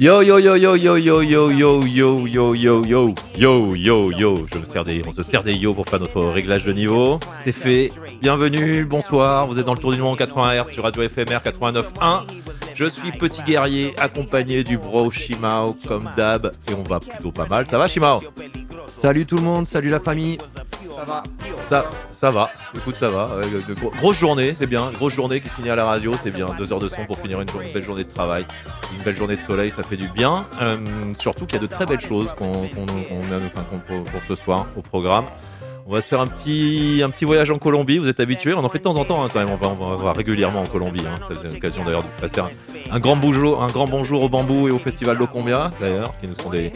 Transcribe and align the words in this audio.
Yo 0.00 0.22
yo 0.22 0.38
yo 0.38 0.54
yo 0.54 0.76
yo 0.76 0.96
yo 0.96 1.20
yo 1.22 1.50
yo 1.50 1.82
yo 1.82 2.24
yo 2.28 2.54
yo 2.54 2.84
yo 2.84 3.14
yo 3.36 3.74
yo 3.74 4.12
yo 4.12 4.46
Je 4.46 4.58
me 4.60 4.64
sers 4.64 4.84
des, 4.84 5.02
on 5.04 5.10
se 5.10 5.24
sert 5.24 5.42
des 5.42 5.54
yo 5.54 5.74
pour 5.74 5.88
faire 5.88 5.98
notre 5.98 6.20
réglage 6.20 6.62
de 6.62 6.72
niveau. 6.72 7.18
C'est 7.42 7.50
fait. 7.50 7.90
Bienvenue, 8.22 8.84
bonsoir. 8.84 9.48
Vous 9.48 9.58
êtes 9.58 9.66
dans 9.66 9.74
le 9.74 9.80
tour 9.80 9.92
du 9.92 10.00
monde 10.00 10.16
80 10.16 10.62
Hz 10.62 10.72
sur 10.72 10.84
Radio 10.84 11.02
FMR 11.08 11.40
89.1. 11.44 11.82
Je 12.76 12.88
suis 12.88 13.10
petit 13.10 13.42
guerrier 13.42 13.92
accompagné 13.98 14.62
du 14.62 14.78
bro 14.78 15.10
Shimao 15.10 15.76
comme 15.88 16.08
d'hab 16.16 16.52
et 16.70 16.74
on 16.74 16.84
va 16.84 17.00
plutôt 17.00 17.32
pas 17.32 17.46
mal. 17.46 17.66
Ça 17.66 17.76
va 17.76 17.88
Shimao 17.88 18.20
Salut 18.86 19.26
tout 19.26 19.34
le 19.36 19.42
monde, 19.42 19.66
salut 19.66 19.90
la 19.90 19.98
famille. 19.98 20.38
Ça 20.98 21.04
va 21.04 21.90
Ça, 22.12 22.30
va. 22.30 22.50
Écoute, 22.74 22.96
ça 22.96 23.08
va. 23.08 23.30
Grosse 23.98 24.18
journée, 24.18 24.54
c'est 24.58 24.66
bien. 24.66 24.90
Grosse 24.90 25.14
journée 25.14 25.40
qui 25.40 25.48
se 25.48 25.54
finit 25.54 25.70
à 25.70 25.76
la 25.76 25.84
radio, 25.84 26.12
c'est 26.22 26.32
bien. 26.32 26.46
Deux 26.58 26.72
heures 26.72 26.80
de 26.80 26.88
son 26.88 27.04
pour 27.04 27.18
finir 27.18 27.40
une, 27.40 27.48
une 27.64 27.72
belle 27.72 27.82
journée 27.84 28.04
de 28.04 28.10
travail. 28.10 28.44
Une 28.96 29.02
belle 29.04 29.16
journée 29.16 29.36
de 29.36 29.40
soleil, 29.40 29.70
ça 29.70 29.82
fait 29.84 29.96
du 29.96 30.08
bien. 30.08 30.46
Euh, 30.60 30.76
surtout 31.18 31.46
qu'il 31.46 31.60
y 31.60 31.64
a 31.64 31.66
de 31.66 31.70
très 31.70 31.86
belles 31.86 32.00
choses 32.00 32.32
qu'on 32.36 32.64
a- 32.64 32.68
pour, 34.10 34.22
ce 34.26 34.34
soir 34.34 34.66
au 34.76 34.82
programme. 34.82 35.26
On 35.86 35.92
va 35.92 36.02
se 36.02 36.08
faire 36.08 36.20
un 36.20 36.26
petit, 36.26 37.00
un 37.04 37.10
petit 37.10 37.24
voyage 37.24 37.50
en 37.50 37.58
Colombie. 37.58 37.98
Vous 37.98 38.08
êtes 38.08 38.20
habitués, 38.20 38.52
on 38.54 38.64
en 38.64 38.68
fait 38.68 38.78
de 38.78 38.84
temps 38.84 38.96
en 38.96 39.04
temps 39.04 39.24
hein, 39.24 39.28
quand 39.32 39.38
même. 39.38 39.56
On 39.62 39.86
va, 39.86 39.96
va 39.96 40.12
régulièrement 40.12 40.62
en 40.62 40.66
Colombie. 40.66 41.04
Hein. 41.06 41.18
C'est 41.28 41.54
l'occasion 41.54 41.84
d'ailleurs 41.84 42.02
de 42.02 42.20
passer 42.20 42.40
un, 42.90 42.98
grand 42.98 43.16
bonjour, 43.16 43.62
un 43.62 43.68
grand 43.68 43.86
bonjour 43.86 44.22
au 44.22 44.28
bambou 44.28 44.68
et 44.68 44.70
au 44.70 44.78
festival 44.78 45.16
d'Ocombia 45.16 45.70
d'ailleurs, 45.80 46.12
qui 46.20 46.28
nous 46.28 46.34
sont 46.34 46.50
des, 46.50 46.72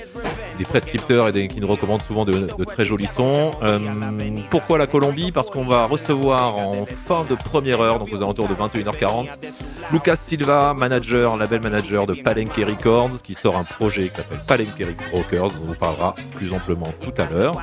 des 0.63 0.69
prescripteurs 0.69 1.29
et 1.29 1.33
des- 1.33 1.49
qui 1.49 1.61
nous 1.61 1.67
recommandent 1.67 2.03
souvent 2.03 2.25
de, 2.25 2.33
très 2.65 2.85
jolis 2.85 3.09
sons. 3.09 3.51
Euh, 3.63 3.79
pourquoi 4.51 4.79
la 4.79 4.87
Colombie? 4.87 5.33
Parce 5.33 5.51
qu'on 5.51 5.65
va 5.65 5.87
recevoir 5.87 6.57
en 6.57 6.87
fin 6.87 7.25
de 7.29 7.35
première 7.35 7.81
heure, 7.81 7.99
donc 7.99 8.11
aux 8.13 8.17
alentours 8.23 8.49
de 8.49 8.55
21h40, 8.55 9.27
Lucas 9.93 10.17
Silva, 10.17 10.75
manager, 10.79 11.37
label 11.37 11.61
manager 11.63 12.07
de 12.07 12.15
Palenque 12.15 12.55
Records, 12.57 13.23
qui 13.23 13.35
sort 13.35 13.57
un 13.57 13.65
projet 13.65 14.09
qui 14.09 14.17
s'appelle 14.17 14.41
Palenque 14.47 14.87
Rockers, 15.13 15.49
dont 15.51 15.63
on 15.65 15.67
vous 15.67 15.75
parlera 15.75 16.15
plus 16.37 16.53
amplement 16.53 16.93
tout 17.01 17.13
à 17.21 17.35
l'heure. 17.35 17.55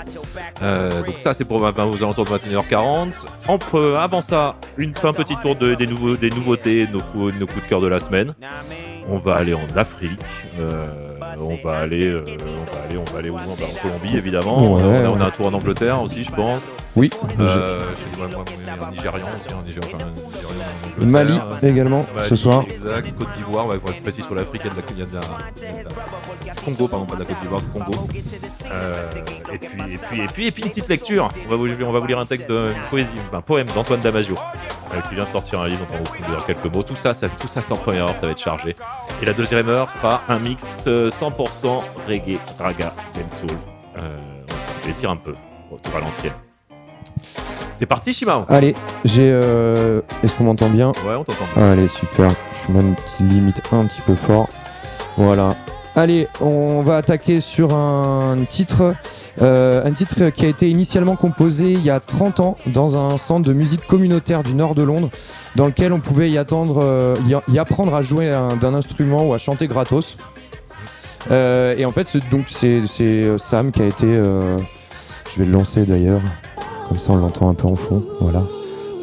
Euh, 0.62 1.02
donc 1.04 1.18
ça 1.18 1.34
c'est 1.34 1.46
pour 1.46 1.60
20 1.60 1.70
aux 1.86 1.98
alentours 2.04 2.26
de 2.26 2.32
21h40. 2.32 3.14
Entre- 3.48 3.96
avant 3.98 4.22
ça, 4.22 4.56
une, 4.78 4.94
un 5.04 5.14
petit 5.14 5.36
tour 5.38 5.56
de- 5.56 5.76
des, 5.76 5.88
nouveaux, 5.88 6.16
des 6.18 6.30
nouveautés, 6.32 6.88
nos, 6.92 7.00
coups- 7.00 7.34
nos 7.40 7.48
coups 7.48 7.64
de 7.64 7.70
cœur 7.70 7.80
de 7.82 7.88
la 7.88 8.00
semaine. 8.00 8.34
On 9.08 9.18
va 9.20 9.36
aller 9.36 9.54
en 9.54 9.66
Afrique. 9.78 10.20
euh, 10.60 10.88
on 11.40 11.56
va 11.64 11.78
aller, 11.78 12.14
on 12.98 13.04
va 13.12 13.20
aller 13.20 13.30
où 13.30 13.36
On 13.36 13.38
va 13.38 13.66
en 13.66 13.82
Colombie 13.82 14.18
évidemment. 14.18 14.74
Ouais, 14.74 14.82
on, 14.84 15.06
a, 15.06 15.10
on 15.10 15.16
a 15.16 15.18
ouais. 15.18 15.26
un 15.26 15.32
tour 15.32 15.48
en 15.48 15.54
Angleterre 15.54 16.02
aussi, 16.02 16.24
je 16.24 16.32
pense. 16.32 16.62
Oui, 16.96 17.10
Euh, 17.40 17.92
je 18.18 18.24
un 18.24 18.92
Nigérian 18.92 19.28
aussi, 19.28 19.54
un 19.54 19.62
Nigérian, 19.64 19.98
un. 21.00 21.06
Mali 21.06 21.40
également 21.62 22.06
ce 22.28 22.36
soir. 22.36 22.66
Exact, 22.70 23.18
Côte 23.18 23.28
d'Ivoire, 23.38 23.68
ouais, 23.68 23.78
pour 23.78 23.90
être 23.92 24.02
précis 24.02 24.22
sur 24.22 24.36
l'Afrique, 24.36 24.64
il 24.92 25.00
y 25.00 25.02
a 25.02 25.06
de 25.06 25.14
la, 25.16 25.22
Congo, 26.66 26.88
pardon, 26.88 27.06
pas 27.06 27.16
de 27.16 27.20
la 27.20 27.26
Côte 27.26 27.40
d'Ivoire, 27.42 27.62
Congo. 27.72 28.08
Euh, 28.72 29.10
et, 29.54 29.58
puis, 29.58 29.94
et, 29.94 29.98
puis, 29.98 30.22
et, 30.22 30.28
puis, 30.28 30.48
et 30.48 30.52
puis 30.52 30.64
une 30.64 30.70
petite 30.70 30.90
lecture. 30.90 31.30
On 31.46 31.50
va 31.50 31.56
vous, 31.56 31.68
on 31.84 31.92
va 31.92 32.00
vous 32.00 32.08
lire 32.08 32.20
un 32.20 32.26
texte, 32.26 32.50
de, 32.50 32.72
une 32.76 32.90
poésie, 32.90 33.10
un 33.32 33.42
poème 33.42 33.68
d'Antoine 33.68 34.02
Damasio, 34.02 34.36
euh, 34.94 35.02
qui 35.08 35.16
vient 35.16 35.26
de 35.26 35.30
sortir 35.30 35.62
un 35.62 35.68
livre 35.68 35.86
dont 35.90 35.96
on 35.96 36.04
va 36.04 36.10
vous 36.10 36.32
dire 36.34 36.46
quelques 36.46 36.74
mots. 36.74 36.84
Tout 36.84 36.96
ça, 36.96 37.14
ça, 37.14 37.30
tout 37.30 37.48
ça 37.48 37.62
c'est 37.62 37.72
en 37.72 37.78
première 37.78 38.06
heure, 38.06 38.16
ça 38.20 38.26
va 38.26 38.32
être 38.32 38.42
chargé. 38.42 38.76
Et 39.22 39.26
la 39.26 39.34
deuxième 39.34 39.70
heure 39.70 39.92
sera 39.92 40.22
un 40.28 40.40
mix 40.40 40.64
euh, 40.88 41.12
100% 41.12 41.82
reggae, 42.08 42.40
raga, 42.58 42.94
dancehall. 43.14 43.58
Euh, 43.98 44.18
on 44.18 44.52
va 44.52 44.58
se 44.58 44.64
faire 44.64 44.82
plaisir 44.82 45.10
un 45.12 45.18
peu, 45.18 45.36
retour 45.72 45.96
à 45.96 46.00
l'ancienne. 46.00 46.34
C'est 47.80 47.86
parti, 47.86 48.12
Shimao 48.14 48.44
Allez, 48.50 48.76
j'ai. 49.06 49.30
euh, 49.32 50.02
Est-ce 50.24 50.34
qu'on 50.34 50.44
m'entend 50.44 50.70
bien 50.70 50.90
Ouais, 51.06 51.16
on 51.18 51.24
t'entend. 51.24 51.46
Allez, 51.56 51.88
super. 51.88 52.30
Je 52.54 52.60
suis 52.60 52.74
même 52.74 52.94
petit 52.96 53.24
limite 53.24 53.62
un 53.72 53.86
petit 53.86 54.02
peu 54.02 54.16
fort. 54.16 54.50
Voilà. 55.16 55.56
Allez, 55.96 56.28
on 56.42 56.82
va 56.82 56.98
attaquer 56.98 57.40
sur 57.42 57.74
un 57.74 58.38
titre, 58.50 58.94
euh, 59.42 59.84
un 59.86 59.92
titre 59.92 60.30
qui 60.30 60.46
a 60.46 60.50
été 60.50 60.70
initialement 60.70 61.16
composé 61.16 61.72
il 61.74 61.82
y 61.84 61.90
a 61.90 62.00
30 62.00 62.40
ans 62.42 62.58
dans 62.68 62.98
un 62.98 63.18
centre 63.18 63.46
de 63.48 63.54
musique 63.54 63.86
communautaire 63.88 64.44
du 64.44 64.54
nord 64.54 64.76
de 64.76 64.84
Londres, 64.84 65.10
dans 65.56 65.66
lequel 65.66 65.92
on 65.92 66.00
pouvait 66.00 66.30
y 66.30 66.38
attendre, 66.38 66.82
euh, 66.84 67.16
y, 67.28 67.54
y 67.54 67.60
apprendre 67.60 67.96
à 67.96 68.02
jouer 68.02 68.30
un- 68.30 68.56
d'un 68.56 68.74
instrument 68.76 69.26
ou 69.28 69.34
à 69.34 69.38
chanter 69.38 69.68
gratos. 69.68 70.16
Euh, 71.32 71.76
et 71.78 71.86
en 71.86 71.92
fait, 71.92 72.08
c'est- 72.08 72.30
donc 72.30 72.46
c'est 72.50 72.82
c'est, 72.88 73.04
euh, 73.24 73.38
Sam 73.38 73.72
qui 73.72 73.82
a 73.82 73.86
été, 73.86 74.06
euh, 74.08 74.58
je 75.34 75.40
vais 75.40 75.46
le 75.46 75.52
lancer 75.52 75.86
d'ailleurs, 75.86 76.22
comme 76.90 76.98
ça 76.98 77.14
on 77.14 77.18
l'entend 77.18 77.50
un 77.50 77.54
peu 77.54 77.68
en 77.68 77.76
fond, 77.76 78.04
voilà. 78.20 78.42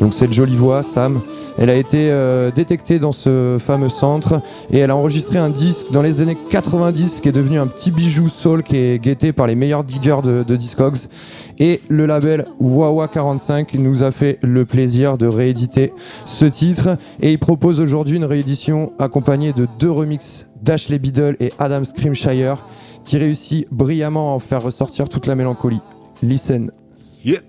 Donc 0.00 0.12
cette 0.12 0.32
jolie 0.32 0.56
voix, 0.56 0.82
Sam, 0.82 1.20
elle 1.56 1.70
a 1.70 1.74
été 1.74 2.10
euh, 2.10 2.50
détectée 2.50 2.98
dans 2.98 3.12
ce 3.12 3.56
fameux 3.58 3.88
centre 3.88 4.42
et 4.70 4.78
elle 4.78 4.90
a 4.90 4.96
enregistré 4.96 5.38
un 5.38 5.48
disque 5.48 5.90
dans 5.90 6.02
les 6.02 6.20
années 6.20 6.36
90 6.50 7.20
qui 7.22 7.28
est 7.30 7.32
devenu 7.32 7.58
un 7.58 7.66
petit 7.66 7.90
bijou 7.90 8.28
soul 8.28 8.62
qui 8.62 8.76
est 8.76 9.02
guetté 9.02 9.32
par 9.32 9.46
les 9.46 9.54
meilleurs 9.54 9.84
diggers 9.84 10.20
de, 10.22 10.56
Discogs. 10.56 10.98
Et 11.58 11.80
le 11.88 12.04
label 12.04 12.46
Wawa 12.60 13.08
45 13.08 13.72
nous 13.74 14.02
a 14.02 14.10
fait 14.10 14.38
le 14.42 14.66
plaisir 14.66 15.16
de 15.16 15.26
rééditer 15.26 15.92
ce 16.26 16.44
titre 16.44 16.98
et 17.22 17.32
il 17.32 17.38
propose 17.38 17.80
aujourd'hui 17.80 18.16
une 18.16 18.26
réédition 18.26 18.92
accompagnée 18.98 19.54
de 19.54 19.66
deux 19.78 19.90
remixes 19.90 20.46
d'Ashley 20.62 20.98
Biddle 20.98 21.36
et 21.40 21.50
Adam 21.58 21.84
Scrimshire 21.84 22.58
qui 23.04 23.16
réussit 23.16 23.66
brillamment 23.70 24.32
à 24.32 24.34
en 24.34 24.40
faire 24.40 24.62
ressortir 24.62 25.08
toute 25.08 25.26
la 25.26 25.36
mélancolie. 25.36 25.80
Listen. 26.22 26.70
耶。 27.26 27.42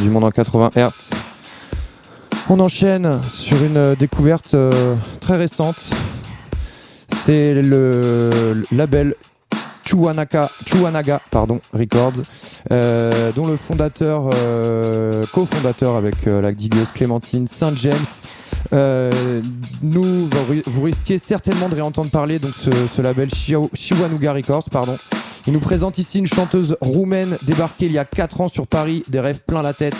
Du 0.00 0.10
monde 0.10 0.24
en 0.24 0.30
80 0.30 0.70
Hz. 0.76 1.10
On 2.48 2.60
enchaîne 2.60 3.20
sur 3.22 3.62
une 3.62 3.76
euh, 3.76 3.94
découverte 3.96 4.54
euh, 4.54 4.94
très 5.20 5.36
récente. 5.36 5.76
C'est 7.12 7.54
le 7.54 8.62
label 8.72 9.14
Chuanaka, 9.84 10.48
Chuanaga 10.66 11.20
pardon, 11.30 11.60
Records, 11.72 12.22
euh, 12.72 13.30
dont 13.32 13.46
le 13.46 13.56
fondateur, 13.56 14.30
cofondateur 15.32 15.96
avec 15.96 16.26
la 16.26 16.52
digueuse 16.52 16.88
Clémentine 16.94 17.46
Saint 17.46 17.72
James. 17.76 17.94
euh, 18.72 19.40
nous, 19.82 20.28
vous, 20.66 20.82
risquez 20.82 21.18
certainement 21.18 21.68
de 21.68 21.76
réentendre 21.76 22.10
parler 22.10 22.38
donc 22.40 22.50
ce, 22.52 23.00
label 23.00 23.28
Chiwa- 23.28 23.70
Chiwanuga 23.74 24.32
Records, 24.32 24.68
pardon. 24.70 24.96
Il 25.46 25.52
nous 25.52 25.60
présente 25.60 25.98
ici 25.98 26.18
une 26.18 26.26
chanteuse 26.26 26.76
roumaine 26.80 27.36
débarquée 27.42 27.86
il 27.86 27.92
y 27.92 27.98
a 27.98 28.04
4 28.04 28.40
ans 28.40 28.48
sur 28.48 28.66
Paris, 28.66 29.04
des 29.08 29.20
rêves 29.20 29.40
plein 29.46 29.62
la 29.62 29.72
tête. 29.72 29.94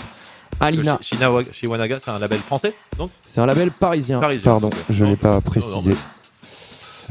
Alina, 0.58 0.98
Shiwanaga, 1.00 1.98
c'est 2.02 2.10
un 2.10 2.18
label 2.18 2.38
français, 2.38 2.74
donc 2.98 3.10
c'est 3.22 3.40
un 3.40 3.46
label 3.46 3.70
parisien. 3.70 4.18
Parisien, 4.18 4.42
Pardon, 4.42 4.70
je 4.90 5.04
Non, 5.04 5.10
l'ai 5.10 5.16
pas 5.16 5.40
précisé. 5.40 5.92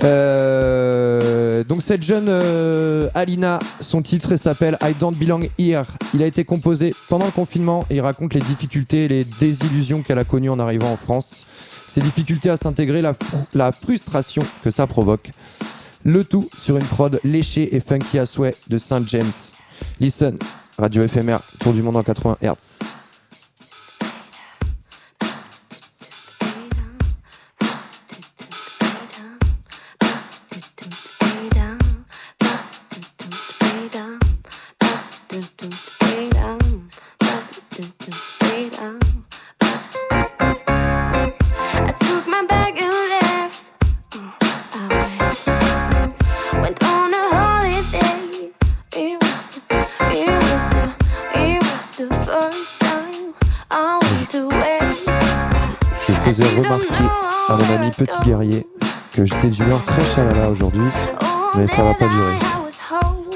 Euh, 0.04 1.64
donc 1.64 1.82
cette 1.82 2.04
jeune 2.04 2.26
euh, 2.28 3.08
Alina, 3.14 3.60
son 3.80 4.02
titre 4.02 4.34
elle 4.34 4.40
s'appelle 4.40 4.78
I 4.82 4.94
Don't 5.00 5.16
Belong 5.16 5.50
Here. 5.58 5.86
Il 6.14 6.22
a 6.22 6.26
été 6.26 6.44
composé 6.44 6.94
pendant 7.08 7.26
le 7.26 7.32
confinement 7.32 7.86
et 7.90 7.96
il 7.96 8.02
raconte 8.02 8.34
les 8.34 8.42
difficultés 8.42 9.06
et 9.06 9.08
les 9.08 9.24
désillusions 9.24 10.02
qu'elle 10.02 10.20
a 10.20 10.26
connues 10.26 10.50
en 10.50 10.60
arrivant 10.60 10.92
en 10.92 10.98
France. 10.98 11.46
Ces 11.88 12.02
difficultés 12.02 12.50
à 12.50 12.58
s'intégrer, 12.58 13.02
la 13.54 13.72
frustration 13.72 14.44
que 14.64 14.72
ça 14.72 14.86
provoque. 14.88 15.32
Le 16.08 16.24
tout 16.24 16.48
sur 16.56 16.78
une 16.78 16.86
prod 16.86 17.20
léchée 17.24 17.76
et 17.76 17.80
funky 17.80 18.20
à 18.20 18.28
souhait 18.28 18.54
de 18.70 18.78
Saint 18.78 19.02
James. 19.08 19.32
Listen, 20.00 20.38
radio 20.78 21.02
éphémère, 21.02 21.40
tour 21.60 21.74
du 21.74 21.82
monde 21.82 21.96
en 21.96 22.04
80 22.04 22.38
Hz. 22.44 22.84
Mais 61.66 61.72
ça 61.72 61.82
va 61.82 61.96
pas 61.96 62.08
durer. 62.08 62.34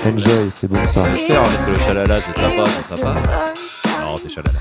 Enjoy, 0.06 0.52
c'est 0.54 0.70
bon 0.70 0.78
ça. 0.86 1.04
J'espère, 1.16 1.42
que 1.66 1.72
le 1.72 1.80
chalala, 1.80 2.20
c'est 2.22 2.40
sympa, 2.40 2.64
c'est 2.70 2.96
sympa. 2.96 3.16
Non, 4.02 4.18
c'est 4.18 4.30
chalala. 4.30 4.60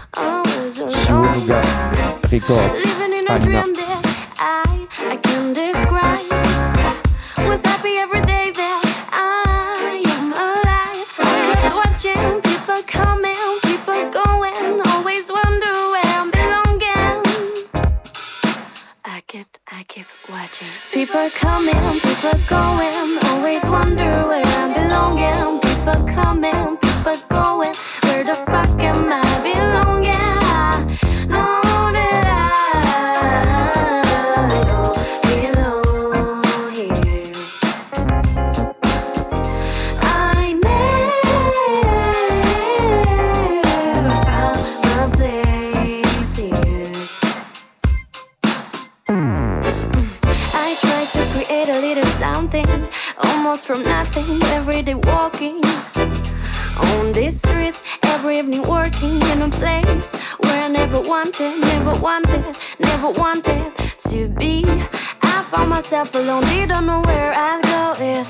Shiwanuga 1.04 1.60
Records. 2.32 2.72
Living 2.72 3.12
in 3.12 3.30
a 3.30 3.34
Alina. 3.34 3.62
People 20.98 21.30
coming, 21.30 22.00
people 22.00 22.40
going. 22.48 22.92
Always 23.26 23.64
wonder 23.68 24.10
where 24.26 24.42
I'm 24.44 24.72
belonging. 24.74 25.60
People 25.60 26.04
coming, 26.12 26.76
people 26.76 27.16
going. 27.28 27.72
Where 28.02 28.24
the 28.24 28.34
fuck 28.34 28.82
am 28.82 29.06
I 29.08 29.22
belonging? 29.44 30.27
From 53.68 53.82
nothing. 53.82 54.42
Every 54.56 54.80
day 54.80 54.94
walking 54.94 55.60
on 56.88 57.12
these 57.12 57.38
streets, 57.38 57.84
every 58.02 58.38
evening 58.38 58.62
working 58.62 59.20
in 59.32 59.42
a 59.42 59.50
place 59.50 60.10
where 60.40 60.64
I 60.64 60.68
never 60.68 61.02
wanted, 61.02 61.52
never 61.60 61.92
wanted, 62.00 62.56
never 62.80 63.10
wanted 63.10 63.70
to 64.08 64.28
be. 64.40 64.64
I 65.20 65.46
found 65.50 65.68
myself 65.68 66.14
alone, 66.14 66.44
didn't 66.44 66.86
know 66.86 67.02
where 67.02 67.32
I'd 67.34 67.60
go. 67.74 67.92
It, 68.02 68.26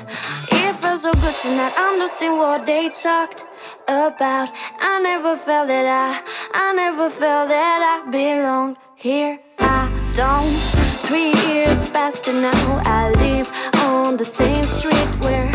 it 0.58 0.74
felt 0.74 0.98
so 0.98 1.12
good 1.12 1.36
to 1.42 1.54
not 1.54 1.72
understand 1.78 2.36
what 2.36 2.66
they 2.66 2.88
talked 2.88 3.44
about. 3.86 4.50
I 4.80 5.00
never 5.00 5.36
felt 5.36 5.68
that 5.68 5.86
I, 5.86 6.20
I 6.52 6.74
never 6.74 7.08
felt 7.10 7.48
that 7.48 8.02
I 8.04 8.10
belonged 8.10 8.76
here. 8.96 9.38
I 9.60 9.88
don't. 10.16 10.87
Three 11.08 11.32
years 11.48 11.88
passed 11.88 12.28
and 12.28 12.42
now 12.42 12.82
I 12.84 13.10
live 13.24 13.50
on 13.86 14.18
the 14.18 14.26
same 14.26 14.62
street 14.62 15.08
where, 15.24 15.48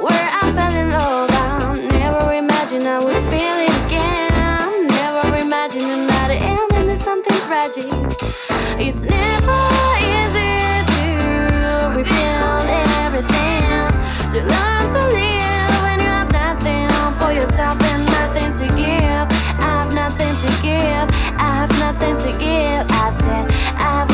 where 0.00 0.28
I 0.32 0.50
fell 0.56 0.72
in 0.72 0.88
love. 0.88 1.28
I 1.30 1.76
never 1.92 2.32
imagined 2.32 2.84
I 2.84 3.04
would 3.04 3.22
feel 3.28 3.56
it 3.66 3.74
again. 3.84 4.86
Never 4.86 5.36
imagined 5.36 6.08
that 6.08 6.30
I 6.30 6.40
am 6.40 6.68
into 6.80 6.96
something 6.96 7.36
tragic. 7.44 7.92
It's 8.80 9.04
never 9.04 9.60
easy 10.00 10.56
to 10.96 11.04
rebuild 11.92 12.66
everything. 13.04 13.84
To 14.32 14.38
learn 14.40 14.84
to 14.96 15.02
live 15.12 15.74
when 15.84 16.00
you 16.00 16.08
have 16.08 16.32
nothing 16.32 16.88
for 17.20 17.30
yourself 17.30 17.76
and 17.92 18.06
nothing 18.06 18.50
to 18.56 18.66
give. 18.72 19.28
I 19.60 19.84
have 19.84 19.92
nothing 19.92 20.32
to 20.44 20.62
give. 20.64 21.06
I 21.36 21.60
have 21.60 21.72
nothing 21.78 22.16
to 22.24 22.38
give. 22.38 22.84
I 23.04 23.10
said 23.10 23.50
I 23.76 24.00
have 24.00 24.13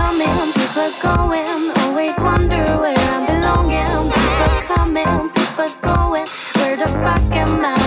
coming, 0.00 0.52
people 0.58 0.92
going, 1.02 1.46
always 1.82 2.18
wonder 2.20 2.64
where 2.82 3.04
I'm 3.14 3.24
belonging. 3.26 3.92
People 4.16 4.54
coming, 4.72 5.30
people 5.36 5.70
going, 5.82 6.26
where 6.56 6.76
the 6.82 6.88
fuck 7.02 7.36
am 7.44 7.64
I 7.64 7.79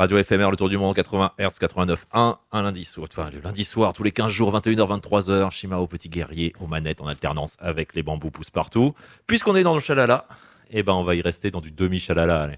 Radio 0.00 0.16
FMR, 0.24 0.50
le 0.50 0.56
tour 0.56 0.70
du 0.70 0.78
monde, 0.78 0.94
80 0.94 1.32
Hz, 1.38 1.58
89.1, 1.60 2.36
un 2.52 2.62
lundi 2.62 2.86
soir, 2.86 3.06
enfin 3.12 3.28
le 3.30 3.38
lundi 3.42 3.64
soir, 3.64 3.92
tous 3.92 4.02
les 4.02 4.12
15 4.12 4.32
jours, 4.32 4.50
21h, 4.58 4.98
23h, 4.98 5.50
Shimao 5.50 5.86
Petit 5.88 6.08
Guerrier 6.08 6.54
aux 6.58 6.66
manettes 6.66 7.02
en 7.02 7.06
alternance 7.06 7.58
avec 7.60 7.94
les 7.94 8.02
bambous 8.02 8.30
poussent 8.30 8.48
partout. 8.48 8.94
Puisqu'on 9.26 9.54
est 9.56 9.62
dans 9.62 9.74
le 9.74 9.80
chalala, 9.82 10.24
eh 10.70 10.82
ben 10.82 10.94
on 10.94 11.04
va 11.04 11.16
y 11.16 11.20
rester 11.20 11.50
dans 11.50 11.60
du 11.60 11.70
demi-chalala. 11.70 12.48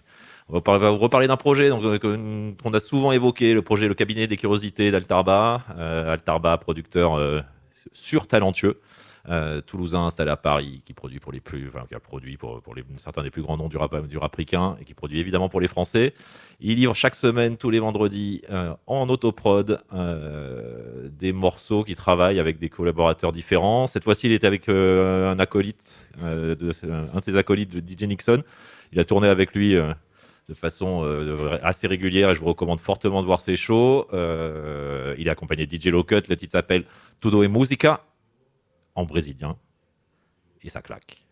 On 0.50 0.60
va, 0.60 0.90
vous 0.90 0.98
reparler 0.98 1.26
d'un 1.26 1.36
projet 1.36 1.68
euh, 1.72 2.54
qu'on 2.62 2.74
a 2.74 2.78
souvent 2.78 3.10
évoqué, 3.10 3.54
le 3.54 3.62
projet 3.62 3.88
Le 3.88 3.94
Cabinet 3.94 4.28
des 4.28 4.36
Curiosités 4.36 4.92
d'Altarba. 4.92 5.62
Euh, 5.76 6.12
Altarba, 6.12 6.56
producteur 6.58 7.18
euh, 7.18 7.40
surtalentueux. 7.92 8.80
euh, 8.80 8.91
toulousain 9.66 10.04
installé 10.04 10.30
à 10.30 10.36
Paris, 10.36 10.82
qui 10.84 10.94
produit 10.94 11.20
pour 11.20 11.32
les 11.32 11.40
plus, 11.40 11.70
qui 11.88 11.94
a 11.94 12.00
produit 12.00 12.36
pour, 12.36 12.60
certains 12.96 13.22
des 13.22 13.30
plus 13.30 13.42
grands 13.42 13.56
noms 13.56 13.68
du 13.68 13.76
rap, 13.76 14.06
du 14.06 14.18
rap 14.18 14.38
et 14.38 14.44
qui 14.84 14.94
produit 14.94 15.20
évidemment 15.20 15.48
pour 15.48 15.60
les 15.60 15.68
Français. 15.68 16.14
Il 16.60 16.76
livre 16.76 16.94
chaque 16.94 17.14
semaine, 17.14 17.56
tous 17.56 17.70
les 17.70 17.80
vendredis, 17.80 18.42
euh, 18.50 18.74
en 18.86 19.08
autoprod, 19.08 19.80
euh, 19.92 21.08
des 21.10 21.32
morceaux 21.32 21.84
qui 21.84 21.94
travaillent 21.94 22.40
avec 22.40 22.58
des 22.58 22.68
collaborateurs 22.68 23.32
différents. 23.32 23.86
Cette 23.86 24.04
fois-ci, 24.04 24.26
il 24.26 24.32
était 24.32 24.46
avec 24.46 24.68
euh, 24.68 25.30
un 25.30 25.38
acolyte, 25.38 26.08
euh, 26.22 26.54
de, 26.54 26.72
un 27.14 27.18
de 27.18 27.24
ses 27.24 27.36
acolytes 27.36 27.74
de 27.74 27.80
DJ 27.80 28.04
Nixon. 28.08 28.42
Il 28.92 29.00
a 29.00 29.04
tourné 29.04 29.28
avec 29.28 29.54
lui 29.54 29.74
euh, 29.76 29.92
de 30.48 30.54
façon 30.54 31.02
euh, 31.04 31.58
assez 31.62 31.86
régulière 31.86 32.30
et 32.30 32.34
je 32.34 32.40
vous 32.40 32.46
recommande 32.46 32.80
fortement 32.80 33.22
de 33.22 33.26
voir 33.26 33.40
ses 33.40 33.56
shows. 33.56 34.06
Euh, 34.12 35.14
il 35.18 35.28
est 35.28 35.30
accompagné 35.30 35.66
de 35.66 35.76
DJ 35.76 35.86
Locut. 35.86 36.28
Le 36.28 36.36
titre 36.36 36.52
s'appelle 36.52 36.84
Tudo 37.20 37.42
e 37.42 37.48
Musica 37.48 38.04
en 38.94 39.04
brésilien 39.04 39.56
et 40.62 40.68
ça 40.68 40.82
claque. 40.82 41.24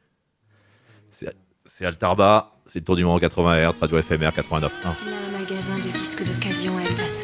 C'est 1.10 1.84
Altarba, 1.84 2.52
c'est 2.66 2.80
le 2.80 2.84
tour 2.84 2.96
du 2.96 3.04
monde 3.04 3.20
80 3.20 3.70
Hz, 3.70 3.78
radio 3.80 4.02
FMR 4.02 4.30
89.1. 4.30 4.70
Il 5.06 5.12
a 5.12 5.16
un 5.16 5.30
magasin 5.30 5.76
de 5.76 5.82
disques 5.92 6.24
d'occasion 6.24 6.76
à 6.76 6.82
El 6.82 6.96
Paso. 6.96 7.22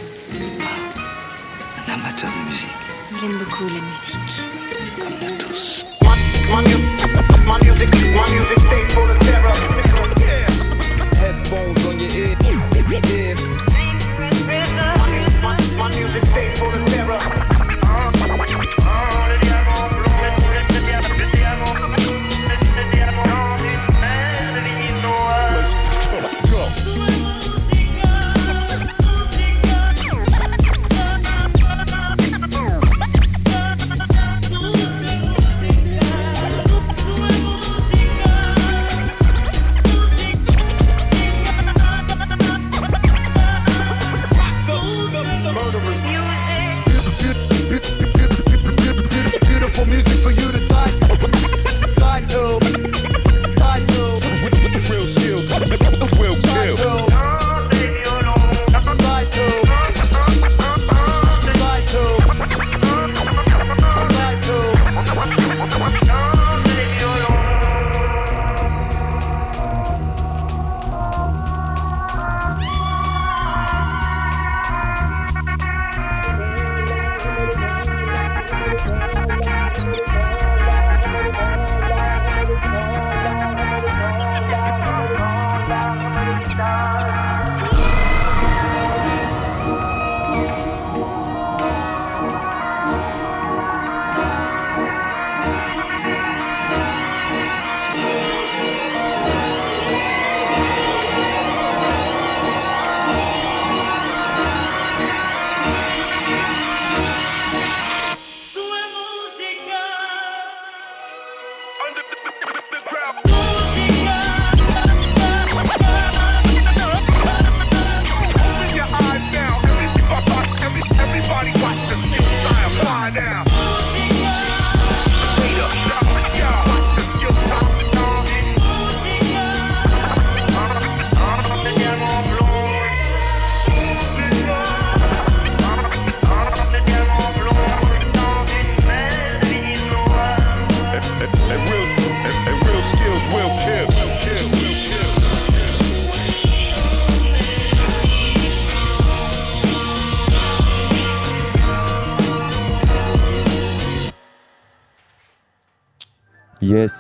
Un 1.79 1.93
amateur 1.93 2.31
de 2.31 2.49
musique, 2.49 2.69
Il 3.13 3.25
aime 3.25 3.39
beaucoup 3.39 3.69
la 3.69 3.81
musique. 3.81 4.43
comme 4.99 5.19
nous 5.21 5.37
tous. 5.39 5.85
Headphones 11.19 11.75
on 11.89 11.97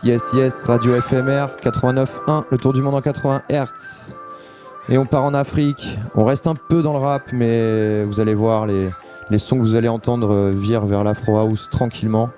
Yes, 0.06 0.22
yes, 0.34 0.62
Radio 0.62 1.00
FMR 1.00 1.48
89.1, 1.60 2.44
le 2.52 2.58
tour 2.58 2.72
du 2.72 2.80
monde 2.80 2.94
en 2.94 3.00
80 3.00 3.42
Hz. 3.50 4.12
Et 4.88 4.98
on 4.98 5.04
part 5.04 5.24
en 5.24 5.34
Afrique. 5.34 5.98
On 6.14 6.24
reste 6.24 6.46
un 6.46 6.54
peu 6.54 6.80
dans 6.80 6.92
le 6.92 7.00
rap, 7.00 7.32
mais 7.32 8.04
vous 8.04 8.20
allez 8.20 8.34
voir, 8.34 8.68
les, 8.68 8.90
les 9.30 9.38
sons 9.38 9.56
que 9.56 9.62
vous 9.62 9.74
allez 9.74 9.88
entendre 9.88 10.32
euh, 10.32 10.52
virent 10.54 10.86
vers 10.86 11.02
l'Afro 11.02 11.38
House 11.38 11.68
tranquillement. 11.72 12.30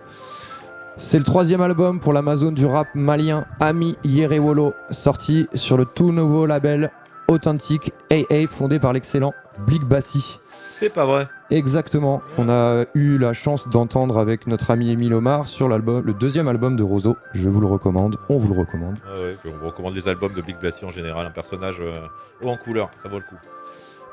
C'est 0.97 1.19
le 1.19 1.25
troisième 1.25 1.61
album 1.61 2.01
pour 2.01 2.15
l'Amazon 2.15 2.53
du 2.53 2.65
rap 2.65 2.89
malien 2.95 3.45
Ami 3.61 3.99
Yerewolo, 4.03 4.73
sorti 4.91 5.47
sur 5.53 5.77
le 5.77 5.85
tout 5.85 6.11
nouveau 6.11 6.47
label 6.47 6.91
Authentic 7.29 7.93
AA, 8.11 8.47
fondé 8.49 8.79
par 8.79 8.95
l'excellent 8.95 9.35
Blick 9.67 9.85
Bassi. 9.85 10.39
C'est 10.81 10.95
pas 10.95 11.07
vrai. 11.07 11.27
Exactement, 11.51 12.23
qu'on 12.37 12.49
a 12.49 12.85
eu 12.95 13.19
la 13.19 13.33
chance 13.33 13.69
d'entendre 13.69 14.17
avec 14.17 14.47
notre 14.47 14.71
ami 14.71 14.91
Émile 14.91 15.13
Omar 15.15 15.47
sur 15.47 15.69
l'album, 15.69 16.05
le 16.07 16.13
deuxième 16.13 16.47
album 16.47 16.77
de 16.77 16.85
Roseau. 16.85 17.17
Je 17.35 17.49
vous 17.49 17.61
le 17.61 17.67
recommande, 17.67 18.17
on 18.29 18.39
vous 18.39 18.55
le 18.55 18.61
recommande. 18.61 18.97
Ah 19.05 19.21
ouais, 19.21 19.37
on 19.47 19.59
vous 19.59 19.67
recommande 19.67 19.97
les 19.97 20.07
albums 20.07 20.33
de 20.35 20.41
Big 20.41 20.57
Blassie 20.61 20.85
en 20.85 20.91
général, 20.91 21.27
un 21.27 21.31
personnage 21.31 21.79
euh, 21.81 22.07
haut 22.43 22.49
en 22.49 22.57
couleur, 22.57 22.91
ça 22.97 23.09
vaut 23.09 23.17
le 23.19 23.25
coup. 23.25 23.35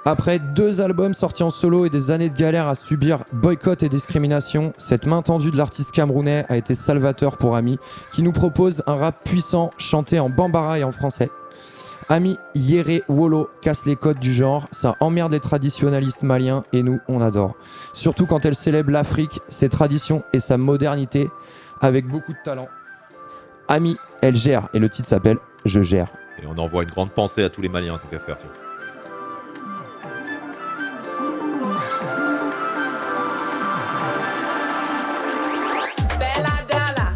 Après 0.06 0.40
deux 0.40 0.82
albums 0.82 1.14
sortis 1.14 1.44
en 1.44 1.52
solo 1.52 1.86
et 1.86 1.90
des 1.90 2.10
années 2.10 2.30
de 2.30 2.38
galère 2.38 2.68
à 2.68 2.74
subir 2.76 3.26
boycott 3.32 3.84
et 3.84 3.90
discrimination, 3.90 4.74
cette 4.80 5.06
main 5.06 5.22
tendue 5.22 5.52
de 5.52 5.58
l'artiste 5.58 5.92
camerounais 5.92 6.46
a 6.50 6.58
été 6.58 6.74
salvateur 6.74 7.38
pour 7.38 7.56
Ami, 7.56 7.78
qui 8.12 8.24
nous 8.24 8.32
propose 8.32 8.84
un 8.88 8.96
rap 8.96 9.24
puissant 9.24 9.72
chanté 9.78 10.20
en 10.20 10.30
bambara 10.30 10.80
et 10.80 10.84
en 10.84 10.92
français. 10.92 11.30
Ami 12.08 12.38
Yere 12.54 13.02
Wolo 13.10 13.50
casse 13.62 13.86
les 13.88 13.96
codes 13.96 14.20
du 14.20 14.32
genre, 14.32 14.68
ça 14.72 14.96
emmerde 15.00 15.32
les 15.32 15.40
traditionnalistes 15.40 16.22
maliens 16.22 16.64
et 16.72 16.84
nous, 16.84 17.00
on 17.08 17.20
adore. 17.20 17.56
Surtout 17.94 18.28
quand 18.28 18.46
elle 18.46 18.54
célèbre 18.54 18.92
l'Afrique, 18.92 19.40
ses 19.48 19.70
traditions 19.70 20.24
et 20.32 20.40
sa 20.40 20.58
modernité 20.58 21.30
avec 21.82 22.08
beaucoup 22.08 22.34
de 22.34 22.38
talent. 22.44 22.68
Ami, 23.68 23.98
elle 24.22 24.36
gère 24.36 24.70
et 24.74 24.80
le 24.80 24.88
titre 24.88 25.08
s'appelle 25.08 25.38
Je 25.66 25.82
gère. 25.82 26.10
Et 26.42 26.46
on 26.46 26.58
envoie 26.60 26.84
une 26.84 26.92
grande 26.92 27.12
pensée 27.12 27.44
à 27.44 27.50
tous 27.50 27.62
les 27.62 27.70
Maliens, 27.70 27.96
en 27.96 27.98
tout 27.98 28.08
cas 28.08 28.20
faire. 28.20 28.38
tu 28.38 28.46
vois. 28.46 28.56
Bella 36.20 36.66
dala, 36.70 37.16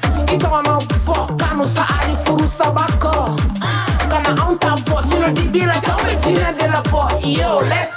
Be 5.51 5.65
like, 5.65 5.81
ciao 5.81 6.01
regina 6.01 6.53
della 6.53 6.79
pop, 6.79 7.19
Yo, 7.25 7.59
let's 7.59 7.90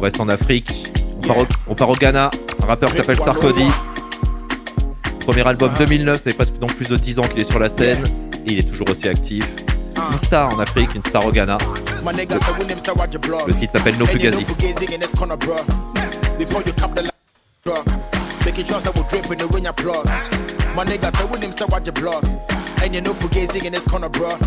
On 0.00 0.02
reste 0.02 0.18
en 0.18 0.30
Afrique. 0.30 0.90
On 1.22 1.26
part 1.26 1.36
au, 1.36 1.46
on 1.68 1.74
part 1.74 1.90
au 1.90 1.92
Ghana. 1.92 2.30
Un 2.62 2.66
rappeur 2.66 2.90
qui 2.90 2.96
s'appelle 2.96 3.18
Sarkozy. 3.18 3.66
Premier 5.20 5.46
album 5.46 5.70
2009, 5.76 6.16
ça 6.16 6.30
fait 6.30 6.34
presque 6.34 6.58
donc 6.58 6.74
plus 6.74 6.88
de 6.88 6.96
10 6.96 7.18
ans 7.18 7.22
qu'il 7.22 7.40
est 7.40 7.50
sur 7.50 7.58
la 7.58 7.68
scène. 7.68 8.02
Et 8.46 8.52
il 8.52 8.58
est 8.60 8.62
toujours 8.62 8.88
aussi 8.88 9.10
actif. 9.10 9.46
Une 10.10 10.16
star 10.16 10.56
en 10.56 10.58
Afrique, 10.58 10.94
une 10.94 11.02
star 11.02 11.26
au 11.26 11.30
Ghana. 11.30 11.58
Blood. 13.20 13.42
Le 13.46 13.54
titre 13.54 13.72
s'appelle 13.72 13.98
No 13.98 14.06
Fugazi. 14.06 14.46
Making 18.46 18.64
sure 18.64 18.80
that 18.80 18.96
we 18.96 19.02
drip 19.06 19.30
in 19.30 19.36
the 19.36 19.46
when 19.52 19.64
you 19.64 19.72
plug. 19.74 20.06
My 20.74 20.82
nigga 20.82 21.14
say 21.14 21.26
when 21.30 21.42
him 21.42 21.52
say 21.52 21.66
what 21.66 21.84
you 21.84 21.92
blood. 21.92 22.24
And 22.82 22.94
you 22.94 23.02
know 23.02 23.12
Fugazi 23.12 23.66
in 23.66 23.74
this 23.74 23.84
corner, 23.84 24.08
bro. 24.08 24.38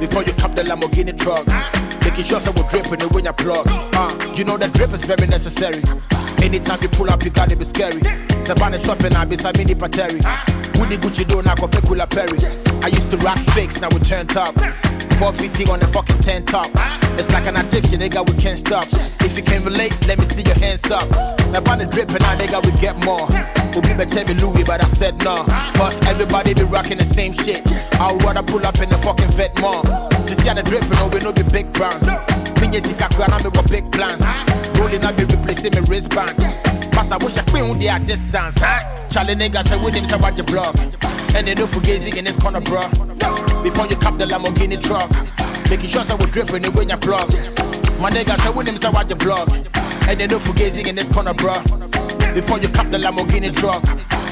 Before 0.00 0.22
you 0.22 0.32
cap 0.32 0.54
the 0.54 0.62
Lamborghini 0.62 1.12
truck. 1.18 1.44
Making 2.08 2.24
sure 2.24 2.40
that 2.40 2.56
we 2.56 2.64
drip 2.72 2.88
in 2.88 2.98
the 3.04 3.08
when 3.12 3.28
you 3.28 3.32
plug. 3.36 3.68
Uh, 3.68 4.08
you 4.32 4.42
know 4.42 4.56
that 4.56 4.72
drip 4.72 4.88
is 4.96 5.04
very 5.04 5.28
necessary. 5.28 5.84
Anytime 6.40 6.80
you 6.80 6.88
pull 6.88 7.10
up, 7.10 7.22
you 7.22 7.28
gotta 7.28 7.54
be 7.54 7.66
scary. 7.66 8.00
Savannah 8.40 8.80
shopping, 8.80 9.12
I 9.12 9.26
be 9.26 9.36
Sabini 9.36 9.76
Pateri. 9.76 10.16
Woody 10.80 10.96
Gucci 10.96 11.28
do 11.28 11.42
now 11.42 11.54
go 11.54 11.68
Pekula 11.68 12.08
Perry. 12.08 12.40
I 12.80 12.88
used 12.88 13.10
to 13.10 13.18
rock 13.18 13.36
fakes, 13.52 13.78
now 13.82 13.92
we 13.92 14.00
turned 14.00 14.34
up. 14.40 14.56
450 15.20 15.68
on 15.68 15.80
the 15.80 15.86
fucking 15.88 16.16
10 16.24 16.46
top. 16.46 16.72
It's 17.20 17.28
like 17.28 17.44
an 17.44 17.60
addiction, 17.60 18.00
nigga, 18.00 18.24
we 18.24 18.40
can't 18.40 18.58
stop. 18.58 18.88
If 19.20 19.36
you 19.36 19.44
can 19.44 19.62
relate, 19.62 19.92
let 20.08 20.18
me 20.18 20.24
see 20.24 20.48
your 20.48 20.56
hands 20.56 20.88
up. 20.90 21.04
About 21.52 21.76
the 21.76 21.84
drip 21.92 22.08
and 22.08 22.24
now, 22.24 22.40
nigga, 22.40 22.64
we 22.64 22.72
get 22.80 22.96
more. 23.04 23.28
We'll 23.76 23.84
be 23.84 23.92
back 23.92 24.08
me 24.16 24.32
Louis, 24.40 24.64
but 24.64 24.80
I 24.80 24.88
said 24.96 25.20
no. 25.28 25.44
Cause 25.76 26.00
everybody 26.08 26.54
be 26.54 26.64
rocking 26.64 26.96
the 26.96 27.04
same 27.04 27.34
shit. 27.34 27.60
I 28.00 28.12
would 28.12 28.24
rather 28.24 28.42
pull 28.42 28.64
up 28.64 28.80
in 28.80 28.88
the 28.88 28.96
fucking 28.96 29.32
vet 29.36 29.52
more. 30.28 30.36
Since 30.36 30.46
you 30.46 30.54
the 30.54 30.62
dripping, 30.62 30.90
no, 30.90 31.08
we 31.08 31.20
no 31.20 31.32
be 31.32 31.42
big 31.42 31.72
brands. 31.72 32.08
Minye 32.60 32.80
sika 32.80 33.08
kwa 33.14 33.28
na 33.28 33.38
me 33.38 33.50
with 33.50 33.70
big 33.70 33.90
plans. 33.92 34.22
Rolling 34.78 35.04
up 35.04 35.16
be 35.16 35.24
replacing 35.24 35.72
my 35.74 35.80
wristband. 35.88 36.36
Pass 36.92 37.10
I 37.10 37.16
wish 37.18 37.36
I 37.36 37.42
queen 37.42 37.68
with 37.68 37.80
their 37.80 37.98
distance. 37.98 38.56
Huh? 38.58 39.08
Charlie 39.08 39.34
nigga 39.34 39.64
say 39.64 39.82
with 39.82 39.94
him 39.94 40.04
say 40.04 40.16
what 40.16 40.36
you 40.36 40.44
block. 40.44 40.76
And 41.34 41.46
they 41.46 41.54
do 41.54 41.66
fugazi 41.66 42.16
in 42.16 42.24
this 42.24 42.36
corner, 42.36 42.60
bro. 42.60 42.82
Before 43.62 43.86
you 43.86 43.96
cap 43.96 44.18
the 44.18 44.26
Lamborghini 44.26 44.80
truck. 44.82 45.10
Making 45.70 45.88
sure 45.88 46.04
say 46.04 46.14
we 46.16 46.26
dripping 46.26 46.64
it 46.64 46.74
when 46.74 46.88
you 46.88 46.96
plug. 46.96 47.30
My 48.00 48.10
nigga 48.10 48.38
say 48.40 48.50
with 48.50 48.66
him 48.66 48.76
say 48.76 48.90
what 48.90 49.08
you 49.08 49.16
block. 49.16 49.48
And 50.08 50.20
they 50.20 50.26
do 50.26 50.38
fugazi 50.38 50.86
in 50.86 50.94
this 50.94 51.08
corner, 51.12 51.34
bro. 51.34 51.54
Before 52.34 52.58
you 52.58 52.68
cop 52.68 52.90
the 52.90 52.98
Lamborghini 52.98 53.54
truck. 53.54 53.82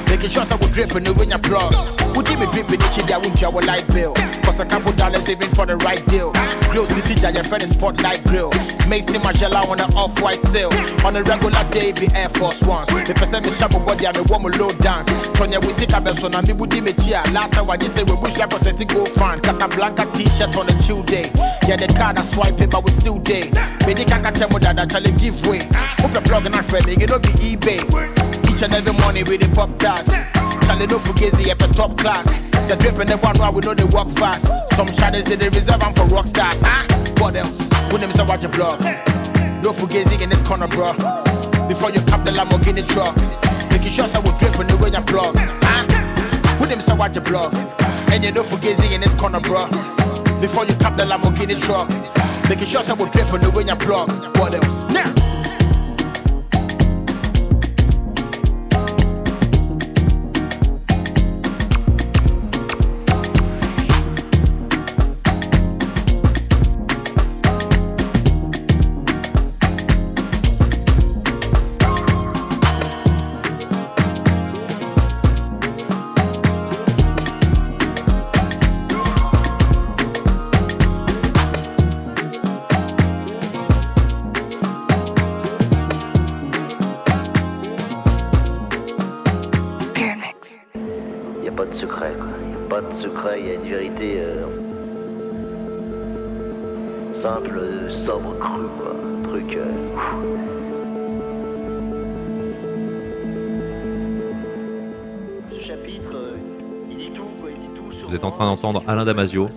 Making 0.09 0.29
sure 0.29 0.43
I 0.49 0.55
will 0.55 0.69
drip 0.69 0.95
in 0.95 1.03
the 1.03 1.13
when 1.13 1.29
you 1.29 1.37
plug. 1.37 2.06
Who 2.17 2.23
did 2.23 2.39
me 2.39 2.49
drip 2.49 2.65
in 2.73 2.81
the 2.81 2.89
chili, 2.97 3.13
I 3.13 3.21
won't 3.21 3.67
light 3.69 3.85
bill. 3.93 4.15
Cause 4.41 4.59
a 4.59 4.65
couple 4.65 4.91
dollars 4.93 5.29
even 5.29 5.53
for 5.53 5.67
the 5.67 5.77
right 5.85 6.01
deal. 6.09 6.33
Grills 6.73 6.89
the 6.89 7.05
teacher, 7.05 7.29
your 7.29 7.43
friend 7.43 7.61
is 7.61 7.77
spotlight 7.77 8.25
grill. 8.25 8.49
Macy 8.89 9.21
Margiela 9.21 9.61
on 9.69 9.77
an 9.77 9.93
off 9.93 10.17
white 10.19 10.41
sale. 10.49 10.73
On 11.05 11.13
a 11.13 11.21
regular 11.21 11.61
day, 11.69 11.93
be 11.93 12.09
Air 12.17 12.29
Force 12.33 12.63
Ones. 12.63 12.89
The 12.89 13.13
person 13.13 13.45
me 13.45 13.53
shop 13.53 13.69
body, 13.85 14.07
I'm 14.09 14.17
a 14.17 14.23
woman 14.33 14.49
low 14.57 14.73
dance. 14.81 15.13
Sonya, 15.37 15.61
we 15.61 15.69
see 15.77 15.85
Cabelson, 15.85 16.33
and 16.33 16.47
me 16.47 16.57
would 16.57 16.73
me 16.81 16.89
chia. 17.05 17.21
Last 17.37 17.53
I 17.53 17.77
just 17.77 17.93
say 17.93 18.01
we 18.01 18.17
wish 18.17 18.41
I 18.41 18.49
was 18.49 18.65
to 18.65 18.85
go 18.85 19.05
fan. 19.13 19.37
Casablanca 19.37 20.09
t 20.17 20.25
shirt 20.25 20.57
on 20.57 20.65
a 20.65 20.73
chill 20.81 21.03
day. 21.03 21.29
Yeah, 21.69 21.77
the 21.77 21.85
card 21.93 22.17
I 22.17 22.23
swipe 22.25 22.57
it, 22.57 22.71
but 22.73 22.81
we 22.81 22.97
still 22.97 23.19
day. 23.21 23.53
Baby 23.85 24.09
can't 24.09 24.25
tell 24.33 24.49
me 24.49 24.57
that 24.65 24.73
I 24.73 24.89
tell 24.89 25.05
give 25.21 25.37
way. 25.45 25.69
Hope 26.01 26.17
your 26.17 26.25
plug 26.25 26.49
and 26.49 26.57
not 26.57 26.65
friend, 26.65 26.89
it 26.89 26.97
don't 26.97 27.21
be 27.21 27.29
eBay. 27.45 27.85
Each 28.49 28.65
and 28.65 28.73
every 28.73 28.93
morning 29.05 29.29
with 29.29 29.45
the 29.45 29.53
pop 29.53 29.69
tarts. 29.77 30.09
Charlie 30.67 30.85
no 30.85 30.99
fugazi 30.99 31.49
up 31.49 31.61
a 31.61 31.73
top 31.73 31.97
class. 31.97 32.27
It's 32.27 32.69
a 32.69 32.75
drip 32.75 32.99
and 32.99 33.09
the 33.09 33.15
one 33.15 33.37
where 33.39 33.51
we 33.51 33.61
know 33.61 33.73
they 33.73 33.85
walk 33.85 34.11
fast. 34.11 34.51
Some 34.75 34.91
shadows 34.91 35.23
they 35.23 35.37
they 35.37 35.47
reserve 35.47 35.79
them 35.79 35.93
for 35.93 36.03
rock 36.07 36.27
stars. 36.27 36.59
Huh? 36.61 36.83
What 37.23 37.37
else? 37.37 37.57
When 37.89 38.01
them 38.01 38.11
say 38.11 38.25
watch 38.25 38.43
your 38.43 38.51
blog. 38.51 38.81
No 39.63 39.71
fugazi 39.71 40.21
in 40.21 40.29
this 40.29 40.43
corner, 40.43 40.67
bro. 40.67 40.91
Before 41.69 41.89
you 41.89 42.01
cap 42.01 42.25
the 42.25 42.31
Lamborghini 42.35 42.85
truck. 42.85 43.15
Making 43.71 43.91
sure 43.95 44.11
I 44.11 44.19
will 44.19 44.35
drip 44.35 44.59
in 44.59 44.67
the 44.67 44.75
way 44.75 44.91
you 44.91 45.03
plug. 45.07 45.37
Huh? 45.63 45.87
When 46.59 46.67
them 46.67 46.81
say 46.81 46.95
watch 46.95 47.15
your 47.15 47.23
blog. 47.23 47.55
And 48.11 48.25
you 48.25 48.33
know 48.33 48.43
fugazi 48.43 48.91
in 48.91 48.99
this 48.99 49.15
corner, 49.15 49.39
bro. 49.39 49.67
Before 50.41 50.65
you 50.65 50.75
cap 50.83 50.97
the 50.97 51.07
Lamborghini 51.07 51.55
truck. 51.63 51.87
Making 52.49 52.67
sure 52.67 52.83
I 52.83 52.91
will 52.91 53.07
drip 53.07 53.31
in 53.33 53.39
the 53.39 53.51
way 53.55 53.63
you 53.63 53.75
plug. 53.79 54.11
What 54.35 54.53
else? 54.53 54.83
Now. 54.91 55.07
Spirit 55.07 55.26
êtes 108.17 108.23
en 108.23 108.31
train 108.31 108.45
d'entendre 108.45 108.83
Alain 108.87 109.05
Damasio 109.05 109.47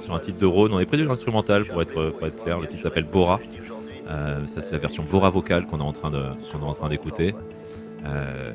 sur 0.00 0.14
un 0.14 0.18
titre 0.18 0.38
de 0.38 0.44
Rhône. 0.44 0.74
On 0.74 0.78
est 0.78 0.84
près 0.84 0.98
de 0.98 1.04
l'instrumental 1.04 1.64
pour 1.64 1.80
être, 1.80 2.12
clair. 2.44 2.60
Le 2.60 2.66
titre 2.66 2.82
s'appelle 2.82 3.04
Bora. 3.04 3.40
Euh, 4.08 4.46
ça, 4.46 4.60
c'est 4.60 4.72
la 4.72 4.78
version 4.78 5.04
Bora 5.10 5.30
vocale 5.30 5.66
qu'on 5.66 5.80
est 5.80 5.82
en 5.82 5.92
train 5.92 6.88
d'écouter. 6.90 7.34
Euh, 8.04 8.52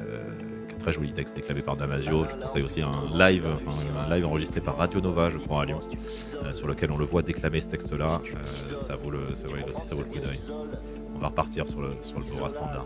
très 0.80 0.94
joli 0.94 1.12
texte 1.12 1.36
déclamé 1.36 1.62
par 1.64 1.76
Damasio. 1.76 2.26
Je 2.30 2.36
vous 2.36 2.42
conseille 2.42 2.62
aussi 2.64 2.82
un 2.84 3.18
live, 3.18 3.44
enfin, 3.56 3.76
un 4.08 4.16
live 4.16 4.28
enregistré 4.28 4.62
par 4.62 4.78
Radio 4.78 5.02
Nova, 5.02 5.32
je 5.32 5.40
crois, 5.40 5.64
à 5.64 5.66
Lyon, 5.66 5.80
euh, 6.44 6.54
sur 6.54 6.68
lequel 6.68 6.92
on 6.92 6.98
le 6.98 7.06
voit 7.06 7.24
déclamer 7.24 7.60
ce 7.60 7.70
texte-là. 7.70 8.22
Ça 8.76 8.96
vaut 8.96 9.10
le, 9.10 9.34
ça, 9.34 9.48
ouais, 9.48 9.66
ça 9.84 9.96
vaut 9.96 10.02
le 10.02 10.08
coup 10.08 10.20
d'œil. 10.20 10.40
On 11.16 11.20
va 11.20 11.30
repartir 11.30 11.68
sur 11.68 11.82
le 11.82 11.96
Bora 12.32 12.50
standard. 12.50 12.86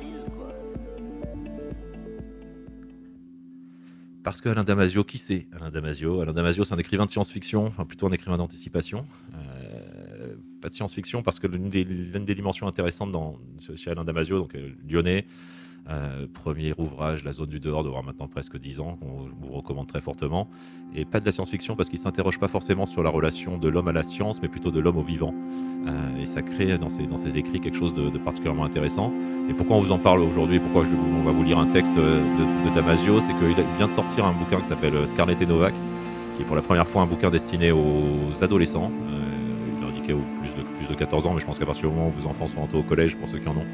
Parce 4.23 4.39
que 4.39 4.47
Alain 4.47 4.63
Damasio, 4.63 5.03
qui 5.03 5.17
c'est 5.17 5.47
Alain 5.51 5.69
Damasio? 5.69 6.21
Alain 6.21 6.31
Damasio, 6.31 6.63
c'est 6.63 6.73
un 6.73 6.77
écrivain 6.77 7.05
de 7.05 7.09
science-fiction, 7.09 7.71
plutôt 7.87 8.07
un 8.07 8.11
écrivain 8.11 8.37
d'anticipation. 8.37 9.05
Euh, 9.35 10.35
pas 10.61 10.69
de 10.69 10.73
science-fiction, 10.73 11.23
parce 11.23 11.39
que 11.39 11.47
l'une 11.47 11.69
des, 11.69 11.83
des 11.83 12.35
dimensions 12.35 12.67
intéressantes 12.67 13.11
dans, 13.11 13.37
chez 13.75 13.91
Alain 13.91 14.05
Damasio, 14.05 14.39
donc 14.39 14.55
euh, 14.55 14.69
lyonnais, 14.87 15.25
euh, 15.89 16.27
premier 16.33 16.73
ouvrage, 16.77 17.23
La 17.23 17.33
zone 17.33 17.49
du 17.49 17.59
dehors, 17.59 17.83
d'avoir 17.83 18.03
maintenant 18.03 18.27
presque 18.27 18.57
10 18.57 18.79
ans, 18.79 18.97
qu'on 19.01 19.27
vous 19.41 19.53
recommande 19.53 19.87
très 19.87 20.01
fortement. 20.01 20.47
Et 20.95 21.03
pas 21.03 21.19
de 21.19 21.25
la 21.25 21.31
science-fiction, 21.31 21.75
parce 21.75 21.89
qu'il 21.89 21.99
ne 21.99 22.03
s'interroge 22.03 22.39
pas 22.39 22.47
forcément 22.47 22.85
sur 22.85 23.03
la 23.03 23.09
relation 23.09 23.57
de 23.57 23.67
l'homme 23.67 23.89
à 23.89 23.91
la 23.91 24.03
science, 24.03 24.41
mais 24.41 24.47
plutôt 24.47 24.71
de 24.71 24.79
l'homme 24.79 24.97
au 24.97 25.03
vivant. 25.03 25.33
Euh, 25.87 26.21
et 26.21 26.25
ça 26.25 26.41
crée 26.41 26.77
dans 26.77 26.89
ses, 26.89 27.37
écrits 27.37 27.59
quelque 27.59 27.77
chose 27.77 27.93
de, 27.93 28.09
particulièrement 28.17 28.63
intéressant. 28.63 29.11
Et 29.49 29.53
pourquoi 29.53 29.75
on 29.75 29.81
vous 29.81 29.91
en 29.91 29.99
parle 29.99 30.21
aujourd'hui 30.21 30.59
Pourquoi 30.59 30.85
je, 30.85 30.89
on 30.89 31.23
va 31.23 31.31
vous 31.31 31.43
lire 31.43 31.59
un 31.59 31.67
texte 31.67 31.93
de, 31.95 32.75
Damasio 32.75 33.19
C'est 33.19 33.33
qu'il 33.33 33.65
vient 33.77 33.87
de 33.87 33.91
sortir 33.91 34.25
un 34.25 34.33
bouquin 34.33 34.61
qui 34.61 34.67
s'appelle 34.67 34.95
euh, 34.95 35.05
Scarlett 35.05 35.41
et 35.41 35.45
Novak, 35.45 35.73
qui 36.35 36.43
est 36.43 36.45
pour 36.45 36.55
la 36.55 36.61
première 36.61 36.87
fois 36.87 37.01
un 37.01 37.07
bouquin 37.07 37.29
destiné 37.29 37.71
aux 37.71 38.31
adolescents. 38.41 38.91
Euh, 39.09 39.89
indiqué 39.89 40.13
aux 40.13 40.23
plus 40.41 40.53
de, 40.53 40.63
plus 40.77 40.87
de 40.87 40.93
14 40.95 41.25
ans, 41.25 41.33
mais 41.33 41.39
je 41.39 41.45
pense 41.45 41.59
qu'à 41.59 41.65
partir 41.65 41.89
du 41.89 41.95
moment 41.95 42.07
où 42.07 42.21
vos 42.21 42.27
enfants 42.27 42.47
sont 42.47 42.61
entrés 42.61 42.77
au 42.77 42.83
collège, 42.83 43.15
pour 43.15 43.27
ceux 43.29 43.39
qui 43.39 43.47
en 43.47 43.57
ont, 43.57 43.65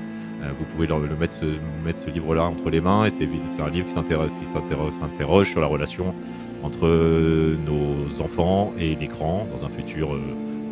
vous 0.58 0.66
pouvez 0.66 0.88
le 0.88 1.16
mettre, 1.16 1.34
ce, 1.36 2.10
livre-là 2.10 2.44
entre 2.44 2.70
les 2.70 2.82
mains. 2.82 3.06
Et 3.06 3.10
c'est 3.10 3.28
un 3.62 3.70
livre 3.70 3.88
qui 3.88 3.94
s'interroge 3.94 5.48
sur 5.50 5.62
la 5.62 5.68
relation 5.68 6.14
entre 6.64 6.86
euh, 6.86 7.58
nos 7.66 8.22
enfants 8.22 8.74
et 8.78 8.96
l'écran 8.96 9.48
dans 9.52 9.66
un 9.66 9.70
futur 9.70 10.14
euh, 10.14 10.22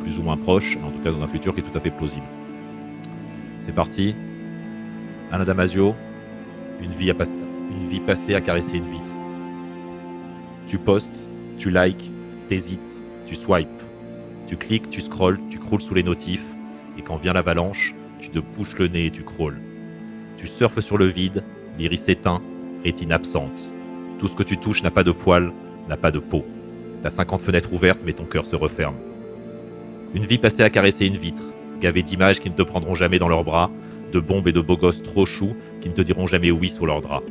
plus 0.01 0.19
ou 0.19 0.23
moins 0.23 0.38
proche, 0.38 0.77
en 0.86 0.91
tout 0.91 0.99
cas 0.99 1.12
dans 1.12 1.23
un 1.23 1.27
futur 1.27 1.53
qui 1.53 1.62
est 1.62 1.63
tout 1.63 1.77
à 1.77 1.82
fait 1.82 1.91
plausible. 1.91 2.25
C'est 3.60 3.73
parti. 3.73 4.15
Alain 5.32 5.45
Damasio, 5.45 5.95
une 6.82 6.91
vie, 6.91 7.13
passée 7.99 8.36
à 8.36 8.41
caresser 8.41 8.77
une 8.77 8.89
vitre. 8.89 9.12
Tu 10.67 10.77
postes, 10.77 11.27
tu 11.58 11.69
likes, 11.69 12.12
t'hésites, 12.47 13.01
tu 13.25 13.36
swipes. 13.36 13.67
Tu 14.47 14.56
cliques, 14.56 14.89
tu 14.89 15.01
scrolles, 15.01 15.39
tu 15.49 15.60
croules 15.60 15.82
sous 15.82 15.93
les 15.93 16.03
notifs. 16.03 16.45
Et 16.97 17.01
quand 17.01 17.17
vient 17.17 17.34
l'avalanche, 17.34 17.93
tu 18.19 18.30
te 18.30 18.39
bouches 18.39 18.77
le 18.77 18.88
nez 18.88 19.08
et 19.08 19.12
tu 19.12 19.23
crawles. 19.23 19.60
Tu 20.38 20.47
surfes 20.47 20.80
sur 20.80 20.97
le 20.97 21.06
vide, 21.06 21.43
l'iris 21.77 22.08
éteint, 22.10 22.41
rétine 22.84 23.12
absente. 23.12 23.73
Tout 24.19 24.27
ce 24.27 24.36
que 24.36 24.43
tu 24.43 24.58
touches 24.58 24.84
n'a 24.84 24.91
pas 24.91 25.03
de 25.03 25.12
poils, 25.12 25.51
n'a 25.88 25.97
pas 25.97 26.12
de 26.12 26.19
peau. 26.19 26.45
T'as 27.01 27.10
50 27.10 27.41
fenêtres 27.41 27.73
ouvertes, 27.73 27.99
mais 28.06 28.13
ton 28.13 28.25
cœur 28.25 28.45
se 28.45 28.56
referme. 28.56 28.95
Une 30.13 30.25
vie 30.25 30.38
passée 30.38 30.63
à 30.63 30.69
caresser 30.69 31.06
une 31.06 31.17
vitre, 31.17 31.43
gavée 31.80 32.03
d'images 32.03 32.39
qui 32.39 32.49
ne 32.49 32.56
te 32.56 32.63
prendront 32.63 32.95
jamais 32.95 33.19
dans 33.19 33.30
leurs 33.30 33.43
bras, 33.43 33.69
de 34.12 34.19
bombes 34.19 34.47
et 34.47 34.51
de 34.51 34.62
beaux 34.62 34.77
gosses 34.77 35.03
trop 35.03 35.25
choux 35.25 35.56
qui 35.82 35.89
ne 35.89 35.93
te 35.93 36.01
diront 36.01 36.27
jamais 36.27 36.51
oui 36.51 36.69
sous 36.69 36.86
leurs 36.86 37.01
draps. 37.01 37.27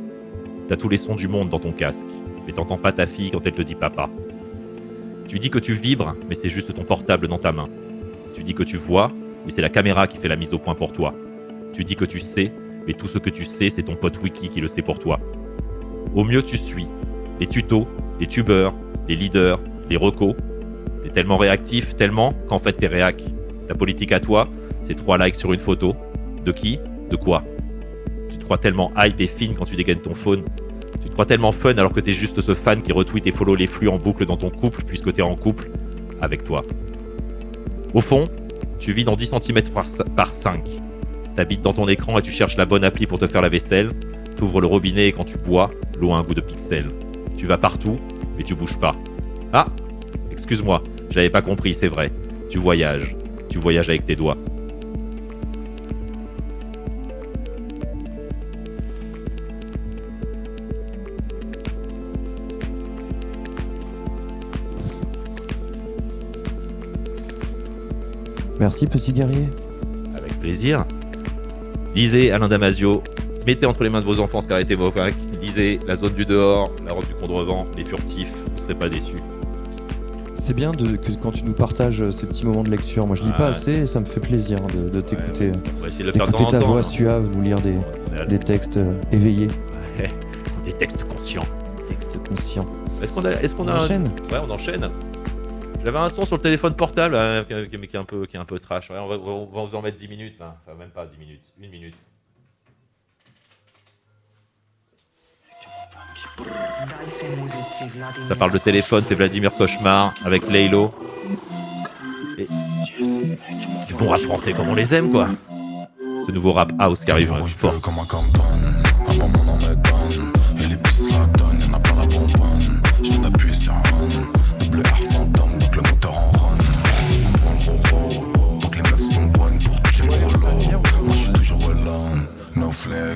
T'as 0.67 0.75
tous 0.75 0.89
les 0.89 0.97
sons 0.97 1.15
du 1.15 1.27
monde 1.27 1.49
dans 1.49 1.59
ton 1.59 1.71
casque, 1.71 2.05
mais 2.45 2.53
t'entends 2.53 2.77
pas 2.77 2.91
ta 2.91 3.05
fille 3.05 3.31
quand 3.31 3.45
elle 3.45 3.53
te 3.53 3.61
dit 3.61 3.75
papa. 3.75 4.09
Tu 5.27 5.39
dis 5.39 5.49
que 5.49 5.59
tu 5.59 5.73
vibres, 5.73 6.15
mais 6.29 6.35
c'est 6.35 6.49
juste 6.49 6.73
ton 6.73 6.83
portable 6.83 7.27
dans 7.27 7.39
ta 7.39 7.51
main. 7.51 7.67
Tu 8.33 8.43
dis 8.43 8.53
que 8.53 8.63
tu 8.63 8.77
vois, 8.77 9.11
mais 9.47 9.53
c'est 9.53 9.61
la 9.61 9.69
caméra 9.69 10.07
qui 10.07 10.17
fait 10.17 10.27
la 10.27 10.35
mise 10.35 10.53
au 10.53 10.59
point 10.59 10.75
pour 10.75 10.91
toi. 10.91 11.15
Tu 11.71 11.85
dis 11.85 11.95
que 11.95 12.03
tu 12.03 12.19
sais, 12.19 12.51
mais 12.85 12.91
tout 12.91 13.07
ce 13.07 13.17
que 13.17 13.29
tu 13.29 13.45
sais, 13.45 13.69
c'est 13.69 13.83
ton 13.83 13.95
pote 13.95 14.21
wiki 14.21 14.49
qui 14.49 14.59
le 14.59 14.67
sait 14.67 14.81
pour 14.81 14.99
toi. 14.99 15.21
Au 16.13 16.25
mieux, 16.25 16.43
tu 16.43 16.57
suis 16.57 16.85
les 17.39 17.47
tutos, 17.47 17.87
les 18.19 18.27
tubeurs, 18.27 18.75
les 19.07 19.15
leaders, 19.15 19.61
les 19.89 19.95
recos. 19.95 20.35
T'es 21.01 21.11
tellement 21.11 21.37
réactif, 21.37 21.95
tellement 21.95 22.33
qu'en 22.49 22.59
fait 22.59 22.73
t'es 22.73 22.87
réac. 22.87 23.23
Ta 23.69 23.75
politique 23.75 24.11
à 24.11 24.19
toi, 24.19 24.49
c'est 24.81 24.95
trois 24.95 25.17
likes 25.17 25.35
sur 25.35 25.53
une 25.53 25.59
photo. 25.59 25.95
De 26.43 26.51
qui? 26.51 26.79
De 27.09 27.15
quoi? 27.15 27.45
Tu 28.29 28.37
te 28.37 28.43
crois 28.43 28.57
tellement 28.57 28.91
hype 28.97 29.21
et 29.21 29.27
fine 29.27 29.55
quand 29.55 29.63
tu 29.63 29.77
dégaines 29.77 30.01
ton 30.01 30.13
phone. 30.13 30.43
Tu 31.01 31.07
te 31.07 31.13
crois 31.13 31.25
tellement 31.25 31.53
fun 31.53 31.77
alors 31.77 31.93
que 31.93 32.01
t'es 32.01 32.11
juste 32.11 32.41
ce 32.41 32.53
fan 32.53 32.81
qui 32.81 32.91
retweet 32.91 33.25
et 33.27 33.31
follow 33.31 33.55
les 33.55 33.67
flux 33.67 33.87
en 33.87 33.97
boucle 33.97 34.25
dans 34.25 34.35
ton 34.35 34.49
couple 34.49 34.83
puisque 34.83 35.13
t'es 35.13 35.21
en 35.21 35.37
couple 35.37 35.69
avec 36.19 36.43
toi. 36.43 36.65
Au 37.93 38.01
fond, 38.01 38.25
tu 38.79 38.93
vis 38.93 39.03
dans 39.03 39.15
10 39.15 39.33
cm 39.41 39.61
par, 39.73 39.85
par 40.15 40.33
5. 40.33 40.67
T'habites 41.35 41.61
dans 41.61 41.73
ton 41.73 41.87
écran 41.87 42.17
et 42.19 42.21
tu 42.21 42.31
cherches 42.31 42.57
la 42.57 42.65
bonne 42.65 42.83
appli 42.83 43.05
pour 43.05 43.19
te 43.19 43.27
faire 43.27 43.41
la 43.41 43.49
vaisselle. 43.49 43.91
T'ouvres 44.35 44.61
le 44.61 44.67
robinet 44.67 45.07
et 45.07 45.11
quand 45.11 45.23
tu 45.23 45.37
bois, 45.37 45.71
l'eau 45.99 46.13
un 46.13 46.21
goût 46.21 46.33
de 46.33 46.41
pixel. 46.41 46.89
Tu 47.37 47.47
vas 47.47 47.57
partout, 47.57 47.97
mais 48.37 48.43
tu 48.43 48.55
bouges 48.55 48.79
pas. 48.79 48.93
Ah 49.53 49.67
Excuse-moi, 50.31 50.83
j'avais 51.09 51.29
pas 51.29 51.41
compris, 51.41 51.73
c'est 51.73 51.87
vrai. 51.87 52.11
Tu 52.49 52.57
voyages. 52.57 53.15
Tu 53.49 53.57
voyages 53.57 53.89
avec 53.89 54.05
tes 54.05 54.15
doigts. 54.15 54.37
Merci, 68.59 68.87
petit 68.87 69.13
guerrier. 69.13 69.49
Avec 70.17 70.39
plaisir. 70.39 70.85
Lisez 71.95 72.31
Alain 72.31 72.47
Damasio, 72.47 73.03
Mettez 73.45 73.65
entre 73.65 73.83
les 73.83 73.89
mains 73.89 74.01
de 74.01 74.05
vos 74.05 74.19
enfants 74.19 74.41
Scarlett 74.41 74.69
et 74.69 74.75
Vovac. 74.75 75.13
Lisez 75.41 75.79
La 75.87 75.95
zone 75.95 76.13
du 76.13 76.25
dehors, 76.25 76.69
La 76.85 76.93
robe 76.93 77.05
du 77.07 77.13
contrevent, 77.13 77.65
Les 77.77 77.85
furtifs. 77.85 78.27
Vous 78.57 78.63
serez 78.63 78.75
pas 78.75 78.89
déçus. 78.89 79.21
C'est 80.39 80.53
bien 80.53 80.71
de, 80.71 80.95
que 80.97 81.11
quand 81.21 81.31
tu 81.31 81.43
nous 81.43 81.53
partages 81.53 82.01
euh, 82.01 82.11
ces 82.11 82.25
petits 82.25 82.45
moments 82.45 82.63
de 82.63 82.69
lecture. 82.69 83.05
Moi, 83.07 83.15
je 83.15 83.23
lis 83.23 83.31
pas 83.37 83.47
assez 83.47 83.71
et 83.73 83.85
ça 83.85 83.99
me 83.99 84.05
fait 84.05 84.19
plaisir 84.21 84.59
de, 84.75 84.89
de 84.89 85.01
t'écouter. 85.01 85.51
On 85.77 85.81
va 85.81 85.87
essayer 85.89 86.05
de 86.05 86.09
de 86.11 86.13
D'écouter 86.13 86.31
temps 86.37 86.43
en 86.47 86.51
ta 86.51 86.59
temps. 86.59 86.67
voix 86.67 86.79
hein. 86.79 86.83
suave, 86.83 87.27
nous 87.35 87.41
lire 87.41 87.59
des, 87.59 87.73
des 88.29 88.39
textes 88.39 88.77
euh, 88.77 88.93
éveillés, 89.11 89.47
Ouais. 89.99 90.09
Des 90.65 90.73
textes 90.73 91.05
conscients. 91.07 91.45
textes 91.87 92.17
conscients. 92.27 92.65
Est-ce 93.01 93.11
qu'on 93.13 93.23
a, 93.25 93.31
est-ce 93.31 93.55
qu'on 93.55 93.63
On 93.65 93.67
a 93.69 93.73
un- 93.73 93.83
enchaîne 93.85 94.11
Ouais, 94.31 94.37
on 94.45 94.51
enchaîne. 94.51 94.89
J'avais 95.87 95.99
un 95.99 96.09
son 96.09 96.25
sur 96.25 96.35
le 96.35 96.41
téléphone 96.41 96.75
portable, 96.75 97.15
euh, 97.15 97.45
qui, 97.45 97.53
est 97.53 97.95
un 97.95 98.03
peu, 98.43 98.59
trash. 98.59 98.91
On, 98.91 99.07
va, 99.07 99.15
vous 99.15 99.73
en 99.73 99.81
mettre 99.81 99.97
10 99.97 100.09
minutes, 100.09 100.35
enfin, 100.37 100.53
même 100.77 100.89
pas 100.89 101.05
10 101.05 101.17
minutes, 101.17 101.53
une 101.57 101.69
minute. 101.69 101.95
Ça 108.27 108.35
parle 108.35 108.51
de 108.51 108.57
téléphone, 108.57 109.05
c'est 109.07 109.15
Vladimir 109.15 109.53
Cauchemar 109.53 110.13
avec 110.25 110.49
Laylo. 110.49 110.93
Et... 112.37 112.49
Du 113.87 113.93
bon 113.93 114.09
rap 114.09 114.19
français 114.19 114.51
comme 114.51 114.67
on 114.67 114.75
les 114.75 114.93
aime, 114.93 115.09
quoi. 115.09 115.29
Ce 116.27 116.33
nouveau 116.33 116.51
rap 116.51 116.73
house 116.79 117.05
qui 117.05 117.11
arrive 117.11 117.29
fort. 117.29 117.75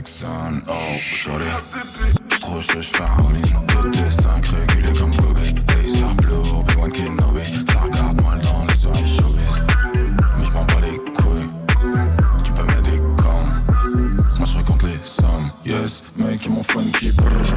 No 0.01 0.07
flex 0.07 0.23
on, 0.23 0.61
oh. 0.67 0.73
J'suis 1.13 2.39
trop 2.41 2.59
chaud, 2.59 2.81
j'fais 2.81 3.03
un 3.03 3.17
all-in. 3.19 3.83
2 3.83 3.99
T5 3.99 4.67
régulé 4.67 4.93
comme 4.97 5.15
Kobe. 5.15 5.37
Laser 5.37 6.15
blue, 6.15 6.33
Obi-Wan 6.33 6.91
Kenobi. 6.91 7.41
Ça 7.67 7.81
regarde 7.81 8.21
mal 8.23 8.39
dans 8.39 8.65
les 8.67 8.75
soirées 8.75 9.05
showbiz. 9.05 9.61
Mais 10.39 10.45
j'm'en 10.45 10.65
bats 10.65 10.81
les 10.81 10.97
couilles. 11.13 11.49
Tu 12.43 12.51
peux 12.51 12.63
m'aider 12.63 12.97
comme 13.17 14.23
Moi 14.37 14.47
recompte 14.57 14.83
les 14.83 14.99
sommes 15.03 15.51
Yes, 15.65 16.01
mec, 16.17 16.47
et 16.47 16.49
mon 16.49 16.63
funky 16.63 17.11
brrr, 17.11 17.55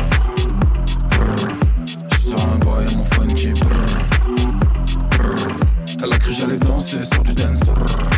brrr. 1.10 1.48
Sur 2.18 2.52
un 2.52 2.56
boy 2.56 2.84
et 2.92 2.96
mon 2.96 3.04
funky 3.04 3.52
brrr, 3.52 3.98
brrr. 5.12 5.48
Elle 6.02 6.12
a 6.12 6.18
cru 6.18 6.32
que 6.32 6.38
j'allais 6.38 6.58
danser 6.58 7.04
sur 7.06 7.22
du 7.22 7.32
dance 7.32 7.60
brrr. 7.60 8.13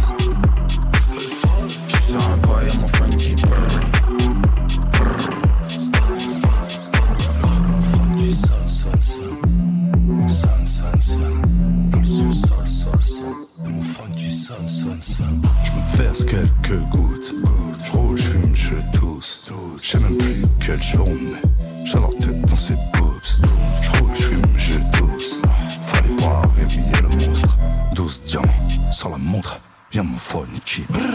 Je 14.49 15.73
me 15.73 15.97
verse 15.97 16.25
quelques 16.25 16.79
gouttes. 16.91 17.35
Je 17.85 17.91
roule, 17.91 18.17
je 18.17 18.23
fume, 18.23 18.55
je 18.55 18.75
tousse. 18.97 19.43
Je 19.83 19.89
sais 19.89 19.99
même 19.99 20.17
plus 20.17 20.45
quel 20.65 20.81
jour 20.81 21.09
on 21.09 21.15
est. 21.15 21.85
J'ai 21.85 21.99
la 21.99 22.07
tête 22.09 22.41
dans 22.43 22.57
ses 22.57 22.75
boobs. 22.93 23.11
Je 23.83 23.91
roule, 23.91 24.15
je 24.15 24.23
fume, 24.23 24.47
je 24.57 24.79
tousse. 24.97 25.41
Fallait 25.83 26.15
pas 26.17 26.43
réveiller 26.55 27.03
le 27.03 27.09
monstre. 27.09 27.57
12 27.97 28.23
diamants 28.27 28.69
sans 28.93 29.09
la 29.11 29.19
montre. 29.19 29.59
Viens 29.91 30.05
mon 30.05 30.17
funky. 30.17 30.85
Je 30.93 31.06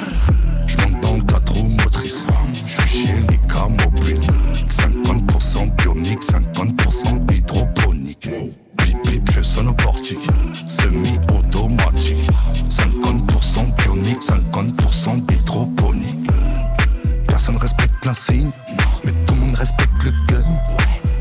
respecte 19.56 20.04
le 20.04 20.12
gun. 20.28 20.44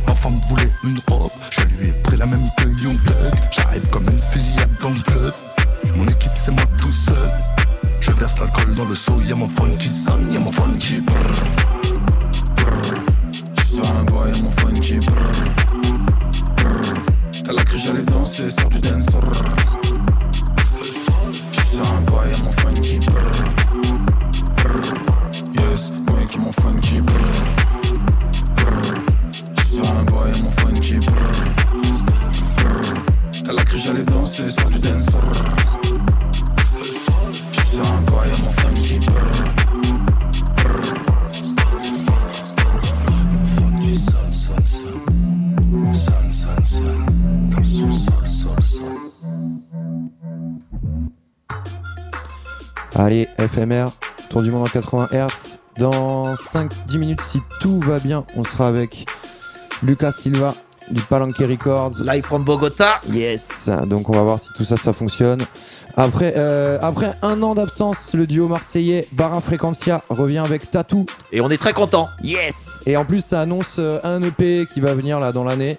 Ma 0.07 0.15
femme 0.15 0.41
voulait 0.49 0.71
une 0.85 0.99
robe, 1.09 1.31
je 1.51 1.63
lui 1.63 1.89
ai 1.89 1.93
pris 1.93 2.17
la 2.17 2.27
même 2.27 2.49
que 2.57 2.65
Young 2.83 2.99
Thug. 3.05 3.35
J'arrive 3.51 3.89
comme 3.89 4.09
une 4.09 4.21
fusillade 4.21 4.71
dans 4.83 4.91
le 4.91 5.01
club. 5.01 5.35
Mon 5.97 6.07
équipe, 6.07 6.33
c'est 6.35 6.51
moi 6.51 6.65
tout 6.81 6.93
seul. 6.93 7.31
Je 8.01 8.13
verse 8.13 8.39
l'alcool 8.39 8.75
dans 8.75 8.87
le 8.87 8.95
seau, 8.95 9.21
y'a 9.29 9.35
mon 9.35 9.47
phone 9.47 9.77
qui 9.77 9.89
sonne, 9.89 10.33
y'a 10.33 10.41
mon 10.41 10.51
phone 10.51 10.79
qui 10.79 11.01
brrr, 11.01 11.17
brrr. 12.57 12.95
Sur 13.65 13.87
un 13.99 14.05
bois, 14.05 14.27
y'a 14.29 14.43
mon 14.43 14.51
phone 14.51 14.81
qui 14.81 14.99
brrr, 14.99 15.45
brrr. 16.57 16.95
Elle 17.49 17.59
a 17.59 17.65
cru 17.65 17.79
j'allais 17.79 18.03
danser 18.03 18.51
sur 18.51 18.69
du 18.69 18.79
dance. 18.79 19.07
sur 21.71 21.93
un 21.95 22.01
bois, 22.03 22.25
y'a 22.27 22.45
mon 22.45 22.53
phone 22.53 22.81
qui 22.81 22.99
brrr. 22.99 23.45
Yes, 25.55 25.93
moi 26.07 26.21
qui 26.31 26.39
mon 26.39 26.53
phone 26.53 26.81
qui 26.81 27.01
brrr. 27.01 27.60
Sol. 34.49 34.71
Allez, 52.97 53.29
FMR, 53.39 53.87
tour 54.29 54.43
du 54.43 54.51
monde 54.51 54.65
en 54.65 54.71
80 54.71 55.09
Hz. 55.13 55.59
Dans 55.79 56.35
5-10 56.35 56.99
minutes, 56.99 57.23
si 57.23 57.41
tout 57.61 57.81
va 57.81 57.99
bien, 57.99 58.27
on 58.37 58.45
sera 58.45 58.69
avec 58.69 59.07
Lucas 59.83 60.11
Silva 60.11 60.53
du 60.91 61.01
Palanque 61.03 61.39
Records. 61.39 62.03
Live 62.05 62.25
from 62.25 62.45
Bogota. 62.45 63.01
Yes, 63.13 63.71
donc 63.87 64.09
on 64.09 64.13
va 64.13 64.23
voir 64.23 64.39
si 64.39 64.49
tout 64.57 64.65
ça, 64.65 64.77
ça 64.77 64.93
fonctionne. 64.93 65.47
Après, 65.97 66.35
euh, 66.37 66.79
après 66.83 67.15
un 67.23 67.43
an 67.43 67.55
d'absence, 67.55 68.15
le 68.15 68.27
duo 68.27 68.49
marseillais 68.49 69.07
Barra 69.13 69.41
Frequencia 69.41 70.03
revient 70.09 70.39
avec 70.39 70.71
Tattoo. 70.71 71.07
Et 71.33 71.41
on 71.41 71.51
est 71.51 71.59
très 71.59 71.73
content. 71.73 72.09
Yes 72.23 72.81
Et 72.87 72.97
en 72.97 73.05
plus, 73.05 73.25
ça 73.25 73.41
annonce 73.41 73.77
euh, 73.79 73.99
un 74.05 74.23
EP 74.23 74.67
qui 74.73 74.81
va 74.81 74.95
venir 74.95 75.21
là 75.21 75.33
dans 75.33 75.45
l'année. 75.45 75.79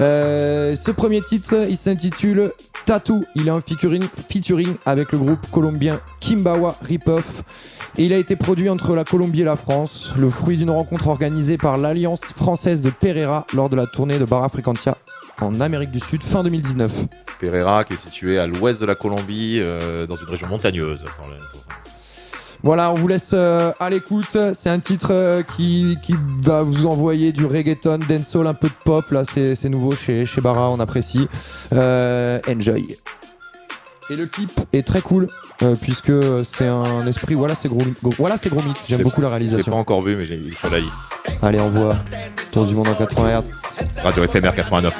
Euh, 0.00 0.76
ce 0.76 0.90
premier 0.90 1.20
titre, 1.20 1.66
il 1.68 1.76
s'intitule 1.76 2.52
Tattoo. 2.84 3.24
Il 3.34 3.48
est 3.48 3.50
en 3.50 3.60
featuring, 3.60 4.74
avec 4.84 5.12
le 5.12 5.18
groupe 5.18 5.50
colombien 5.50 6.00
Kimbawa 6.20 6.76
Ripoff. 6.82 7.42
Il 7.98 8.12
a 8.12 8.18
été 8.18 8.36
produit 8.36 8.68
entre 8.68 8.94
la 8.94 9.04
Colombie 9.04 9.40
et 9.40 9.44
la 9.44 9.56
France, 9.56 10.12
le 10.18 10.28
fruit 10.28 10.58
d'une 10.58 10.70
rencontre 10.70 11.08
organisée 11.08 11.56
par 11.56 11.78
l'Alliance 11.78 12.20
française 12.20 12.82
de 12.82 12.90
Pereira 12.90 13.46
lors 13.54 13.70
de 13.70 13.76
la 13.76 13.86
tournée 13.86 14.18
de 14.18 14.26
Barra 14.26 14.50
Frequentia 14.50 14.98
en 15.40 15.60
Amérique 15.60 15.90
du 15.90 16.00
Sud 16.00 16.22
fin 16.22 16.42
2019. 16.42 16.92
Pereira, 17.40 17.84
qui 17.84 17.94
est 17.94 17.96
situé 17.96 18.38
à 18.38 18.46
l'ouest 18.46 18.80
de 18.80 18.86
la 18.86 18.94
Colombie, 18.94 19.58
euh, 19.60 20.06
dans 20.06 20.16
une 20.16 20.28
région 20.28 20.48
montagneuse. 20.48 21.04
Voilà, 22.66 22.90
on 22.90 22.96
vous 22.96 23.06
laisse 23.06 23.30
euh, 23.32 23.70
à 23.78 23.88
l'écoute. 23.88 24.36
C'est 24.54 24.70
un 24.70 24.80
titre 24.80 25.10
euh, 25.12 25.44
qui, 25.44 25.96
qui, 26.02 26.16
va 26.42 26.64
vous 26.64 26.86
envoyer 26.86 27.30
du 27.30 27.46
reggaeton, 27.46 28.00
dancehall, 28.08 28.48
un 28.48 28.54
peu 28.54 28.66
de 28.66 28.74
pop. 28.84 29.08
Là, 29.12 29.22
c'est 29.24 29.68
nouveau 29.68 29.94
chez, 29.94 30.24
chez 30.24 30.40
Barra, 30.40 30.68
on 30.70 30.80
apprécie. 30.80 31.28
Euh, 31.72 32.40
enjoy. 32.48 32.98
Et 34.10 34.16
le 34.16 34.26
clip 34.26 34.50
est 34.72 34.84
très 34.84 35.00
cool 35.00 35.28
puisque 35.80 36.12
c'est 36.44 36.66
un 36.66 37.06
esprit. 37.06 37.36
Voilà, 37.36 37.54
c'est 37.54 37.68
gros, 37.68 37.84
gros, 38.02 38.14
voilà, 38.18 38.34
gros 38.34 38.62
mythe. 38.62 38.78
J'aime 38.88 39.02
beaucoup 39.02 39.20
la 39.20 39.28
réalisation. 39.28 39.64
Je 39.64 39.70
l'ai 39.70 39.74
pas 39.76 39.80
encore 39.80 40.02
vu, 40.02 40.16
mais 40.16 40.26
j'ai 40.26 40.36
vu 40.36 40.52
sur 40.52 40.68
la 40.68 40.80
liste. 40.80 40.92
Allez, 41.42 41.60
on 41.60 41.70
voit. 41.70 41.94
Tour 42.50 42.64
du 42.64 42.74
monde 42.74 42.88
en 42.88 42.94
80 42.94 43.42
Hz. 43.42 43.84
Radio 44.02 44.26
FMR 44.26 44.56
89. 44.56 44.92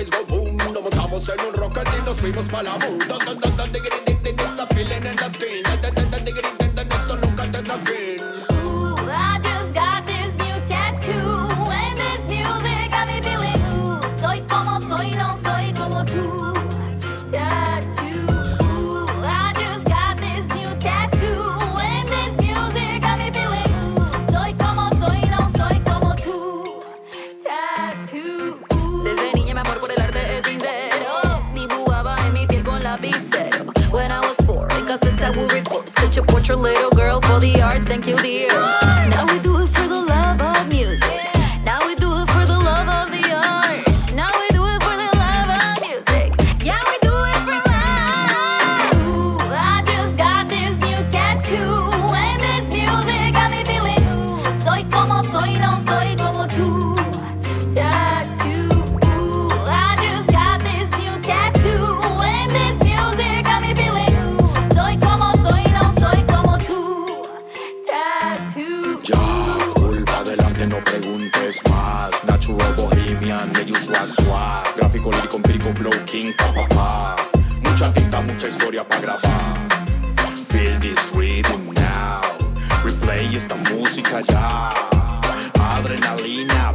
space 0.00 0.10
go 0.10 0.24
boom. 0.26 0.56
Nos 0.56 0.82
montamos 0.82 1.28
en 1.28 1.40
un 1.46 1.54
rocket 1.54 1.88
y 1.98 2.02
nos 2.02 2.18
fuimos 2.18 2.46
para 2.48 2.62
la 2.64 2.78
moon. 2.78 2.98
Don, 3.08 3.18
don, 3.18 3.40
don, 3.40 3.56
don, 3.56 3.72
diggity, 3.72 3.96
diggity, 4.06 4.30
it's 4.30 4.60
a 4.60 4.66
feeling 4.74 5.04
in 5.04 5.16
the 5.16 5.30
skin. 5.32 5.62
Don, 5.62 5.94
don, 5.94 6.10
don, 6.10 6.24
diggity, 6.24 6.48
don, 6.58 6.74
don, 6.74 6.92
esto 6.92 7.16
nunca 7.16 7.42
tendrá 7.50 7.78
fin. 7.84 8.39
To 36.12 36.20
a 36.20 36.24
portrait 36.24 36.56
little 36.56 36.90
girl 36.90 37.20
for 37.20 37.38
the 37.38 37.62
arts, 37.62 37.84
thank 37.84 38.04
you 38.08 38.16
dear. 38.16 38.89
Gráfico, 74.76 75.10
lírico, 75.12 75.36
empírico, 75.36 75.72
flow, 75.74 76.04
king, 76.04 76.32
pa, 76.36 76.52
pa, 76.52 76.68
pa. 76.68 77.16
Mucha 77.62 77.92
tinta, 77.92 78.20
mucha 78.20 78.48
historia 78.48 78.82
para 78.84 79.00
grabar. 79.00 79.68
Feel 80.48 80.78
this 80.80 80.98
rhythm 81.14 81.72
now. 81.74 82.20
Replay 82.84 83.36
esta 83.36 83.54
música 83.54 84.20
ya. 84.28 84.68
Adrenalina, 85.60 86.74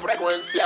frecuencia. 0.00 0.64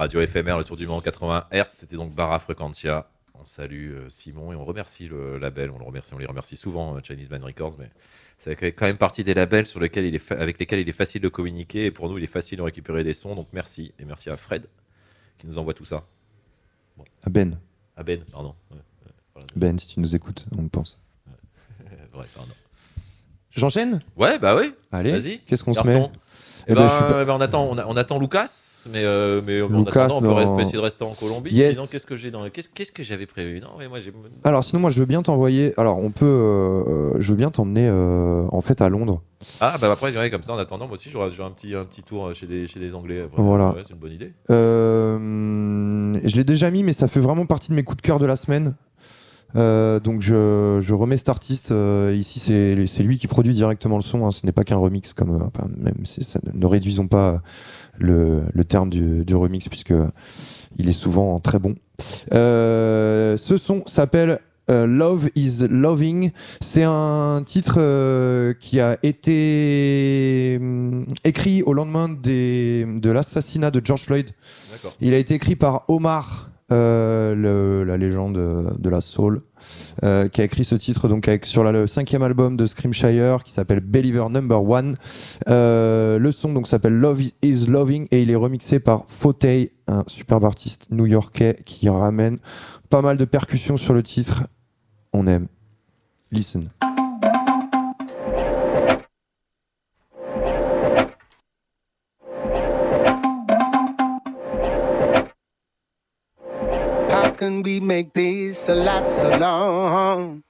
Radio 0.00 0.26
FMR, 0.26 0.56
le 0.56 0.64
tour 0.64 0.78
du 0.78 0.86
monde 0.86 1.02
80 1.02 1.48
Hz, 1.52 1.66
c'était 1.72 1.96
donc 1.96 2.14
Barra 2.14 2.38
Frequentia. 2.38 3.06
On 3.34 3.44
salue 3.44 3.92
euh, 3.92 4.08
Simon 4.08 4.50
et 4.50 4.56
on 4.56 4.64
remercie 4.64 5.06
le 5.08 5.36
label, 5.36 5.70
on 5.70 5.78
le 5.78 5.84
remercie, 5.84 6.14
on 6.14 6.18
les 6.18 6.24
remercie 6.24 6.56
souvent, 6.56 6.96
euh, 6.96 7.00
Chinese 7.02 7.28
Man 7.28 7.44
Records, 7.44 7.74
mais 7.78 7.90
c'est 8.38 8.56
quand 8.72 8.86
même 8.86 8.96
partie 8.96 9.24
des 9.24 9.34
labels 9.34 9.66
sur 9.66 9.78
lesquels 9.78 10.06
il 10.06 10.14
est 10.14 10.18
fa- 10.18 10.36
avec 10.40 10.58
lesquels 10.58 10.80
il 10.80 10.88
est 10.88 10.92
facile 10.94 11.20
de 11.20 11.28
communiquer 11.28 11.84
et 11.84 11.90
pour 11.90 12.08
nous 12.08 12.16
il 12.16 12.24
est 12.24 12.28
facile 12.28 12.56
de 12.56 12.62
récupérer 12.62 13.04
des 13.04 13.12
sons, 13.12 13.34
donc 13.34 13.48
merci 13.52 13.92
et 13.98 14.06
merci 14.06 14.30
à 14.30 14.38
Fred 14.38 14.66
qui 15.38 15.46
nous 15.46 15.58
envoie 15.58 15.74
tout 15.74 15.84
ça. 15.84 16.04
À 17.22 17.28
Ben. 17.28 17.58
À 17.96 18.02
Ben, 18.02 18.22
pardon. 18.32 18.54
Voilà. 19.34 19.46
Ben, 19.54 19.78
si 19.78 19.86
tu 19.86 20.00
nous 20.00 20.16
écoutes, 20.16 20.46
on 20.56 20.62
le 20.62 20.68
pense. 20.70 20.98
Ouais, 22.14 22.24
pardon. 22.34 22.52
J'enchaîne? 23.50 24.00
Ouais, 24.16 24.38
bah 24.38 24.56
oui. 24.56 24.72
Allez, 24.92 25.12
Vas-y. 25.12 25.40
qu'est-ce 25.40 25.62
qu'on 25.64 25.74
se 25.74 25.86
met? 25.86 25.98
Eh 26.66 26.72
Eh 26.72 26.74
ben, 26.74 26.82
ben, 26.82 26.88
suis 26.88 26.98
pas- 27.12 27.22
eh 27.22 27.24
ben, 27.26 27.34
on, 27.34 27.40
attend, 27.40 27.64
on, 27.68 27.76
a- 27.78 27.86
on 27.86 27.96
attend 27.96 28.18
Lucas, 28.18 28.69
mais, 28.90 29.04
euh, 29.04 29.40
mais 29.46 29.62
en 29.62 29.68
Lucas, 29.68 30.04
attendant, 30.04 30.36
on 30.36 30.56
peut, 30.56 30.62
essayer 30.62 30.76
de 30.76 30.82
rester 30.82 31.04
en 31.04 31.12
Colombie. 31.12 31.50
Yes. 31.50 31.72
Sinon, 31.72 31.86
qu'est-ce 31.90 32.06
que 32.06 32.16
j'ai 32.16 32.30
dans 32.30 32.48
qu'est-ce, 32.48 32.92
que 32.92 33.02
j'avais 33.02 33.26
prévu? 33.26 33.60
Non, 33.60 33.68
mais 33.78 33.88
moi. 33.88 33.98
Alors 34.44 34.64
sinon 34.64 34.80
moi 34.80 34.90
je 34.90 34.98
veux 34.98 35.06
bien 35.06 35.22
t'envoyer. 35.22 35.74
Alors 35.76 35.98
on 35.98 36.10
peut, 36.10 36.24
euh, 36.26 37.20
je 37.20 37.30
veux 37.30 37.36
bien 37.36 37.50
t'emmener 37.50 37.88
euh, 37.88 38.46
en 38.50 38.60
fait 38.60 38.80
à 38.80 38.88
Londres. 38.88 39.22
Ah 39.60 39.76
bah 39.80 39.90
après, 39.90 40.16
ouais, 40.16 40.30
comme 40.30 40.42
ça, 40.42 40.52
en 40.52 40.58
attendant, 40.58 40.86
moi 40.86 40.94
aussi, 40.94 41.10
j'aurai, 41.10 41.30
un 41.42 41.50
petit, 41.50 41.74
un 41.74 41.84
petit 41.84 42.02
tour 42.02 42.34
chez 42.34 42.46
des, 42.46 42.66
chez 42.66 42.78
des 42.78 42.94
Anglais. 42.94 43.22
après. 43.24 43.42
Voilà. 43.42 43.70
Ouais, 43.70 43.82
c'est 43.86 43.94
une 43.94 43.98
bonne 43.98 44.12
idée. 44.12 44.32
Euh, 44.50 46.20
je 46.22 46.36
l'ai 46.36 46.44
déjà 46.44 46.70
mis 46.70 46.82
mais 46.82 46.92
ça 46.92 47.08
fait 47.08 47.20
vraiment 47.20 47.46
partie 47.46 47.70
de 47.70 47.74
mes 47.74 47.82
coups 47.82 47.98
de 47.98 48.02
cœur 48.02 48.18
de 48.18 48.26
la 48.26 48.36
semaine. 48.36 48.74
Euh, 49.56 49.98
donc 49.98 50.22
je, 50.22 50.78
je 50.80 50.94
remets 50.94 51.16
cet 51.16 51.28
artiste 51.28 51.72
euh, 51.72 52.14
ici 52.16 52.38
c'est 52.38 53.02
lui 53.02 53.18
qui 53.18 53.26
produit 53.26 53.52
directement 53.52 53.96
le 53.96 54.02
son 54.02 54.24
hein. 54.24 54.30
ce 54.30 54.46
n'est 54.46 54.52
pas 54.52 54.62
qu'un 54.62 54.76
remix 54.76 55.12
comme 55.12 55.30
euh, 55.30 55.44
enfin 55.44 55.68
même 55.76 56.06
ça, 56.06 56.38
ne 56.54 56.66
réduisons 56.66 57.08
pas 57.08 57.42
le, 58.00 58.42
le 58.52 58.64
terme 58.64 58.90
du, 58.90 59.24
du 59.24 59.34
remix 59.34 59.68
puisque 59.68 59.94
il 60.78 60.88
est 60.88 60.92
souvent 60.92 61.38
très 61.40 61.58
bon 61.58 61.74
Euh, 62.32 63.36
ce 63.36 63.56
son 63.56 63.82
s'appelle 63.86 64.38
euh, 64.70 64.86
Love 64.86 65.28
is 65.34 65.66
Loving. 65.68 66.30
C'est 66.60 66.84
un 66.84 67.42
titre 67.44 67.74
euh, 67.78 68.54
qui 68.58 68.78
a 68.80 68.96
été 69.02 70.56
hum, 70.60 71.06
écrit 71.24 71.62
au 71.64 71.72
lendemain 71.72 72.08
des- 72.08 72.86
de 72.86 73.10
l'assassinat 73.10 73.70
de 73.70 73.80
George 73.84 74.02
Floyd. 74.02 74.30
Il 75.00 75.12
a 75.12 75.18
été 75.18 75.34
écrit 75.34 75.56
par 75.56 75.84
Omar, 75.88 76.50
euh, 76.72 77.34
le- 77.34 77.84
la 77.84 77.96
légende 77.96 78.76
de 78.78 78.88
la 78.88 79.00
soul, 79.00 79.42
euh, 80.02 80.28
qui 80.28 80.40
a 80.40 80.44
écrit 80.44 80.64
ce 80.64 80.74
titre 80.74 81.08
donc 81.08 81.28
avec, 81.28 81.46
sur 81.46 81.62
la- 81.64 81.72
le 81.72 81.86
cinquième 81.86 82.22
album 82.22 82.56
de 82.56 82.66
Screamshire 82.66 83.42
qui 83.44 83.52
s'appelle 83.52 83.80
Believer 83.80 84.26
Number 84.30 84.62
One. 84.62 84.96
Euh, 85.48 86.18
le 86.18 86.32
son 86.32 86.52
donc 86.52 86.66
s'appelle 86.66 86.94
Love 86.94 87.22
is 87.42 87.66
Loving 87.66 88.06
et 88.10 88.22
il 88.22 88.30
est 88.30 88.34
remixé 88.36 88.80
par 88.80 89.04
Fauteuil, 89.08 89.70
un 89.86 90.04
superbe 90.06 90.44
artiste 90.44 90.86
new-yorkais 90.90 91.56
qui 91.64 91.88
ramène 91.88 92.38
pas 92.88 93.02
mal 93.02 93.16
de 93.16 93.24
percussions 93.24 93.76
sur 93.76 93.94
le 93.94 94.02
titre. 94.02 94.44
On 95.12 95.26
aime. 95.26 95.46
Listen. 96.32 96.68
Can 107.40 107.62
we 107.62 107.80
make 107.80 108.12
this 108.12 108.68
last 108.68 109.20
so 109.20 109.38
long? 109.38 110.42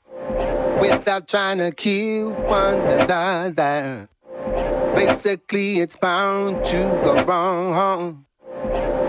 Without 0.81 1.29
trying 1.29 1.59
to 1.59 1.71
kill 1.71 2.35
one 2.51 2.81
another? 2.99 4.09
Basically, 4.97 5.79
it's 5.79 5.95
bound 5.95 6.65
to 6.65 6.79
go 7.05 7.23
wrong 7.25 8.25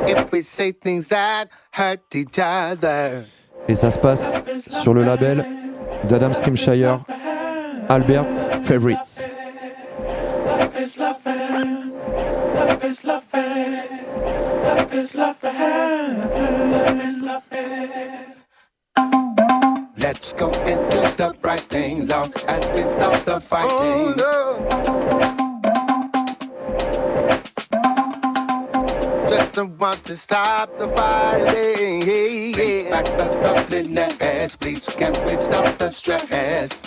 if 0.08 0.32
we 0.32 0.42
say 0.42 0.72
things 0.74 1.08
that 1.08 1.50
hurt 1.72 2.16
each 2.16 2.38
other. 2.38 3.26
Et 3.68 3.74
ça 3.74 3.90
se 3.90 3.98
passe 3.98 4.34
sur 4.84 4.94
le 4.94 5.04
label 5.04 5.44
d'Adam 6.08 6.34
Scrimshire, 6.34 7.04
Albert's 7.90 8.46
Favorites. 8.64 9.28
Love 12.62 12.84
is 12.86 13.04
love 13.04 13.26
loving. 13.34 14.06
Love 14.64 14.94
is 14.94 15.16
love 15.16 15.44
loving. 15.44 16.72
Love 16.72 17.02
is. 17.02 17.18
Love 17.18 17.44
is. 17.52 18.28
Let's 19.98 20.34
go 20.34 20.52
and 20.52 20.92
do 20.92 21.00
the 21.18 21.36
right 21.42 21.60
thing 21.60 22.06
long 22.06 22.32
as 22.48 22.72
we 22.74 22.84
stop 22.84 23.26
the 23.26 23.40
fighting. 23.42 24.22
Oh, 24.22 24.78
Just 29.28 29.56
don't 29.56 29.80
want 29.80 30.04
to 30.04 30.16
stop 30.16 30.78
the 30.78 30.88
fighting. 30.90 32.54
Bring 32.54 32.90
back 32.92 33.06
the 33.06 33.26
loveliness, 33.44 34.56
please. 34.56 34.88
Can 34.90 35.14
we 35.26 35.36
stop 35.36 35.80
the 35.80 35.90
stress? 35.90 36.84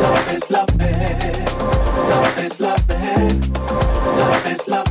love 0.00 0.32
is 0.32 0.50
love, 0.50 0.68
love 2.08 2.38
is 2.38 2.60
love, 2.60 2.88
love 4.18 4.46
is 4.46 4.68
love. 4.68 4.90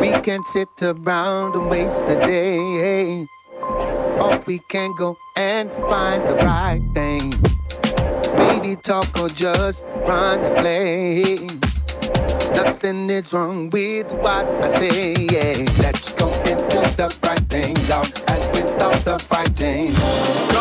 We 0.00 0.10
can 0.20 0.42
sit 0.44 0.68
around 0.82 1.54
and 1.56 1.70
waste 1.70 2.04
a 2.08 2.16
day. 2.16 3.26
Or 4.22 4.42
we 4.46 4.58
can 4.70 4.94
go 4.96 5.16
and 5.36 5.70
find 5.72 6.22
the 6.28 6.34
right 6.36 6.80
thing. 6.94 7.32
Maybe 8.36 8.76
talk 8.76 9.18
or 9.18 9.28
just 9.28 9.86
run 10.06 10.40
and 10.40 10.56
play. 10.56 11.36
Nothing 12.54 13.10
is 13.10 13.32
wrong 13.32 13.70
with 13.70 14.12
what 14.12 14.46
I 14.46 14.68
say. 14.68 15.14
Yeah. 15.14 15.64
Let's 15.82 16.12
go 16.12 16.28
into 16.42 16.80
the 16.96 17.14
right 17.22 17.44
thing, 17.48 17.76
y'all, 17.88 18.06
as 18.28 18.50
we 18.52 18.62
stop 18.62 18.94
the 19.04 19.18
fighting. 19.18 20.53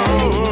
oh, 0.00 0.30
oh. 0.34 0.47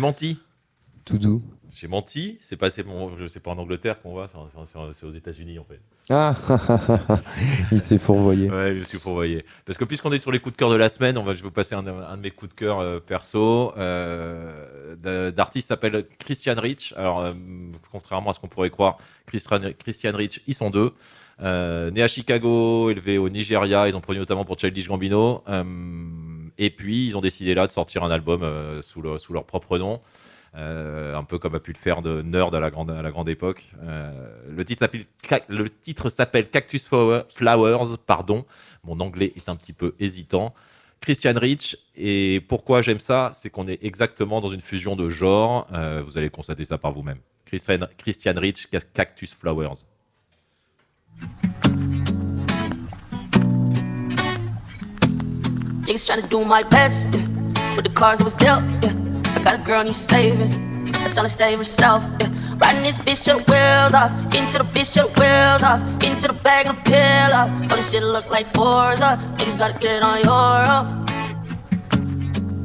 J'ai 0.00 0.06
menti. 0.06 0.38
Tout 1.04 1.18
doux. 1.18 1.42
J'ai 1.76 1.86
menti. 1.86 2.38
C'est 2.40 2.56
pas, 2.56 2.70
c'est 2.70 2.82
bon, 2.82 3.14
je 3.18 3.26
sais 3.26 3.38
pas 3.38 3.50
en 3.50 3.58
Angleterre 3.58 4.00
qu'on 4.00 4.14
va, 4.14 4.28
c'est 4.64 5.04
aux 5.04 5.10
États-Unis 5.10 5.58
en 5.58 5.64
fait. 5.64 5.78
Ah, 6.08 6.34
il 7.70 7.82
s'est 7.82 7.98
fourvoyé. 7.98 8.50
Ouais, 8.50 8.74
je 8.74 8.82
suis 8.84 8.98
fourvoyé. 8.98 9.44
Parce 9.66 9.76
que 9.76 9.84
puisqu'on 9.84 10.10
est 10.12 10.18
sur 10.18 10.32
les 10.32 10.38
coups 10.38 10.54
de 10.54 10.58
cœur 10.58 10.70
de 10.70 10.76
la 10.76 10.88
semaine, 10.88 11.18
on 11.18 11.22
va, 11.22 11.34
je 11.34 11.40
vais 11.40 11.48
vous 11.48 11.50
passer 11.50 11.74
un, 11.74 11.86
un 11.86 12.16
de 12.16 12.22
mes 12.22 12.30
coups 12.30 12.50
de 12.50 12.58
cœur 12.58 12.78
euh, 12.78 12.98
perso. 12.98 13.74
Euh, 13.76 15.30
D'artiste 15.32 15.68
s'appelle 15.68 16.06
Christian 16.18 16.54
Rich. 16.56 16.94
Alors, 16.96 17.20
euh, 17.20 17.34
contrairement 17.92 18.30
à 18.30 18.32
ce 18.32 18.40
qu'on 18.40 18.48
pourrait 18.48 18.70
croire, 18.70 18.96
Christian, 19.26 19.60
Christian 19.78 20.16
Rich, 20.16 20.40
ils 20.46 20.54
sont 20.54 20.70
deux. 20.70 20.94
Euh, 21.42 21.90
né 21.90 22.02
à 22.02 22.08
Chicago, 22.08 22.88
élevé 22.88 23.18
au 23.18 23.28
Nigeria, 23.28 23.86
ils 23.86 23.96
ont 23.96 24.00
produit 24.00 24.20
notamment 24.20 24.46
pour 24.46 24.58
Childish 24.58 24.88
Gambino. 24.88 25.42
Et 26.62 26.68
puis, 26.70 27.06
ils 27.06 27.16
ont 27.16 27.20
décidé 27.22 27.54
là 27.54 27.66
de 27.66 27.72
sortir 27.72 28.04
un 28.04 28.10
album 28.10 28.42
euh, 28.42 28.82
sous, 28.82 29.00
le- 29.00 29.18
sous 29.18 29.32
leur 29.32 29.44
propre 29.46 29.78
nom. 29.78 30.00
Euh, 30.56 31.16
un 31.16 31.22
peu 31.24 31.38
comme 31.38 31.54
a 31.54 31.60
pu 31.60 31.72
le 31.72 31.78
faire 31.78 32.02
de 32.02 32.22
Nerd 32.22 32.54
à 32.54 32.60
la 32.60 32.70
grande, 32.70 33.28
époque. 33.28 33.64
Euh, 33.82 34.12
le 34.48 34.64
titre 34.64 36.08
s'appelle 36.10 36.50
Cactus 36.50 36.86
Flower- 36.86 37.22
Flowers, 37.34 37.96
pardon. 38.06 38.44
Mon 38.84 39.00
anglais 39.00 39.32
est 39.36 39.48
un 39.48 39.56
petit 39.56 39.72
peu 39.72 39.94
hésitant. 39.98 40.52
Christian 41.00 41.32
Rich, 41.34 41.78
et 41.96 42.44
pourquoi 42.46 42.82
j'aime 42.82 43.00
ça, 43.00 43.30
c'est 43.32 43.48
qu'on 43.48 43.66
est 43.68 43.82
exactement 43.82 44.42
dans 44.42 44.50
une 44.50 44.60
fusion 44.60 44.96
de 44.96 45.08
genres. 45.08 45.66
Vous 46.04 46.18
allez 46.18 46.28
constater 46.28 46.66
ça 46.66 46.76
par 46.76 46.92
vous-même. 46.92 47.18
Christian, 47.46 47.78
Christian 47.96 48.34
Rich, 48.36 48.68
Ca- 48.70 48.80
Cactus 48.92 49.32
Flowers. 49.32 49.78
Niggas 55.90 56.06
tryna 56.06 56.30
do 56.30 56.44
my 56.44 56.62
best, 56.62 57.08
yeah. 57.10 57.74
With 57.74 57.84
the 57.84 57.90
cards 57.90 58.20
I 58.20 58.24
was 58.24 58.34
dealt, 58.34 58.62
yeah. 58.80 58.94
I 59.34 59.42
got 59.42 59.54
a 59.56 59.58
girl 59.58 59.82
need 59.82 59.96
saving. 59.96 60.52
I 60.94 61.08
tell 61.10 61.24
her 61.24 61.28
save 61.28 61.58
herself, 61.58 62.08
yeah. 62.20 62.28
Riding 62.58 62.84
this 62.84 62.96
bitch 62.98 63.24
till 63.24 63.40
the 63.40 63.44
wheels 63.50 63.92
off. 63.92 64.12
Into 64.32 64.58
the 64.58 64.64
bitch 64.70 64.94
till 64.94 65.08
the 65.08 65.20
wheels 65.20 65.64
off. 65.64 65.82
Into 66.04 66.28
the 66.28 66.38
bag 66.44 66.66
and 66.66 66.78
the 66.78 66.82
pill 66.82 67.32
off. 67.34 67.50
Oh, 67.72 67.74
this 67.74 67.90
shit 67.90 68.04
look 68.04 68.30
like 68.30 68.46
Forza. 68.54 69.18
Niggas 69.34 69.58
gotta 69.58 69.76
get 69.80 69.96
it 69.96 70.02
on 70.04 70.22
your 70.22 70.62
own. 70.70 71.06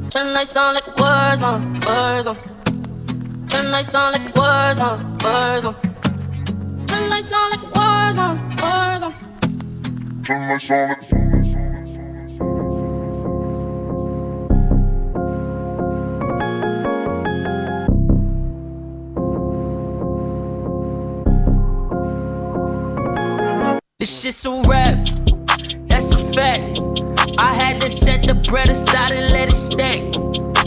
Turn 0.08 0.32
the 0.32 0.60
on 0.60 0.74
like 0.74 0.86
words 0.96 1.42
on, 1.42 1.72
words 1.80 2.28
on. 2.28 2.36
Turn 3.48 3.72
the 3.72 3.98
on 3.98 4.12
like 4.12 4.36
words 4.36 4.78
on, 4.78 5.18
words 5.18 5.64
on. 5.64 5.74
Turn 6.86 7.10
the 7.10 7.34
on 7.34 7.50
like 7.50 7.74
words 7.74 8.18
on, 8.18 8.38
words 8.62 9.02
on. 9.02 9.12
Turn 10.22 10.42
the 10.42 10.46
nights 10.46 10.70
on 10.70 10.88
like 10.90 11.15
This 24.06 24.22
shit's 24.22 24.46
a 24.46 24.62
rap, 24.68 25.04
that's 25.88 26.12
a 26.12 26.18
fact. 26.32 26.80
I 27.38 27.52
had 27.52 27.80
to 27.80 27.90
set 27.90 28.22
the 28.22 28.36
bread 28.48 28.68
aside 28.68 29.10
and 29.10 29.32
let 29.32 29.48
it 29.50 29.56
stack. 29.56 30.00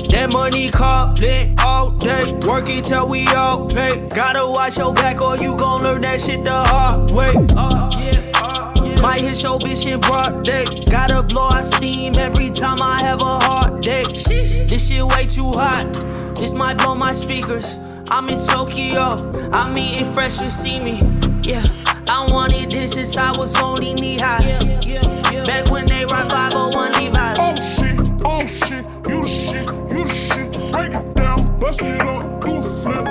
That 0.09 0.33
money 0.33 0.69
calling 0.69 1.55
all 1.57 1.91
day, 1.91 2.33
working 2.45 2.83
till 2.83 3.07
we 3.07 3.25
all 3.27 3.69
pay. 3.69 4.05
Gotta 4.09 4.45
watch 4.45 4.77
your 4.77 4.93
back 4.93 5.21
or 5.21 5.37
you 5.37 5.55
gon' 5.55 5.83
learn 5.83 6.01
that 6.01 6.19
shit 6.19 6.43
the 6.43 6.51
hard 6.51 7.11
way. 7.11 7.33
Uh, 7.55 7.89
uh, 8.33 9.01
might 9.01 9.21
hit 9.21 9.41
your 9.41 9.57
bitch 9.57 9.89
in 9.89 10.01
broad 10.01 10.43
day. 10.43 10.65
Gotta 10.91 11.23
blow 11.23 11.47
out 11.47 11.63
steam 11.63 12.15
every 12.17 12.49
time 12.49 12.81
I 12.81 12.99
have 12.99 13.21
a 13.21 13.39
hard 13.39 13.81
day. 13.81 14.03
This 14.03 14.89
shit 14.89 15.07
way 15.07 15.27
too 15.27 15.53
hot. 15.53 15.87
This 16.35 16.51
might 16.51 16.77
blow 16.77 16.93
my 16.93 17.13
speakers. 17.13 17.77
I'm 18.09 18.27
in 18.27 18.45
Tokyo. 18.45 19.31
I'm 19.53 19.77
eating 19.77 20.11
fresh, 20.11 20.41
you 20.41 20.49
see 20.49 20.81
me. 20.81 20.99
Yeah, 21.41 21.63
I 22.19 22.29
wanted 22.29 22.69
this 22.69 22.91
since 22.95 23.15
I 23.15 23.31
was 23.31 23.55
only 23.61 23.93
knee 23.93 24.17
high. 24.17 24.39
Back 25.45 25.71
when 25.71 25.85
they 25.85 26.03
rock 26.03 26.29
501 26.29 26.91
Levi's. 26.91 27.37
Oh 27.39 27.55
shit, 27.55 27.97
oh 28.25 28.45
shit, 28.45 28.83
you 29.07 29.21
the 29.21 29.27
shit, 29.27 29.65
you 29.89 30.03
the 30.03 30.09
shit. 30.09 30.51
Break 30.73 30.91
it 30.91 31.15
down, 31.15 31.57
bust 31.59 31.81
it 31.81 32.01
up, 32.01 32.43
do 32.43 32.57
a 32.57 32.61
flip, 32.61 33.07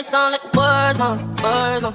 I 0.00 0.02
sound 0.02 0.32
like 0.32 0.54
words 0.54 0.98
on, 0.98 1.18
words 1.42 1.84
on. 1.84 1.92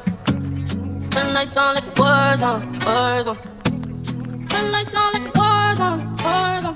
When 1.16 1.36
I 1.36 1.44
sound 1.44 1.74
like 1.74 1.98
words 1.98 2.44
on, 2.44 2.62
words 2.86 3.28
on. 3.28 3.36
When 3.36 4.76
I 4.76 4.84
sound 4.84 5.14
like 5.16 5.34
words 5.34 5.80
on, 5.80 5.98
words 6.24 6.66
on. 6.66 6.76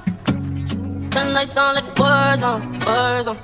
When 1.13 1.37
I 1.37 1.45
sound 1.45 1.75
like 1.75 1.99
words 1.99 2.41
on, 2.41 2.71
words 2.79 3.27
on. 3.27 3.35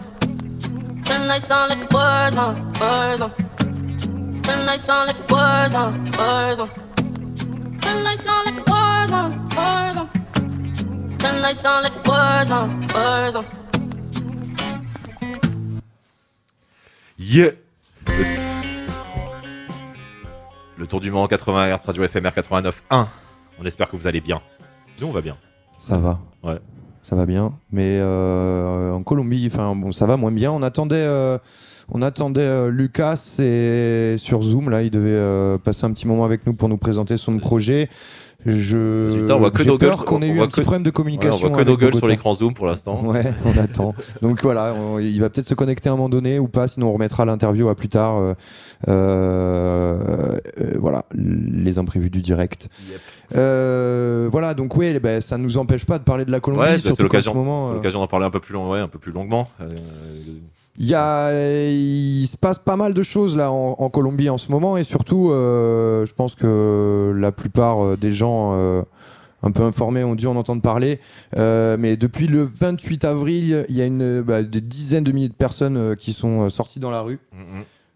When 1.05 1.29
I 1.29 1.38
sound 1.38 1.69
like 1.69 1.93
words 1.93 2.38
on, 2.38 2.55
words 2.81 3.21
on. 3.21 3.29
When 4.47 4.67
I 4.67 4.77
sound 4.77 5.07
like 5.07 5.29
words 5.29 5.75
on, 5.75 6.05
words 6.17 6.59
on. 6.59 6.69
When 7.83 8.07
I 8.07 8.15
sound 8.15 8.45
like 8.47 8.67
words 8.67 9.11
on, 9.11 9.31
words 9.55 9.97
on. 10.01 10.07
When 11.21 11.45
I 11.45 11.53
sound 11.53 11.83
like 11.83 12.07
words 12.07 12.49
on, 12.49 12.88
words 12.95 13.36
on. 13.36 13.45
Yeah. 17.17 17.51
le... 20.78 20.88
tour 20.88 20.99
du 20.99 21.11
monde 21.11 21.30
80 21.30 21.76
Hz, 21.76 21.86
Radio 21.86 22.07
FMR 22.07 22.30
89.1. 22.30 23.05
On 23.59 23.66
espère 23.66 23.89
que 23.89 23.95
vous 23.95 24.07
allez 24.07 24.22
bien. 24.22 24.41
Nous, 24.99 25.07
on 25.07 25.11
va 25.11 25.22
bien. 25.22 25.38
Ça 25.80 25.97
va. 25.97 26.20
Ouais. 26.43 26.59
Ça 27.03 27.16
va 27.16 27.26
bien. 27.26 27.53
Mais 27.72 27.99
euh, 27.99 28.91
en 28.91 29.03
Colombie, 29.03 29.49
enfin 29.51 29.76
bon, 29.76 29.91
ça 29.91 30.05
va 30.05 30.18
moins 30.18 30.32
bien. 30.32 30.51
On 30.51 30.63
attendait, 30.63 30.95
euh, 30.95 31.38
on 31.91 32.01
attendait 32.01 32.41
euh, 32.41 32.72
Lucas 32.72 33.38
et 33.39 34.16
sur 34.18 34.41
Zoom 34.41 34.70
là, 34.70 34.82
il 34.82 34.91
devait 34.91 35.59
passer 35.59 35.86
un 35.86 35.91
petit 35.91 36.07
moment 36.07 36.26
avec 36.26 36.47
nous 36.47 36.53
pour 36.53 36.70
nous 36.70 36.78
présenter 36.78 37.18
son 37.18 37.38
projet. 37.38 37.89
Je 38.45 39.05
Résultat, 39.09 39.35
on 39.35 39.39
voit 39.39 39.49
que 39.51 39.63
j'ai 39.63 39.69
nos 39.71 39.77
peur 39.77 40.05
qu'on 40.05 40.21
ait 40.21 40.29
on 40.29 40.33
eu 40.33 40.35
voit 40.35 40.45
un 40.45 40.47
petit 40.47 40.57
que- 40.57 40.65
problème 40.65 40.83
de 40.83 40.91
communication. 40.91 41.47
On 41.47 41.49
voit 41.49 41.49
que 41.57 41.63
nos 41.63 41.69
avec 41.73 41.79
gueules 41.79 41.91
sur 41.93 42.01
Bogota. 42.01 42.11
l'écran 42.11 42.33
Zoom 42.35 42.53
pour 42.53 42.67
l'instant. 42.67 43.03
Ouais, 43.03 43.23
on 43.43 43.57
attend. 43.59 43.95
Donc 44.21 44.43
voilà, 44.43 44.75
on- 44.75 44.99
il 44.99 45.19
va 45.19 45.29
peut-être 45.29 45.47
se 45.47 45.55
connecter 45.55 45.89
à 45.89 45.93
un 45.93 45.95
moment 45.95 46.09
donné 46.09 46.37
ou 46.37 46.47
pas, 46.47 46.67
sinon 46.67 46.89
on 46.89 46.93
remettra 46.93 47.25
l'interview 47.25 47.69
à 47.69 47.75
plus 47.75 47.89
tard. 47.89 48.17
euh, 48.17 48.33
euh, 48.87 50.37
euh, 50.61 50.73
voilà, 50.79 51.05
les 51.15 51.77
imprévus 51.79 52.09
du 52.09 52.21
direct. 52.21 52.69
Euh, 53.35 54.29
voilà, 54.31 54.53
donc 54.53 54.75
oui, 54.77 54.97
ben, 54.99 55.21
ça 55.21 55.37
ne 55.37 55.43
nous 55.43 55.57
empêche 55.57 55.85
pas 55.85 55.97
de 55.97 56.03
parler 56.03 56.25
de 56.25 56.31
la 56.31 56.39
Colombie. 56.39 56.63
Ouais, 56.63 56.73
c'est 56.75 56.81
surtout 56.81 56.97
qu'en 56.97 57.03
l'occasion 57.03 57.31
ce 57.33 57.37
moment, 57.37 57.67
c'est 57.67 57.71
euh, 57.71 57.75
l'occasion 57.77 57.99
d'en 57.99 58.07
parler 58.07 58.25
un 58.27 58.29
peu 58.31 58.39
plus, 58.39 58.53
long, 58.53 58.69
ouais, 58.69 58.79
un 58.79 58.87
peu 58.87 58.99
plus 58.99 59.11
longuement. 59.11 59.49
Euh, 59.61 59.65
Il 60.78 60.86
y 60.86 60.93
a, 60.93 61.32
il 61.69 62.28
se 62.28 62.38
passe 62.38 62.59
pas 62.59 62.76
mal 62.76 62.93
de 62.93 63.03
choses 63.03 63.36
là 63.38 63.51
en, 63.51 63.89
Colombie 63.89 64.30
en 64.30 64.38
ce 64.38 64.51
moment 64.51 64.76
et 64.76 64.84
surtout, 64.84 65.32
euh, 65.32 66.05
je 66.05 66.13
pense 66.13 66.36
que 66.36 67.13
la 67.17 67.32
plupart 67.32 67.84
euh, 67.84 67.97
des 67.97 68.11
gens 68.11 68.51
euh, 68.55 68.82
un 69.45 69.51
peu 69.51 69.63
informés 69.63 70.03
ont 70.03 70.15
dû 70.15 70.28
en 70.28 70.36
entendre 70.36 70.61
parler. 70.61 70.99
Euh, 71.38 71.78
mais 71.80 71.95
depuis 71.95 72.28
le 72.28 72.43
28 72.43 73.05
avril, 73.05 73.65
il 73.69 73.76
y 73.76 73.82
a 73.82 73.86
une, 73.86 74.21
bah, 74.21 74.43
des 74.43 74.61
dizaines 74.61 75.03
de 75.03 75.11
milliers 75.11 75.30
de 75.30 75.34
personnes 75.34 75.78
euh, 75.78 75.95
qui 75.95 76.13
sont 76.13 76.41
euh, 76.41 76.49
sorties 76.49 76.80
dans 76.80 76.91
la 76.91 77.01
rue 77.01 77.19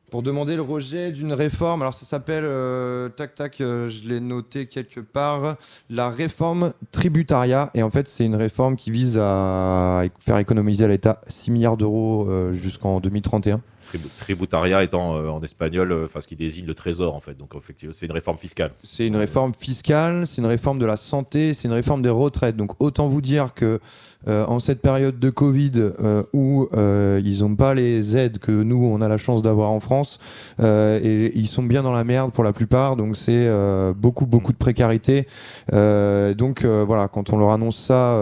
pour 0.10 0.24
demander 0.24 0.56
le 0.56 0.62
rejet 0.62 1.12
d'une 1.12 1.34
réforme. 1.34 1.82
Alors 1.82 1.94
ça 1.94 2.06
s'appelle, 2.06 2.44
euh, 2.46 3.10
tac 3.10 3.36
tac, 3.36 3.62
euh, 3.62 3.90
je 3.90 4.08
l'ai 4.08 4.20
noté 4.20 4.66
quelque 4.66 5.00
part, 5.00 5.56
la 5.90 6.10
réforme 6.10 6.74
tributaria. 6.92 7.70
Et 7.74 7.84
en 7.84 7.90
fait, 7.90 8.08
c'est 8.08 8.26
une 8.26 8.36
réforme 8.36 8.76
qui 8.76 8.92
vise 8.92 9.18
à 9.22 10.04
faire 10.20 10.38
économiser 10.38 10.86
à 10.86 10.88
l'État 10.88 11.22
6 11.28 11.52
milliards 11.52 11.78
d'euros 11.78 12.28
euh, 12.30 12.54
jusqu'en 12.54 13.00
2031. 13.00 13.62
tribu- 13.92 14.08
tributaria 14.20 14.84
étant 14.84 15.16
euh, 15.18 15.30
en 15.30 15.42
espagnol, 15.42 15.92
euh, 15.92 16.08
ce 16.20 16.28
qui 16.28 16.36
désigne 16.36 16.66
le 16.66 16.76
trésor 16.76 17.16
en 17.16 17.22
fait. 17.22 17.36
Donc 17.38 17.54
effectivement, 17.56 17.94
c'est 17.98 18.06
une 18.06 18.12
réforme 18.12 18.38
fiscale. 18.38 18.72
C'est 18.84 19.08
une 19.08 19.16
réforme 19.16 19.54
fiscale, 19.58 20.28
c'est 20.28 20.42
une 20.42 20.48
réforme 20.48 20.80
de 20.80 20.86
la 20.86 20.98
santé, 20.98 21.54
c'est 21.54 21.68
une 21.68 21.74
réforme 21.74 22.02
des 22.02 22.10
retraites. 22.10 22.56
Donc 22.56 22.72
autant 22.82 23.08
vous 23.08 23.22
dire 23.22 23.54
que 23.54 23.80
euh, 24.28 24.46
en 24.48 24.60
cette 24.60 24.82
période 24.82 25.18
de 25.18 25.30
Covid 25.30 25.72
euh, 25.78 26.24
où 26.34 26.68
euh, 26.74 27.22
ils 27.24 27.40
n'ont 27.42 27.56
pas 27.56 27.74
les 27.74 28.18
aides 28.18 28.40
que 28.40 28.52
nous 28.52 28.84
on 28.84 29.02
a 29.02 29.08
la 29.08 29.18
chance 29.18 29.42
d'avoir 29.42 29.72
en 29.72 29.80
France 29.80 30.20
euh, 30.60 31.00
et 31.02 31.32
ils 31.36 31.48
sont 31.48 31.64
bien 31.64 31.84
dans 31.84 31.94
la 31.94 32.04
merde 32.04 32.32
pour 32.32 32.44
la 32.44 32.52
plupart. 32.52 32.96
Donc 32.96 33.16
c'est 33.16 33.32
euh, 33.32 33.94
beaucoup 33.96 34.26
beaucoup 34.26 34.52
de 34.52 34.58
précarité. 34.58 35.26
Euh, 35.74 36.34
donc 36.34 36.66
voilà, 36.66 37.08
quand 37.08 37.32
on 37.32 37.38
leur 37.38 37.52
annonce 37.52 37.78
ça, 37.78 38.18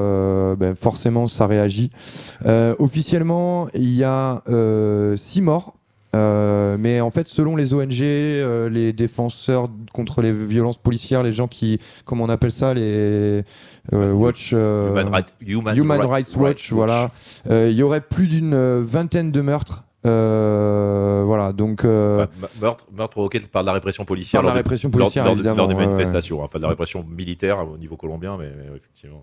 ben, 0.55 0.75
forcément 0.75 1.27
ça 1.27 1.47
réagit. 1.47 1.89
Officiellement, 2.79 3.67
il 3.73 3.95
y 3.95 4.03
a 4.03 4.43
six 5.15 5.41
morts. 5.41 5.76
Euh, 6.15 6.77
mais 6.79 7.01
en 7.01 7.11
fait, 7.11 7.27
selon 7.27 7.55
les 7.55 7.73
ONG, 7.73 8.01
euh, 8.01 8.69
les 8.69 8.93
défenseurs 8.93 9.69
contre 9.93 10.21
les 10.21 10.31
violences 10.31 10.77
policières, 10.77 11.21
les 11.21 11.33
gens 11.33 11.47
qui, 11.47 11.79
comment 12.05 12.23
on 12.23 12.29
appelle 12.29 12.51
ça, 12.51 12.73
les 12.73 13.43
euh, 13.93 14.11
Watch, 14.13 14.51
Human 14.53 15.09
Right- 15.09 15.35
Human 15.45 15.75
Right- 15.99 16.09
Rights 16.09 16.35
Watch, 16.37 16.71
voilà, 16.71 17.11
il 17.49 17.71
y 17.73 17.83
aurait 17.83 18.01
plus 18.01 18.27
d'une 18.27 18.55
vingtaine 18.83 19.31
de 19.31 19.41
meurtres. 19.41 19.83
Voilà, 20.03 21.51
donc 21.53 21.83
Bah, 21.83 21.89
me- 22.41 22.61
meurtre, 22.61 22.85
meurtre 22.95 23.11
provoqué 23.11 23.39
par 23.41 23.63
la 23.63 23.73
répression 23.73 24.05
policière. 24.05 24.41
Par 24.41 24.47
la 24.49 24.53
répression 24.55 24.89
policière, 24.89 25.25
lors, 25.25 25.33
de- 25.33 25.39
évidemment, 25.39 25.57
Lors 25.57 25.67
des 25.67 25.73
ouais, 25.75 25.81
ouais. 25.81 25.87
manifestations, 25.87 26.41
enfin 26.41 26.57
de 26.59 26.63
la 26.63 26.69
répression 26.69 27.03
militaire 27.03 27.67
au 27.67 27.77
niveau 27.77 27.95
colombien, 27.97 28.37
mais, 28.37 28.49
mais 28.55 28.77
effectivement. 28.77 29.21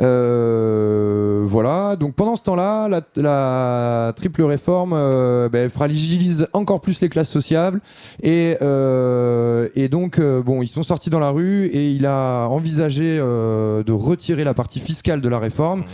Euh, 0.00 1.42
voilà, 1.44 1.96
donc 1.96 2.14
pendant 2.14 2.34
ce 2.36 2.42
temps-là, 2.42 2.88
la, 2.88 3.00
la 3.16 4.12
triple 4.14 4.42
réforme 4.42 4.92
euh, 4.94 5.48
elle 5.52 5.70
fragilise 5.70 6.48
encore 6.52 6.80
plus 6.80 7.00
les 7.00 7.08
classes 7.08 7.28
sociables. 7.28 7.80
Et, 8.22 8.56
euh, 8.62 9.68
et 9.74 9.88
donc 9.88 10.18
euh, 10.18 10.42
bon, 10.42 10.62
ils 10.62 10.68
sont 10.68 10.82
sortis 10.82 11.10
dans 11.10 11.20
la 11.20 11.30
rue 11.30 11.66
et 11.66 11.92
il 11.92 12.06
a 12.06 12.46
envisagé 12.48 13.18
euh, 13.20 13.82
de 13.82 13.92
retirer 13.92 14.44
la 14.44 14.54
partie 14.54 14.80
fiscale 14.80 15.20
de 15.20 15.28
la 15.28 15.38
réforme, 15.38 15.84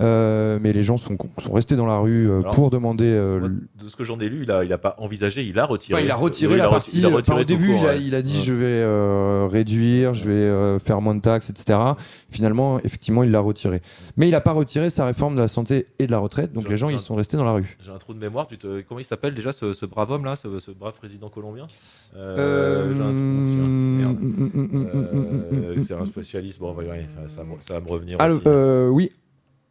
Euh, 0.00 0.58
mais 0.62 0.72
les 0.72 0.84
gens 0.84 0.96
sont, 0.96 1.16
sont 1.38 1.52
restés 1.52 1.74
dans 1.74 1.86
la 1.86 1.98
rue 1.98 2.30
Alors, 2.30 2.50
pour 2.50 2.70
demander. 2.70 3.18
Euh, 3.88 3.88
de 3.88 3.90
ce 3.90 3.96
que 3.96 4.04
j'en 4.04 4.20
ai 4.20 4.28
lu, 4.28 4.42
il 4.44 4.50
a, 4.50 4.64
il 4.64 4.72
a 4.72 4.78
pas 4.78 4.94
envisagé, 4.98 5.42
il 5.42 5.58
a 5.58 5.64
retiré. 5.66 5.98
Enfin, 5.98 6.04
il 6.06 6.10
a 6.10 6.16
retiré 6.16 6.52
Oui, 6.52 6.58
il 6.58 6.58
la 6.58 6.66
a 6.66 6.68
partie. 6.70 6.98
il 6.98 7.04
a 7.04 7.08
enfin, 7.08 7.16
retiré 7.16 7.40
au 7.40 7.44
début, 7.44 7.66
court, 7.68 7.80
il, 7.82 7.86
a, 7.86 7.90
ouais. 7.92 8.02
il 8.02 8.14
a 8.14 8.22
dit 8.22 8.36
Ouais. 8.36 8.42
je 8.44 8.52
vais 8.52 8.64
euh, 8.66 9.48
réduire, 9.50 10.14
je 10.14 10.24
vais 10.24 10.30
euh, 10.32 10.78
faire 10.78 11.00
moins 11.00 11.14
de 11.14 11.20
taxes, 11.20 11.50
etc. 11.50 11.78
Finalement, 12.30 12.78
effectivement, 12.80 13.22
il 13.24 13.30
l'a 13.30 13.40
retiré. 13.40 13.80
Mais 14.16 14.28
il 14.28 14.32
n'a 14.32 14.40
pas 14.40 14.52
retiré 14.52 14.90
sa 14.90 15.04
réforme 15.06 15.34
de 15.36 15.40
la 15.40 15.48
santé 15.48 15.86
et 15.98 16.06
de 16.06 16.12
la 16.12 16.18
retraite, 16.18 16.52
donc 16.52 16.68
les 16.68 16.76
gens 16.76 16.88
ils 16.88 16.98
sont 16.98 17.14
restés 17.16 17.36
dans 17.36 17.44
la 17.44 17.52
rue. 17.52 17.76
J'ai 17.84 17.90
un 17.90 17.98
trou 17.98 18.14
de 18.14 18.18
mémoire. 18.18 18.46
Tu 18.46 18.58
te... 18.58 18.82
Comment 18.82 19.00
il 19.00 19.04
s'appelle 19.06 19.34
déjà 19.34 19.52
ce, 19.52 19.72
ce 19.72 19.86
brave 19.86 20.10
homme 20.10 20.24
là, 20.24 20.36
ce, 20.36 20.58
ce 20.58 20.70
brave 20.70 20.94
président 20.94 21.28
colombien? 21.28 21.66
Euh, 22.16 22.92
j'ai 22.94 23.02
un 23.02 23.12
mm, 23.12 24.88
Euh, 25.52 25.74
C'est 25.86 25.94
un 25.94 26.06
spécialiste. 26.06 26.58
Bon, 26.58 26.74
ça, 26.76 27.42
ça 27.60 27.74
va 27.74 27.80
me- 27.80 27.88
revenir. 27.88 28.18
Aussi. 28.20 28.40
euh, 28.46 28.88
oui. 28.88 29.10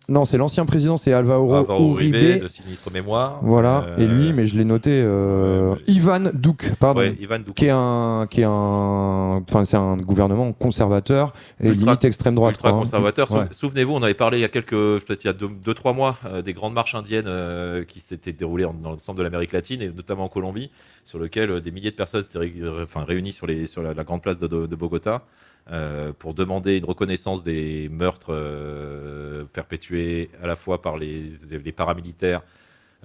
Non, 0.09 0.23
c'est 0.23 0.37
l'ancien 0.37 0.65
président, 0.65 0.95
c'est 0.95 1.11
Alvaro, 1.11 1.53
Alvaro 1.53 1.91
Uribe. 1.91 2.15
Uribe, 2.15 2.43
de 2.43 2.47
sinistre 2.47 2.89
mémoire. 2.93 3.39
Voilà, 3.41 3.83
Euh, 3.89 3.97
et 3.97 4.07
lui, 4.07 4.31
mais 4.31 4.47
je 4.47 4.55
l'ai 4.57 4.63
noté, 4.63 5.01
euh, 5.03 5.75
Ivan 5.87 6.29
Duque, 6.33 6.75
pardon, 6.79 7.01
Ouais, 7.01 7.17
Ivan 7.19 7.39
Duque. 7.39 7.55
qui 7.55 7.65
est 7.65 7.71
un, 7.73 8.25
qui 8.29 8.39
est 8.39 8.45
un, 8.45 9.43
enfin 9.49 9.65
c'est 9.65 9.75
un 9.75 9.97
gouvernement 9.97 10.53
conservateur 10.53 11.33
et 11.61 11.67
Ultra- 11.67 11.83
limite 11.85 12.05
extrême 12.05 12.35
droite. 12.35 12.55
Ultra 12.55 12.69
quoi, 12.69 12.77
hein. 12.79 12.83
conservateur. 12.83 13.27
Sou- 13.27 13.33
Ouais. 13.35 13.47
Souvenez-vous, 13.51 13.91
on 13.95 14.01
avait 14.01 14.13
parlé 14.13 14.37
il 14.37 14.41
y 14.41 14.45
a 14.45 14.47
quelques, 14.47 14.69
peut-être 14.71 15.25
il 15.25 15.27
y 15.27 15.29
a 15.29 15.33
deux, 15.33 15.49
deux, 15.49 15.73
trois 15.73 15.91
mois, 15.91 16.17
euh, 16.25 16.41
des 16.41 16.53
grandes 16.53 16.73
marches 16.73 16.95
indiennes 16.95 17.25
euh, 17.27 17.83
qui 17.83 17.99
s'étaient 17.99 18.31
déroulées 18.31 18.63
en- 18.63 18.73
dans 18.73 18.93
le 18.93 18.97
centre 18.99 19.17
de 19.17 19.23
l'Amérique 19.23 19.51
latine 19.51 19.81
et 19.81 19.89
notamment 19.89 20.23
en 20.23 20.29
Colombie, 20.29 20.71
sur 21.03 21.19
lequel 21.19 21.51
euh, 21.51 21.59
des 21.59 21.71
milliers 21.71 21.91
de 21.91 21.97
personnes 21.97 22.23
s'étaient 22.23 22.39
ré- 22.39 22.53
enfin, 22.81 23.03
réunies 23.03 23.33
sur, 23.33 23.45
les, 23.45 23.67
sur 23.67 23.83
la, 23.83 23.93
la 23.93 24.03
grande 24.05 24.21
place 24.21 24.39
de, 24.39 24.47
de- 24.47 24.67
de 24.67 24.75
Bogota 24.77 25.23
euh, 25.71 26.13
pour 26.17 26.33
demander 26.33 26.77
une 26.77 26.85
reconnaissance 26.85 27.43
des 27.43 27.89
meurtres 27.89 28.33
euh, 28.33 29.43
perpétués 29.51 30.29
à 30.41 30.47
la 30.47 30.55
fois 30.55 30.81
par 30.81 30.97
les, 30.97 31.29
paramilitaires. 31.75 32.41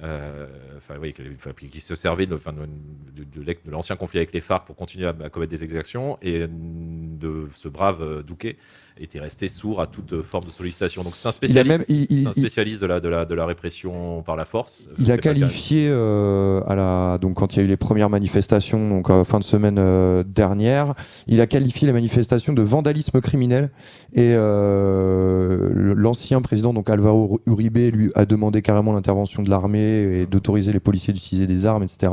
euh, 0.02 0.46
enfin, 0.76 0.94
oui, 1.00 1.12
qui, 1.12 1.80
se 1.80 1.94
servaient 1.94 2.26
de, 2.26 2.38
l'ancien 3.66 3.96
conflit 3.96 4.18
avec 4.18 4.32
les 4.32 4.40
FARC 4.40 4.64
pour 4.64 4.76
continuer 4.76 5.06
à, 5.06 5.14
à 5.24 5.28
commettre 5.28 5.50
des 5.50 5.64
exactions 5.64 6.18
et 6.22 6.46
de 6.48 7.48
ce 7.56 7.68
brave 7.68 8.22
Douquet 8.22 8.56
était 9.00 9.20
resté 9.20 9.48
sourd 9.48 9.80
à 9.80 9.86
toute 9.86 10.22
forme 10.22 10.44
de 10.44 10.50
sollicitation. 10.50 11.02
Donc 11.02 11.14
c'est 11.16 11.26
un 11.26 11.30
Il 11.30 11.34
spécialiste, 11.34 11.68
même- 11.78 11.84
il- 11.88 12.06
il- 12.10 12.22
c'est 12.24 12.28
un 12.28 12.32
spécialiste 12.32 12.80
de, 12.82 12.86
la, 12.86 13.00
de, 13.00 13.08
la, 13.08 13.24
de 13.24 13.34
la 13.34 13.46
répression 13.46 14.22
par 14.22 14.36
la 14.36 14.44
force. 14.44 14.88
Il 14.98 15.10
a 15.10 15.18
qualifié 15.18 15.88
euh, 15.90 16.60
à 16.66 16.74
la 16.74 17.18
donc 17.20 17.34
quand 17.34 17.54
il 17.54 17.58
y 17.58 17.62
a 17.62 17.64
eu 17.64 17.68
les 17.68 17.76
premières 17.76 18.10
manifestations 18.10 18.88
donc 18.88 19.10
euh, 19.10 19.24
fin 19.24 19.38
de 19.38 19.44
semaine 19.44 19.76
euh, 19.78 20.22
dernière, 20.26 20.94
il 21.26 21.40
a 21.40 21.46
qualifié 21.46 21.86
les 21.86 21.92
manifestations 21.92 22.52
de 22.52 22.62
vandalisme 22.62 23.20
criminel 23.20 23.70
et 24.12 24.34
l'ancien 25.94 26.40
président 26.40 26.72
donc 26.72 26.90
Alvaro 26.90 27.40
Uribe 27.46 27.78
lui 27.92 28.10
a 28.14 28.24
demandé 28.24 28.62
carrément 28.62 28.92
l'intervention 28.92 29.42
de 29.42 29.50
l'armée 29.50 30.20
et 30.20 30.26
d'autoriser 30.26 30.72
les 30.72 30.80
policiers 30.80 31.12
d'utiliser 31.12 31.46
des 31.46 31.66
armes 31.66 31.82
etc. 31.82 32.12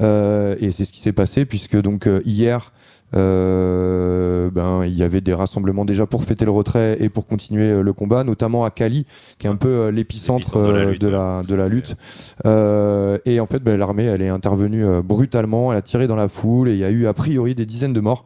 Euh, 0.00 0.56
et 0.60 0.70
c'est 0.70 0.84
ce 0.84 0.92
qui 0.92 1.00
s'est 1.00 1.12
passé 1.12 1.44
puisque 1.44 1.80
donc 1.80 2.08
hier 2.24 2.72
euh, 3.16 4.50
ben, 4.50 4.84
il 4.84 4.94
y 4.94 5.02
avait 5.02 5.20
des 5.20 5.34
rassemblements 5.34 5.84
déjà 5.84 6.06
pour 6.06 6.24
fêter 6.24 6.44
le 6.44 6.50
retrait 6.50 6.98
et 7.00 7.08
pour 7.08 7.26
continuer 7.26 7.70
euh, 7.70 7.82
le 7.82 7.92
combat, 7.92 8.24
notamment 8.24 8.64
à 8.64 8.70
Cali, 8.70 9.06
qui 9.38 9.46
est 9.46 9.50
un 9.50 9.56
peu 9.56 9.68
euh, 9.68 9.90
l'épicentre 9.90 10.62
de 10.62 10.70
la 10.70 10.84
lutte, 10.84 11.00
de 11.00 11.08
la, 11.08 11.42
de 11.42 11.54
la 11.54 11.68
lutte. 11.68 11.96
Euh, 12.44 13.18
et 13.24 13.40
en 13.40 13.46
fait, 13.46 13.60
ben, 13.60 13.78
l'armée, 13.78 14.04
elle 14.04 14.22
est 14.22 14.28
intervenue 14.28 14.84
brutalement, 15.02 15.72
elle 15.72 15.78
a 15.78 15.82
tiré 15.82 16.06
dans 16.06 16.16
la 16.16 16.28
foule 16.28 16.68
et 16.68 16.72
il 16.72 16.78
y 16.78 16.84
a 16.84 16.90
eu 16.90 17.06
a 17.06 17.12
priori 17.12 17.54
des 17.54 17.66
dizaines 17.66 17.92
de 17.92 18.00
morts. 18.00 18.24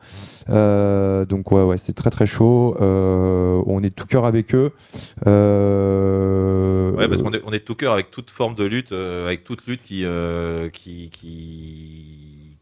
Euh, 0.48 1.24
donc 1.24 1.52
ouais, 1.52 1.62
ouais, 1.62 1.78
c'est 1.78 1.92
très 1.92 2.10
très 2.10 2.26
chaud. 2.26 2.76
On 2.80 3.82
est 3.82 3.94
tout 3.94 4.06
cœur 4.06 4.24
avec 4.24 4.54
eux. 4.54 4.72
Ouais, 5.26 7.08
parce 7.08 7.22
qu'on 7.22 7.32
est, 7.32 7.42
on 7.44 7.52
est 7.52 7.64
tout 7.64 7.74
cœur 7.76 7.92
avec 7.92 8.10
toute 8.10 8.30
forme 8.30 8.54
de 8.54 8.64
lutte, 8.64 8.92
avec 8.92 9.44
toute 9.44 9.66
lutte 9.66 9.82
qui, 9.82 10.04
qui, 10.72 11.10
qui, 11.10 12.19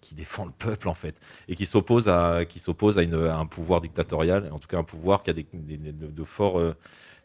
qui 0.08 0.14
défend 0.14 0.46
le 0.46 0.52
peuple 0.52 0.88
en 0.88 0.94
fait, 0.94 1.14
et 1.48 1.54
qui 1.54 1.66
s'oppose 1.66 2.08
à, 2.08 2.46
qui 2.48 2.58
s'oppose 2.60 2.98
à, 2.98 3.02
un 3.02 3.46
pouvoir 3.46 3.82
dictatorial, 3.82 4.48
en 4.50 4.58
tout 4.58 4.66
cas 4.66 4.78
un 4.78 4.82
pouvoir 4.84 5.22
qui 5.22 5.28
a 5.28 5.34
des, 5.34 5.46
de, 5.52 6.06
de 6.06 6.24
forts, 6.24 6.58
euh, 6.58 6.74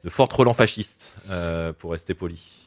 relents 0.04 0.54
fascistes, 0.54 1.16
euh, 1.30 1.72
pour 1.72 1.92
rester 1.92 2.14
poli. 2.14 2.62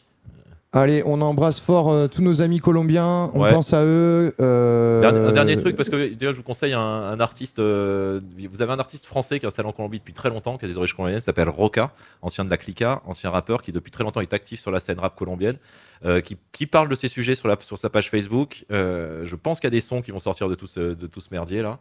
Allez, 0.77 1.03
on 1.07 1.20
embrasse 1.22 1.59
fort 1.59 1.91
euh, 1.91 2.07
tous 2.07 2.20
nos 2.20 2.43
amis 2.43 2.59
colombiens. 2.59 3.31
On 3.35 3.43
Ouais. 3.43 3.51
pense 3.53 3.72
à 3.72 3.83
eux. 3.85 4.35
euh, 4.41 5.01
Dernier- 5.01 5.18
Un 5.29 5.33
dernier 5.33 5.57
truc, 5.57 5.74
parce 5.74 5.89
que 5.89 6.12
déjà, 6.12 6.33
je 6.33 6.37
vous 6.37 6.43
conseille 6.43 6.74
un, 6.74 6.79
un 6.81 7.18
artiste. 7.20 7.59
euh, 7.61 8.20
vous 8.53 8.61
avez 8.61 8.72
un 8.72 8.79
artiste 8.79 9.07
français 9.07 9.39
qui 9.39 9.47
est 9.47 9.49
installé 9.49 9.68
en 9.68 9.72
Colombie 9.72 9.99
depuis 9.99 10.12
très 10.12 10.29
longtemps, 10.29 10.59
qui 10.59 10.66
a 10.66 10.68
des 10.68 10.77
origines 10.77 10.97
colombiennes, 10.97 11.20
s'appelle 11.22 11.49
Roca, 11.49 11.93
ancien 12.20 12.45
de 12.45 12.51
la 12.51 12.59
Clica, 12.59 13.01
ancien 13.07 13.31
rappeur 13.31 13.62
qui 13.62 13.72
depuis 13.72 13.91
très 13.91 14.05
longtemps 14.05 14.20
est 14.20 14.35
actif 14.35 14.61
sur 14.61 14.70
la 14.70 14.81
scène 14.81 14.99
rap 14.99 15.16
colombienne, 15.16 15.57
euh, 16.05 16.20
qui, 16.20 16.37
qui 16.53 16.66
parle 16.66 16.89
de 16.89 16.95
ces 16.95 17.09
sujets 17.09 17.35
sur, 17.35 17.49
la, 17.49 17.57
sur 17.62 17.79
sa 17.79 17.89
page 17.89 18.11
Facebook. 18.11 18.64
Euh, 18.70 19.22
je 19.24 19.35
pense 19.37 19.61
qu'il 19.61 19.68
y 19.68 19.72
a 19.72 19.77
des 19.77 19.81
sons 19.81 20.03
qui 20.03 20.11
vont 20.11 20.20
sortir 20.20 20.49
de 20.51 20.55
tout 20.55 20.66
ce, 20.66 20.95
de 20.95 21.07
tout 21.07 21.22
ce 21.22 21.29
merdier 21.33 21.62
là, 21.62 21.79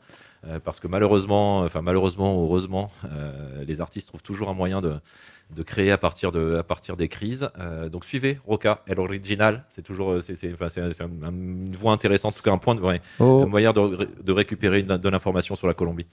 euh, 0.47 0.59
parce 0.63 0.79
que 0.79 0.87
malheureusement, 0.87 1.59
enfin 1.61 1.81
malheureusement 1.81 2.41
heureusement, 2.41 2.91
euh, 3.05 3.63
les 3.67 3.81
artistes 3.81 4.07
trouvent 4.07 4.23
toujours 4.23 4.49
un 4.49 4.53
moyen 4.53 4.79
de 4.79 4.93
de 5.51 5.63
créer 5.63 5.91
à 5.91 5.97
partir, 5.97 6.31
de, 6.31 6.55
à 6.55 6.63
partir 6.63 6.97
des 6.97 7.07
crises. 7.07 7.49
Euh, 7.59 7.87
donc 7.87 8.03
suivez 8.03 8.39
Roca, 8.45 8.81
El 8.87 8.99
Original, 8.99 9.63
c'est 9.69 9.83
toujours 9.83 10.11
euh, 10.11 10.21
c'est, 10.21 10.35
c'est, 10.35 10.51
enfin, 10.53 10.69
c'est, 10.69 10.91
c'est 10.93 11.03
un- 11.03 11.29
une 11.31 11.71
voie 11.75 11.91
intéressante, 11.93 12.33
en 12.33 12.37
tout 12.37 12.43
cas 12.43 12.51
un 12.51 12.57
point 12.57 12.75
de, 12.75 12.81
ouais, 12.81 13.01
Oh. 13.19 13.41
de, 13.73 13.79
ré- 13.79 14.07
de 14.23 14.31
récupérer 14.31 14.81
de, 14.83 14.97
de 14.97 15.09
l'information 15.09 15.55
sur 15.55 15.67
la 15.67 15.73
Colombie. 15.75 16.07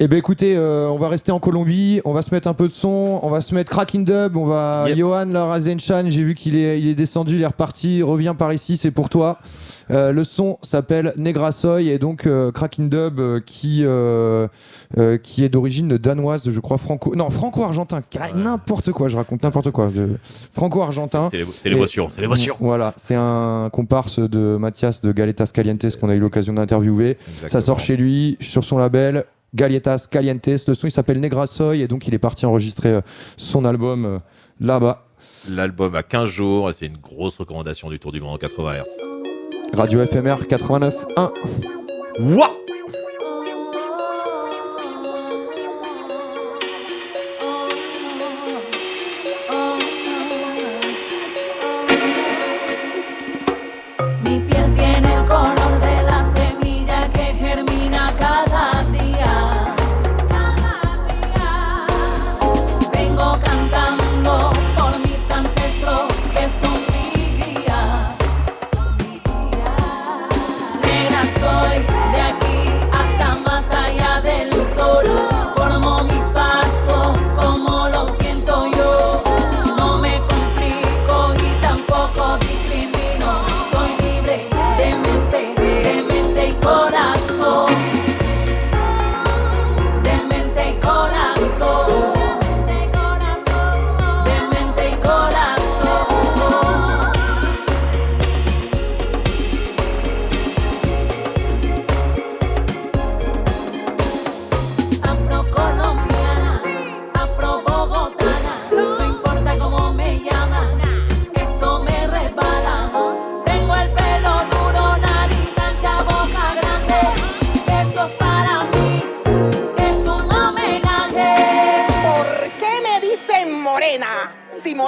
Eh 0.00 0.06
ben 0.06 0.16
écoutez, 0.16 0.54
euh, 0.56 0.86
on 0.88 0.96
va 0.96 1.08
rester 1.08 1.32
en 1.32 1.40
Colombie, 1.40 2.00
on 2.04 2.12
va 2.12 2.22
se 2.22 2.32
mettre 2.32 2.46
un 2.46 2.54
peu 2.54 2.68
de 2.68 2.72
son, 2.72 3.18
on 3.20 3.30
va 3.30 3.40
se 3.40 3.52
mettre 3.52 3.68
Cracking 3.72 4.04
Dub, 4.04 4.36
on 4.36 4.46
va 4.46 4.84
Johan 4.96 5.24
Larazenchan, 5.24 6.04
j'ai 6.08 6.22
vu 6.22 6.34
qu'il 6.36 6.54
est, 6.54 6.80
il 6.80 6.86
est 6.86 6.94
descendu, 6.94 7.34
il 7.34 7.42
est 7.42 7.46
reparti, 7.46 8.00
reviens 8.04 8.36
par 8.36 8.52
ici, 8.52 8.76
c'est 8.76 8.92
pour 8.92 9.08
toi. 9.08 9.40
Euh, 9.90 10.12
le 10.12 10.22
son 10.22 10.58
s'appelle 10.62 11.12
Negrasoy 11.16 11.88
et 11.88 11.98
donc 11.98 12.26
euh, 12.28 12.52
Cracking 12.52 12.88
Dub 12.88 13.18
euh, 13.18 13.40
qui 13.44 13.80
euh, 13.84 14.46
euh, 14.98 15.16
qui 15.18 15.42
est 15.42 15.48
d'origine 15.48 15.96
danoise, 15.98 16.48
je 16.48 16.60
crois 16.60 16.78
franco, 16.78 17.16
non 17.16 17.28
franco-argentin, 17.30 18.00
n'importe 18.36 18.92
quoi, 18.92 19.08
je 19.08 19.16
raconte 19.16 19.42
n'importe 19.42 19.72
quoi, 19.72 19.88
de- 19.88 20.10
franco-argentin. 20.52 21.28
C'est- 21.32 21.38
l'émotion, 21.70 22.08
c'est 22.14 22.20
l'émotion. 22.20 22.54
Voilà, 22.60 22.94
c'est 22.98 23.16
un 23.16 23.68
comparse 23.72 24.20
de 24.20 24.56
Mathias 24.60 25.00
de 25.00 25.10
Galetas 25.10 25.50
Calientes 25.52 25.96
qu'on 26.00 26.08
a 26.08 26.14
eu 26.14 26.20
l'occasion 26.20 26.52
d'interviewer. 26.52 27.18
Ça 27.48 27.60
sort 27.60 27.80
chez 27.80 27.96
lui 27.96 28.36
sur 28.38 28.62
son 28.62 28.78
label. 28.78 29.24
Galietas 29.54 30.06
Calientes, 30.10 30.66
le 30.66 30.74
son 30.74 30.86
il 30.86 30.90
s'appelle 30.90 31.20
Negrasoy 31.20 31.80
et 31.80 31.88
donc 31.88 32.06
il 32.06 32.14
est 32.14 32.18
parti 32.18 32.46
enregistrer 32.46 32.90
euh, 32.90 33.00
son 33.36 33.64
album 33.64 34.04
euh, 34.04 34.18
là-bas. 34.60 35.06
L'album 35.48 35.94
a 35.94 36.02
15 36.02 36.28
jours 36.28 36.72
c'est 36.72 36.86
une 36.86 36.98
grosse 36.98 37.36
recommandation 37.36 37.88
du 37.90 37.98
Tour 37.98 38.12
du 38.12 38.20
Monde 38.20 38.34
en 38.34 38.38
80 38.38 38.72
Hz. 38.72 38.84
Radio 39.74 40.04
FMR 40.04 40.44
89.1. 40.48 41.30
Ouah 42.20 42.50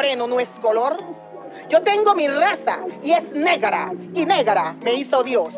moreno 0.01 0.27
no 0.27 0.41
es 0.41 0.49
color? 0.63 0.97
Yo 1.69 1.83
tengo 1.83 2.15
mi 2.15 2.27
raza 2.27 2.79
y 3.03 3.13
es 3.13 3.33
negra, 3.33 3.93
y 4.15 4.25
negra 4.25 4.75
me 4.83 4.95
hizo 4.95 5.23
Dios. 5.23 5.53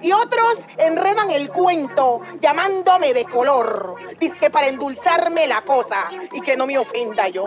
Y 0.00 0.10
otros 0.10 0.58
enredan 0.78 1.28
el 1.28 1.50
cuento 1.50 2.22
llamándome 2.40 3.12
de 3.12 3.26
color, 3.26 3.96
que 4.40 4.48
para 4.48 4.68
endulzarme 4.68 5.46
la 5.46 5.60
cosa 5.60 6.08
y 6.32 6.40
que 6.40 6.56
no 6.56 6.66
me 6.66 6.78
ofenda 6.78 7.28
yo. 7.28 7.44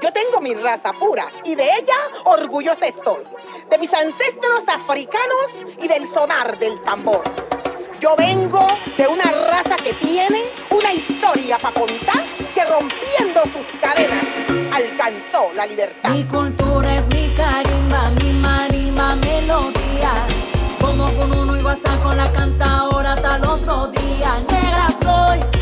Yo 0.00 0.12
tengo 0.12 0.40
mi 0.40 0.54
raza 0.54 0.92
pura 0.92 1.26
y 1.42 1.56
de 1.56 1.64
ella 1.64 1.96
orgullosa 2.22 2.86
estoy, 2.86 3.24
de 3.68 3.78
mis 3.78 3.92
ancestros 3.92 4.62
africanos 4.68 5.74
y 5.82 5.88
del 5.88 6.06
sonar 6.08 6.56
del 6.56 6.80
tambor. 6.82 7.24
Yo 8.00 8.16
vengo 8.16 8.66
de 8.96 9.06
una 9.06 9.24
raza 9.24 9.76
que 9.76 9.92
tiene 9.92 10.44
una 10.70 10.90
historia 10.90 11.58
para 11.58 11.74
contar 11.74 12.24
que 12.54 12.64
rompiendo 12.64 13.42
sus 13.52 13.66
cadenas 13.78 14.24
alcanzó 14.72 15.52
la 15.54 15.66
libertad. 15.66 16.08
Mi 16.08 16.24
cultura 16.24 16.96
es 16.96 17.06
mi 17.08 17.34
carimba, 17.34 18.10
mi 18.22 18.32
marimba 18.32 19.16
melodía. 19.16 20.12
Como 20.80 21.12
con 21.12 21.30
uno 21.30 21.58
y 21.58 21.62
con 22.02 22.16
la 22.16 22.32
canta 22.32 22.78
ahora 22.78 23.14
el 23.36 23.44
otro 23.44 23.88
día. 23.88 24.40
Negra 24.48 24.88
soy, 25.02 25.59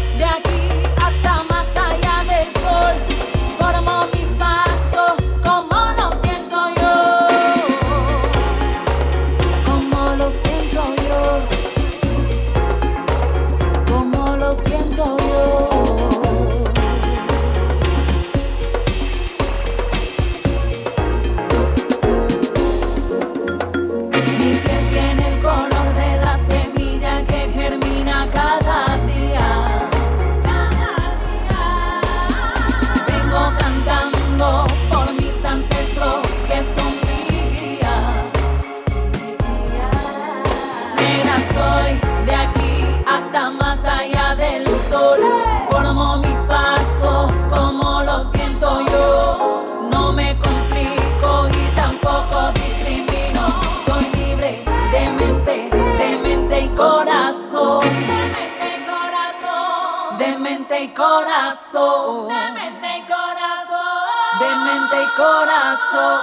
corazón. 61.19 62.29
De 62.29 62.53
mente 62.53 62.89
y 62.99 63.03
corazón. 63.07 64.05
De 64.41 64.51
mente 64.65 64.97
y 65.03 65.09
corazón. 65.17 66.21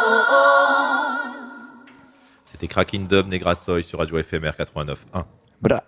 C'était 2.46 2.68
Cracking 2.68 3.08
Dub 3.08 3.28
Negrasoy 3.28 3.84
sur 3.84 4.00
Radio 4.00 4.18
FMR 4.24 4.54
89.1. 4.58 5.26
Bra. 5.62 5.84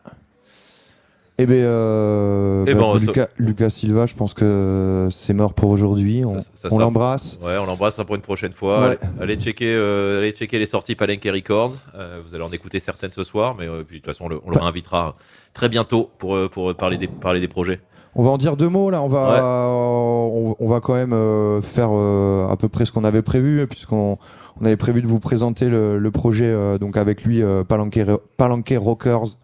Eh 1.39 1.45
ben, 1.45 1.53
euh, 1.63 2.65
Eh 2.67 2.73
bah, 2.73 2.79
ben, 2.79 2.85
on- 2.85 2.95
Lucas, 2.95 3.27
Lucas 3.37 3.69
Silva, 3.69 4.07
je 4.07 4.15
pense 4.15 4.33
que 4.33 5.07
c'est 5.11 5.33
mort 5.35 5.53
pour 5.53 5.69
aujourd'hui. 5.69 6.23
On, 6.25 6.79
l'embrasse. 6.79 7.39
Ouais, 7.43 7.57
on 7.59 7.67
l'embrasse 7.67 7.95
pour 7.95 8.15
une 8.15 8.21
prochaine 8.23 8.53
fois. 8.53 8.79
Ouais. 8.81 8.97
Allez, 9.21 9.21
allez 9.21 9.35
checker, 9.39 9.71
euh, 9.75 10.17
allez 10.17 10.31
checker 10.31 10.57
les 10.57 10.65
sorties 10.65 10.95
Palenque 10.95 11.29
Records. 11.31 11.75
Euh, 11.93 12.21
vous 12.25 12.33
allez 12.33 12.43
en 12.43 12.51
écouter 12.51 12.79
certaines 12.79 13.11
ce 13.11 13.23
soir, 13.23 13.53
mais 13.55 13.67
euh, 13.67 13.83
puis, 13.83 13.99
de 13.99 14.01
toute 14.03 14.11
façon, 14.11 14.25
on 14.25 14.29
le, 14.29 14.41
on 14.43 14.49
le 14.49 14.59
réinvitera 14.59 15.15
très 15.53 15.69
bientôt 15.69 16.09
pour, 16.17 16.49
pour 16.49 16.75
parler, 16.75 16.97
des, 16.97 17.07
parler 17.07 17.39
des 17.39 17.47
projets. 17.47 17.81
On 18.19 18.23
va 18.23 18.31
en 18.31 18.37
dire 18.37 18.57
deux 18.57 18.67
mots 18.67 18.89
là. 18.89 19.01
On 19.03 19.07
va, 19.07 19.41
on, 19.69 20.55
on 20.59 20.67
va 20.67 20.79
quand 20.79 20.95
même 20.95 21.13
euh, 21.13 21.61
faire 21.61 21.89
euh, 21.93 22.47
à 22.47 22.57
peu 22.57 22.67
près 22.67 22.83
ce 22.85 22.91
qu'on 22.91 23.03
avait 23.03 23.21
prévu, 23.21 23.65
puisqu'on 23.67 24.17
on 24.59 24.65
avait 24.65 24.75
prévu 24.75 25.03
de 25.03 25.07
vous 25.07 25.19
présenter 25.19 25.69
le, 25.69 25.99
le 25.99 26.11
projet 26.11 26.47
euh, 26.47 26.79
donc 26.79 26.97
avec 26.97 27.23
lui, 27.23 27.43
euh, 27.43 27.63
Palanque, 27.63 27.99
Palanque 28.37 28.73
Rockers 28.75 29.37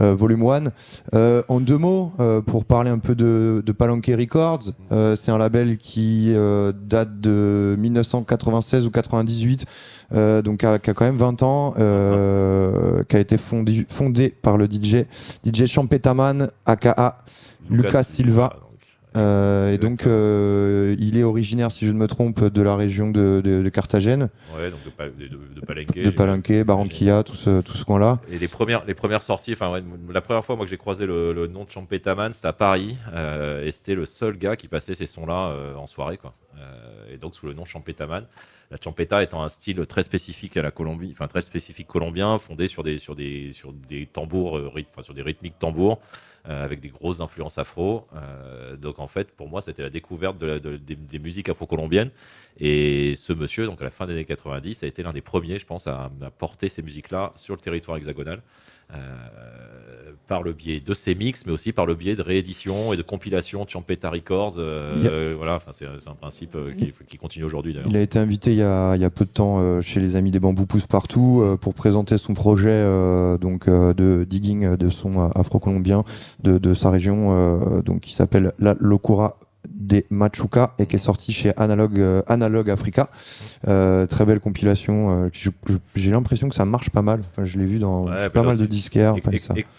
euh, 0.00 0.14
Volume 0.14 0.46
1. 0.48 0.70
Euh, 1.14 1.42
en 1.48 1.58
deux 1.58 1.76
mots, 1.76 2.12
euh, 2.20 2.40
pour 2.40 2.64
parler 2.64 2.90
un 2.90 3.00
peu 3.00 3.16
de, 3.16 3.64
de 3.66 3.72
Palanque 3.72 4.06
Records, 4.16 4.60
euh, 4.92 5.16
c'est 5.16 5.32
un 5.32 5.38
label 5.38 5.76
qui 5.76 6.32
euh, 6.32 6.72
date 6.72 7.20
de 7.20 7.74
1996 7.80 8.86
ou 8.86 8.90
98. 8.92 9.66
euh, 10.12 10.40
donc 10.40 10.60
qui 10.60 10.66
a, 10.66 10.78
qui 10.78 10.90
a 10.90 10.94
quand 10.94 11.04
même 11.04 11.16
20 11.16 11.42
ans, 11.42 11.74
euh, 11.78 13.02
qui 13.08 13.16
a 13.16 13.18
été 13.18 13.36
fondé, 13.38 13.84
fondé 13.88 14.28
par 14.30 14.56
le 14.56 14.66
DJ 14.66 15.04
DJ 15.44 15.66
Champetaman, 15.66 16.50
aka 16.64 17.18
Lucas 17.70 18.02
Silva. 18.02 18.56
Euh, 19.16 19.72
et 19.72 19.78
donc, 19.78 20.06
euh, 20.06 20.94
il 21.00 21.16
est 21.16 21.24
originaire, 21.24 21.72
si 21.72 21.84
je 21.84 21.90
ne 21.90 21.98
me 21.98 22.06
trompe, 22.06 22.44
de 22.44 22.62
la 22.62 22.76
région 22.76 23.10
de, 23.10 23.40
de, 23.42 23.60
de 23.60 23.68
Carthagène, 23.68 24.28
Ouais, 24.56 24.70
donc 24.70 24.84
de, 24.84 24.90
Pa- 24.90 25.06
de, 25.08 25.26
de 25.26 25.60
Palenque. 25.66 25.92
de 25.96 26.10
Palenque, 26.10 26.52
Barranquilla, 26.64 27.24
tout 27.24 27.34
ce, 27.34 27.60
tout 27.60 27.76
ce 27.76 27.84
coin-là. 27.84 28.20
Et 28.30 28.38
les 28.38 28.46
premières, 28.46 28.84
les 28.84 28.94
premières 28.94 29.22
sorties, 29.22 29.54
enfin, 29.54 29.72
ouais, 29.72 29.82
la 30.12 30.20
première 30.20 30.44
fois 30.44 30.54
moi 30.54 30.64
que 30.64 30.70
j'ai 30.70 30.76
croisé 30.76 31.06
le, 31.06 31.32
le 31.32 31.48
nom 31.48 31.64
de 31.64 31.70
Champetaman, 31.70 32.32
c'était 32.32 32.46
à 32.46 32.52
Paris, 32.52 32.96
euh, 33.12 33.66
et 33.66 33.72
c'était 33.72 33.96
le 33.96 34.06
seul 34.06 34.38
gars 34.38 34.54
qui 34.54 34.68
passait 34.68 34.94
ces 34.94 35.06
sons-là 35.06 35.48
euh, 35.48 35.74
en 35.74 35.88
soirée, 35.88 36.16
quoi. 36.16 36.34
Euh, 36.60 37.12
et 37.12 37.16
donc 37.16 37.34
sous 37.34 37.46
le 37.46 37.52
nom 37.54 37.64
Champetaman. 37.64 38.24
La 38.70 38.76
champeta 38.80 39.20
étant 39.24 39.42
un 39.42 39.48
style 39.48 39.84
très 39.88 40.04
spécifique 40.04 40.56
à 40.56 40.62
la 40.62 40.70
Colombie, 40.70 41.08
enfin 41.10 41.26
très 41.26 41.42
spécifique 41.42 41.88
colombien, 41.88 42.38
fondé 42.38 42.68
sur 42.68 42.84
des 42.84 42.98
sur 42.98 43.16
des 43.16 43.50
sur 43.52 43.72
des 43.72 44.06
tambours, 44.06 44.56
euh, 44.58 44.70
ryth- 44.72 45.02
sur 45.02 45.12
des 45.14 45.22
rythmiques 45.22 45.58
tambours, 45.58 45.94
euh, 45.94 46.20
avec 46.44 46.80
des 46.80 46.88
grosses 46.88 47.20
influences 47.20 47.58
afro. 47.58 48.06
Euh, 48.14 48.76
donc 48.76 48.98
en 48.98 49.06
fait, 49.06 49.30
pour 49.32 49.48
moi, 49.48 49.60
c'était 49.60 49.82
la 49.82 49.90
découverte 49.90 50.38
des, 50.38 51.18
musiques 51.18 51.48
afro-colombiennes. 51.48 52.10
Et 52.58 53.14
ce 53.14 53.32
monsieur, 53.32 53.66
donc 53.66 53.80
à 53.80 53.84
la 53.84 53.90
fin 53.90 54.06
des 54.06 54.12
années 54.12 54.24
90, 54.24 54.82
a 54.82 54.86
été 54.86 55.02
l'un 55.02 55.12
des 55.12 55.20
premiers, 55.20 55.58
je 55.58 55.66
pense, 55.66 55.86
à, 55.86 56.10
à 56.22 56.30
porter 56.30 56.68
ces 56.68 56.82
musiques-là 56.82 57.32
sur 57.36 57.54
le 57.54 57.60
territoire 57.60 57.96
hexagonal. 57.96 58.42
Par 60.30 60.44
le 60.44 60.52
biais 60.52 60.80
de 60.80 60.94
ces 60.94 61.16
mix, 61.16 61.44
mais 61.44 61.50
aussi 61.52 61.72
par 61.72 61.86
le 61.86 61.96
biais 61.96 62.14
de 62.14 62.22
rééditions 62.22 62.92
et 62.92 62.96
de 62.96 63.02
compilations 63.02 63.64
de 63.64 63.68
Champeta 63.70 64.08
Records. 64.10 64.54
euh, 64.58 65.32
a- 65.32 65.36
voilà, 65.36 65.56
enfin, 65.56 65.72
c'est 65.72 65.86
un 65.86 66.14
principe 66.14 66.54
euh, 66.54 66.70
qui, 66.72 66.92
qui 67.08 67.16
continue 67.18 67.44
aujourd'hui 67.44 67.74
d'ailleurs. 67.74 67.88
Il 67.90 67.96
a 67.96 68.00
été 68.00 68.20
invité 68.20 68.52
il 68.52 68.58
y 68.58 68.62
a, 68.62 68.94
il 68.94 69.02
y 69.02 69.04
a 69.04 69.10
peu 69.10 69.24
de 69.24 69.30
temps 69.30 69.58
euh, 69.58 69.80
chez 69.80 69.98
les 69.98 70.14
Amis 70.14 70.30
des 70.30 70.38
Bambous 70.38 70.66
Pousse 70.66 70.86
Partout 70.86 71.42
pour 71.60 71.74
présenter 71.74 72.16
son 72.16 72.32
projet 72.34 72.80
donc, 73.40 73.68
de 73.68 74.24
digging 74.24 74.76
de 74.76 74.88
son 74.88 75.30
afro-colombien 75.34 76.04
de, 76.44 76.58
de 76.58 76.74
sa 76.74 76.90
région, 76.90 77.82
donc, 77.82 78.00
qui 78.02 78.14
s'appelle 78.14 78.52
La 78.60 78.76
Locura 78.78 79.36
des 79.90 80.06
Machuca 80.08 80.72
et 80.78 80.86
qui 80.86 80.94
est 80.96 80.98
sorti 80.98 81.32
chez 81.32 81.52
Analog, 81.56 81.98
euh, 81.98 82.22
Analog 82.28 82.70
Africa. 82.70 83.10
Euh, 83.68 84.06
très 84.06 84.24
belle 84.24 84.38
compilation. 84.40 85.24
euh, 85.26 85.28
J'ai 85.96 86.10
l'impression 86.12 86.48
que 86.48 86.54
ça 86.54 86.64
marche 86.64 86.90
pas 86.90 87.02
mal. 87.02 87.20
Enfin, 87.20 87.44
je 87.44 87.58
l'ai 87.58 87.66
vu 87.66 87.78
dans 87.80 88.04
Ouais, 88.08 88.30
pas 88.30 88.42
mal 88.44 88.56
de 88.56 88.66
disquaires. 88.66 89.14
enfin, 89.14 89.32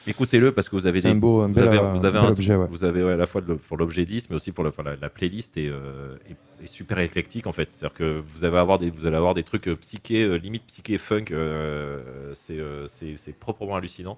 Écoutez-le 0.05 0.51
parce 0.51 0.67
que 0.69 0.75
vous 0.75 0.85
avez 0.85 1.01
des- 1.01 1.09
un 1.09 1.15
beau- 1.15 1.41
un 1.41 1.47
vous 1.47 1.53
bel, 1.53 1.67
avez, 1.69 1.79
vous 1.97 2.05
avez 2.05 2.19
un 2.19 2.27
objet, 2.27 2.55
ouais. 2.55 2.67
vous 2.69 2.83
avez 2.83 3.03
ouais, 3.03 3.13
à 3.13 3.17
la 3.17 3.25
fois 3.25 3.41
pour 3.67 3.77
l'objet 3.77 4.05
10 4.05 4.29
mais 4.29 4.35
aussi 4.35 4.51
pour 4.51 4.63
la, 4.65 4.71
la 5.01 5.09
playlist 5.09 5.57
est- 5.57 5.71
est 6.61 6.67
super 6.67 6.99
éclectique 6.99 7.47
en 7.47 7.53
fait. 7.53 7.69
C'est-à-dire 7.71 7.95
que 7.97 8.21
vous 8.35 8.43
allez 8.43 8.57
avoir 8.57 8.77
des 8.79 8.89
vous 8.91 9.05
allez 9.07 9.15
avoir 9.15 9.33
des 9.33 9.43
trucs 9.43 9.69
psyché 9.79 10.37
limite 10.37 10.63
psyché 10.67 10.97
funk. 10.97 11.25
c'est 12.33 13.39
proprement 13.39 13.75
hallucinant 13.75 14.17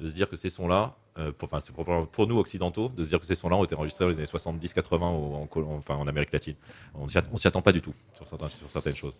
de 0.00 0.08
se 0.08 0.14
dire 0.14 0.28
que 0.28 0.36
ces 0.36 0.48
sons-là, 0.48 0.94
pour, 1.32 1.48
enfin, 1.48 1.60
c'est 1.60 1.72
pour 1.74 2.26
nous 2.26 2.38
occidentaux, 2.38 2.88
de 2.88 3.04
se 3.04 3.08
dire 3.10 3.20
que 3.20 3.26
ces 3.26 3.34
sons-là 3.34 3.56
ont 3.56 3.64
été 3.64 3.74
enregistrés 3.74 4.04
dans 4.04 4.10
les 4.10 4.16
années 4.16 4.26
70-80 4.26 5.10
au- 5.10 5.34
en, 5.34 5.46
Col- 5.46 5.64
enfin, 5.64 5.96
en 5.96 6.06
Amérique 6.08 6.32
latine. 6.32 6.56
On 6.94 7.04
on 7.32 7.36
s'y 7.36 7.48
attend 7.48 7.62
pas 7.62 7.72
du 7.72 7.82
tout 7.82 7.94
sur 8.58 8.70
certaines 8.70 8.96
choses. 8.96 9.14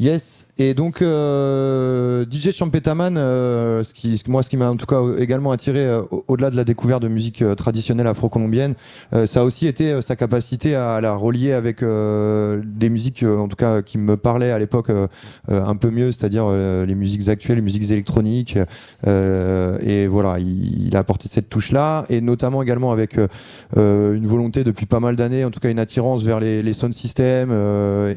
Yes, 0.00 0.48
et 0.58 0.74
donc 0.74 1.02
euh, 1.02 2.24
DJ 2.28 2.50
Champetaman, 2.50 3.16
euh, 3.16 3.84
ce 3.84 3.94
qui, 3.94 4.20
moi 4.26 4.42
ce 4.42 4.50
qui 4.50 4.56
m'a 4.56 4.68
en 4.68 4.74
tout 4.74 4.86
cas 4.86 5.00
également 5.20 5.52
attiré 5.52 5.78
euh, 5.86 6.02
au- 6.10 6.24
au-delà 6.26 6.50
de 6.50 6.56
la 6.56 6.64
découverte 6.64 7.00
de 7.00 7.06
musique 7.06 7.42
euh, 7.42 7.54
traditionnelle 7.54 8.08
afro-colombienne, 8.08 8.74
euh, 9.12 9.26
ça 9.26 9.42
a 9.42 9.44
aussi 9.44 9.68
été 9.68 10.02
sa 10.02 10.16
capacité 10.16 10.74
à 10.74 11.00
la 11.00 11.14
relier 11.14 11.52
avec 11.52 11.78
des 11.80 12.88
musiques 12.90 13.22
en 13.22 13.46
tout 13.46 13.54
cas 13.54 13.82
qui 13.82 13.98
me 13.98 14.16
parlaient 14.16 14.50
à 14.50 14.58
l'époque 14.58 14.90
un 15.48 15.76
peu 15.76 15.90
mieux, 15.90 16.10
c'est-à-dire 16.10 16.50
les 16.50 16.94
musiques 16.96 17.28
actuelles, 17.28 17.56
les 17.56 17.62
musiques 17.62 17.90
électroniques, 17.90 18.58
et 19.06 20.06
voilà, 20.08 20.38
il, 20.40 20.86
il 20.88 20.96
a 20.96 21.00
apporté 21.00 21.28
cette 21.28 21.48
touche-là, 21.48 22.04
et 22.08 22.20
notamment 22.20 22.62
également 22.62 22.90
avec 22.92 23.16
une 23.76 24.26
volonté 24.26 24.64
depuis 24.64 24.86
pas 24.86 25.00
mal 25.00 25.16
d'années, 25.16 25.44
en 25.44 25.50
tout 25.50 25.60
cas 25.60 25.70
une 25.70 25.78
attirance 25.78 26.22
vers 26.24 26.40
les, 26.40 26.62
les 26.62 26.72
sound 26.72 26.94
systems 26.94 27.52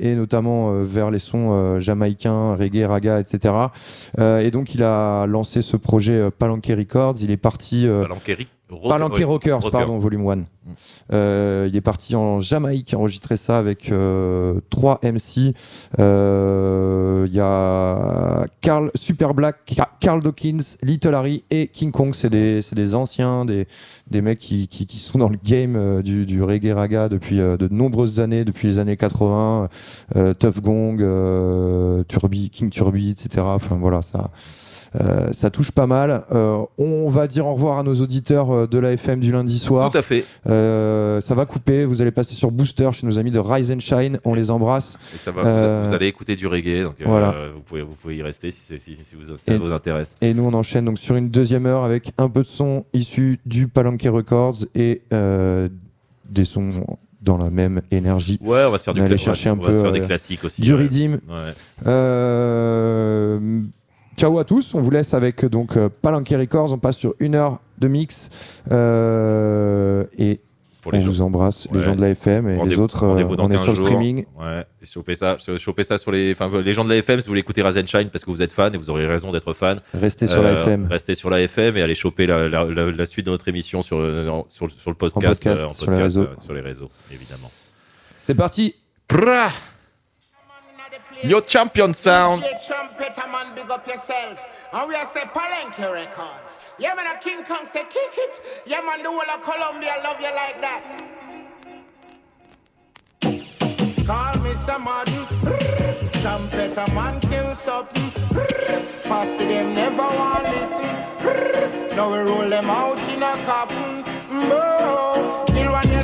et 0.01 0.15
notamment 0.15 0.71
vers 0.83 1.11
les 1.11 1.19
sons 1.19 1.66
euh, 1.67 1.79
jamaïcains, 1.79 2.55
reggae, 2.55 2.85
raga, 2.87 3.19
etc. 3.19 3.53
Euh, 4.19 4.39
et 4.39 4.51
donc 4.51 4.73
il 4.75 4.83
a 4.83 5.25
lancé 5.27 5.61
ce 5.61 5.77
projet 5.77 6.13
euh, 6.13 6.29
Palanque 6.31 6.67
Records. 6.67 7.15
Il 7.21 7.31
est 7.31 7.37
parti. 7.37 7.87
euh, 7.87 8.03
Rock- 8.69 8.89
Palanque 8.89 9.15
ouais, 9.15 9.23
Rockers, 9.23 9.59
Rocker. 9.61 9.71
pardon, 9.71 9.97
volume 9.97 10.27
1. 10.29 10.43
Euh, 11.13 11.67
il 11.69 11.77
est 11.77 11.81
parti 11.81 12.13
en 12.17 12.41
Jamaïque 12.41 12.93
enregistrer 12.93 13.37
ça 13.37 13.57
avec 13.57 13.89
euh, 13.91 14.59
trois 14.69 14.99
MC. 15.03 15.53
Euh, 15.99 17.25
Il 17.29 17.33
y 17.33 17.39
a 17.39 18.45
Carl 18.61 18.91
Super 18.95 19.33
Black, 19.33 19.57
Ca- 19.67 19.89
Carl 20.01 20.21
Dawkins, 20.21 20.75
Little 20.83 21.13
Harry 21.15 21.43
et 21.49 21.67
King 21.67 21.91
Kong. 21.91 22.11
C'est 22.13 22.29
des, 22.29 22.61
c'est 22.61 22.75
des 22.75 22.95
anciens, 22.95 23.45
des, 23.45 23.67
des 24.11 24.21
mecs 24.21 24.39
qui, 24.39 24.67
qui, 24.67 24.85
qui 24.85 24.99
sont 24.99 25.17
dans 25.19 25.29
le 25.29 25.37
game 25.41 25.75
euh, 25.77 26.01
du, 26.01 26.25
du 26.25 26.43
reggae 26.43 26.73
raga 26.73 27.07
depuis 27.09 27.39
euh, 27.39 27.55
de 27.57 27.67
nombreuses 27.73 28.19
années, 28.19 28.43
depuis 28.43 28.67
les 28.67 28.79
années 28.79 28.97
80. 28.97 29.69
Euh, 30.17 30.33
Tough 30.33 30.59
Gong, 30.61 30.97
euh, 31.01 32.03
Turbi, 32.09 32.49
King 32.49 32.69
Turbi, 32.69 33.11
etc. 33.11 33.45
Enfin 33.45 33.77
voilà, 33.79 34.01
ça. 34.01 34.27
Euh, 34.95 35.31
ça 35.33 35.49
touche 35.49 35.71
pas 35.71 35.87
mal. 35.87 36.23
Euh, 36.31 36.59
on 36.77 37.09
va 37.09 37.27
dire 37.27 37.45
au 37.45 37.53
revoir 37.53 37.79
à 37.79 37.83
nos 37.83 37.95
auditeurs 37.95 38.51
euh, 38.51 38.67
de 38.67 38.77
la 38.77 38.93
FM 38.93 39.19
du 39.19 39.31
lundi 39.31 39.59
soir. 39.59 39.91
Tout 39.91 39.97
à 39.97 40.01
fait. 40.01 40.23
Euh, 40.47 41.21
ça 41.21 41.35
va 41.35 41.45
couper. 41.45 41.85
Vous 41.85 42.01
allez 42.01 42.11
passer 42.11 42.33
sur 42.33 42.51
Booster 42.51 42.89
chez 42.93 43.05
nos 43.05 43.19
amis 43.19 43.31
de 43.31 43.39
Rise 43.39 43.71
and 43.71 43.79
Shine. 43.79 44.19
On 44.25 44.33
les 44.33 44.49
embrasse. 44.51 44.97
Et 45.13 45.17
ça 45.17 45.31
va, 45.31 45.41
vous- 45.43 45.87
vous, 45.89 45.93
allez 45.93 46.07
écouter 46.07 46.35
du 46.35 46.47
reggae, 46.47 46.83
donc 46.83 46.95
voilà. 47.05 47.33
vous, 47.53 47.61
pouvez, 47.61 47.81
vous 47.81 47.95
pouvez 48.01 48.17
y 48.17 48.21
rester 48.21 48.51
si, 48.51 48.59
c'est- 48.65 48.79
si, 48.79 48.97
si 49.09 49.15
vous, 49.15 49.37
ça 49.37 49.53
Et- 49.53 49.57
vous 49.57 49.71
intéresse. 49.71 50.15
Et 50.21 50.33
nous, 50.33 50.43
on 50.43 50.53
enchaîne 50.53 50.85
donc 50.85 50.99
sur 50.99 51.15
une 51.15 51.29
deuxième 51.29 51.65
heure 51.65 51.83
avec 51.83 52.11
un 52.17 52.29
peu 52.29 52.41
de 52.41 52.47
son 52.47 52.85
issu 52.93 53.39
du 53.45 53.67
Palanque 53.67 54.03
Records 54.03 54.65
et 54.75 55.01
des 56.29 56.45
sons 56.45 56.67
dans 57.21 57.37
la 57.37 57.49
même 57.49 57.81
énergie. 57.91 58.39
Ouais, 58.41 58.63
on 58.67 58.71
va 58.71 58.77
se 58.77 58.83
faire 58.83 58.93
du 58.93 59.01
aller 59.01 59.17
chercher 59.17 59.49
on 59.49 59.55
va 59.55 59.67
se 59.73 59.81
faire 59.81 59.91
des 59.91 60.01
classiques 60.01 60.43
aussi, 60.45 60.61
Du 60.61 60.73
ouais. 60.73 60.83
Redeem. 60.83 61.13
Ouais. 61.27 61.53
Euh, 61.87 63.61
ciao 64.17 64.37
à 64.39 64.43
tous. 64.43 64.73
On 64.73 64.81
vous 64.81 64.89
laisse 64.91 65.13
avec 65.13 65.45
donc 65.45 65.77
euh, 65.77 65.89
Palanque 66.01 66.29
Records. 66.29 66.73
On 66.73 66.77
passe 66.77 66.97
sur 66.97 67.13
une 67.19 67.35
heure 67.35 67.59
de 67.77 67.87
mix 67.87 68.29
Euh, 68.71 70.03
et 70.17 70.39
on 70.85 70.99
gens- 71.01 71.05
vous 71.07 71.21
embrasse, 71.21 71.67
les 71.73 71.81
gens 71.81 71.95
de 71.95 72.01
la 72.01 72.09
FM 72.11 72.47
et 72.47 72.63
les 72.63 72.79
autres. 72.79 73.03
euh, 73.03 73.23
on 73.37 73.49
est 73.51 73.55
15 73.55 73.61
sur 73.63 73.71
le 73.73 73.77
streaming. 73.77 74.25
Ouais, 74.39 74.65
et 74.81 74.85
chopez 74.85 75.15
ça, 75.15 75.35
chopez 75.57 75.83
ça 75.83 75.97
sur 75.97 76.11
les, 76.11 76.31
enfin, 76.31 76.49
les 76.61 76.73
gens 76.73 76.85
de 76.85 76.89
la 76.89 76.95
FM, 76.95 77.19
si 77.19 77.25
vous 77.27 77.31
voulez 77.31 77.41
écouter 77.41 77.61
and 77.61 77.85
Shine 77.85 78.09
parce 78.09 78.23
que 78.23 78.31
vous 78.31 78.41
êtes 78.41 78.53
fan 78.53 78.73
et 78.73 78.77
vous 78.77 78.89
aurez 78.89 79.05
raison 79.05 79.31
d'être 79.33 79.51
fan. 79.53 79.81
Restez 79.93 80.27
sur 80.27 80.41
la 80.41 80.53
FM. 80.53 80.87
Restez 80.89 81.15
sur 81.15 81.29
la 81.29 81.41
FM 81.41 81.75
et 81.77 81.81
allez 81.81 81.95
choper 81.95 82.25
la, 82.25 82.47
la- 82.47 82.63
la- 82.65 82.91
la 82.91 83.05
suite 83.05 83.25
de 83.25 83.31
notre 83.31 83.47
émission 83.49 83.81
sur 83.81 83.97
sur, 84.47 84.65
le- 84.67 84.71
sur 84.79 84.89
le 84.89 84.95
podcast, 84.95 85.17
En 85.17 85.29
podcast, 85.29 85.59
euh, 85.61 85.65
en 85.65 85.69
sur 85.71 85.91
les 85.91 85.97
réseaux. 86.01 86.21
euh, 86.21 86.35
sur 86.39 86.53
les 86.53 86.61
réseaux, 86.61 86.89
évidemment. 87.11 87.51
C'est 88.17 88.35
parti. 88.35 88.75
Yo 91.23 91.41
champion 91.41 91.93
sound. 91.93 92.43
DJ 92.43 93.31
man, 93.31 93.55
big 93.55 93.69
up 93.71 93.87
yourself. 93.87 94.39
And 94.71 94.87
we 94.87 94.95
are 94.95 95.05
say 95.05 95.21
Palenque 95.21 95.91
Records. 95.91 96.57
Yeah, 96.77 96.93
man, 96.93 97.07
a 97.07 97.19
King 97.19 97.43
Kong 97.43 97.65
say 97.71 97.83
kick 97.89 98.13
it. 98.17 98.41
Yeah, 98.65 98.81
man, 98.81 99.03
the 99.03 99.09
whole 99.09 99.21
of 99.21 99.41
Colombia 99.41 99.95
love 100.03 100.21
you 100.21 100.33
like 100.35 100.61
that. 100.61 100.83
Call 104.05 104.37
me 104.41 104.53
somebody. 104.65 105.25
Trumpeter 106.21 106.93
man, 106.93 107.19
kill 107.21 107.55
something. 107.55 108.11
Pass 109.03 109.37
to 109.39 109.45
them, 109.45 109.71
never 109.73 109.97
want 109.97 110.43
listen. 110.43 111.95
Now 111.95 112.11
we 112.11 112.19
roll 112.19 112.49
them 112.49 112.69
out 112.69 112.99
in 113.09 113.23
a 113.23 113.33
coffin. 113.45 114.03
Kill 114.03 115.37
one 115.37 115.46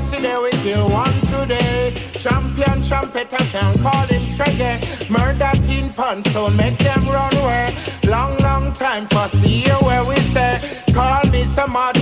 yesterday, 0.04 0.38
we 0.38 0.52
kill 0.64 0.90
one 0.90 1.20
today. 1.32 1.94
Champion 2.14 2.82
trumpeter 2.84 3.38
can 3.38 3.78
call 3.80 4.06
him 4.08 4.22
strike. 4.32 5.10
Murder 5.10 5.52
teen 5.66 5.90
pants, 5.90 6.32
so 6.32 6.50
make 6.50 6.78
them 6.78 7.06
run 7.08 7.36
away. 7.38 7.76
Long, 8.06 8.38
long 8.40 8.74
time 8.74 9.08
for 9.08 9.28
see 9.38 9.64
you 9.66 9.76
where 9.86 10.04
we 10.04 10.16
say. 10.34 10.60
Call 10.94 11.24
me 11.32 11.46
somebody. 11.46 12.02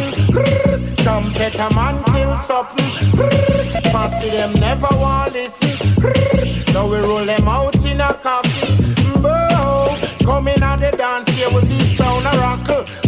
Trumpeter 1.03 1.69
man 1.75 2.03
kill 2.05 2.35
something. 2.37 2.91
Pass 3.91 4.23
to 4.23 4.29
them, 4.29 4.53
never 4.53 4.87
want 4.91 5.33
listen. 5.33 6.73
Now 6.73 6.87
we 6.89 6.97
roll 6.97 7.25
them 7.25 7.47
out 7.47 7.75
in 7.85 8.01
a 8.01 8.13
coffin. 8.13 9.21
Bow. 9.21 9.97
Coming 10.23 10.63
on 10.63 10.79
the 10.79 10.91
dance 10.91 11.30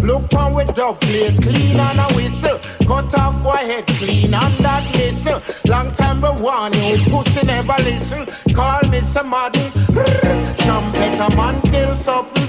Look 0.04 0.34
on 0.34 0.54
with 0.54 0.76
dub 0.76 1.00
plate, 1.00 1.42
clean 1.42 1.80
and 1.80 2.00
a 2.00 2.14
whistle. 2.14 2.60
Cut 2.86 3.10
talk, 3.10 3.42
boy 3.42 3.52
head 3.52 3.88
clean 3.88 4.34
on 4.34 4.52
that 4.58 4.84
listen. 4.96 5.42
Long 5.66 5.92
time 5.92 6.20
we 6.20 6.30
warn 6.44 6.74
you, 6.74 6.98
pussy 7.10 7.46
never 7.48 7.78
listen. 7.84 8.28
Call 8.54 8.82
me 8.90 9.00
somebody, 9.00 9.72
trumpet 10.58 11.20
a 11.20 11.30
man 11.38 11.62
kill 11.62 11.96
something. 11.96 12.48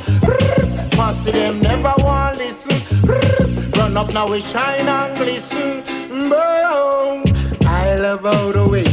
Pussy 0.91 1.31
them 1.31 1.61
never 1.61 1.95
want 1.99 2.39
listen. 2.39 3.71
Run 3.77 3.97
up 3.97 4.13
now 4.13 4.29
we 4.29 4.41
shine 4.41 4.89
and 4.89 5.17
glisten. 5.17 5.85
Boom. 6.29 7.34
I 7.85 7.97
love 7.97 8.23
how 8.23 8.51
the 8.51 8.67
way 8.67 8.85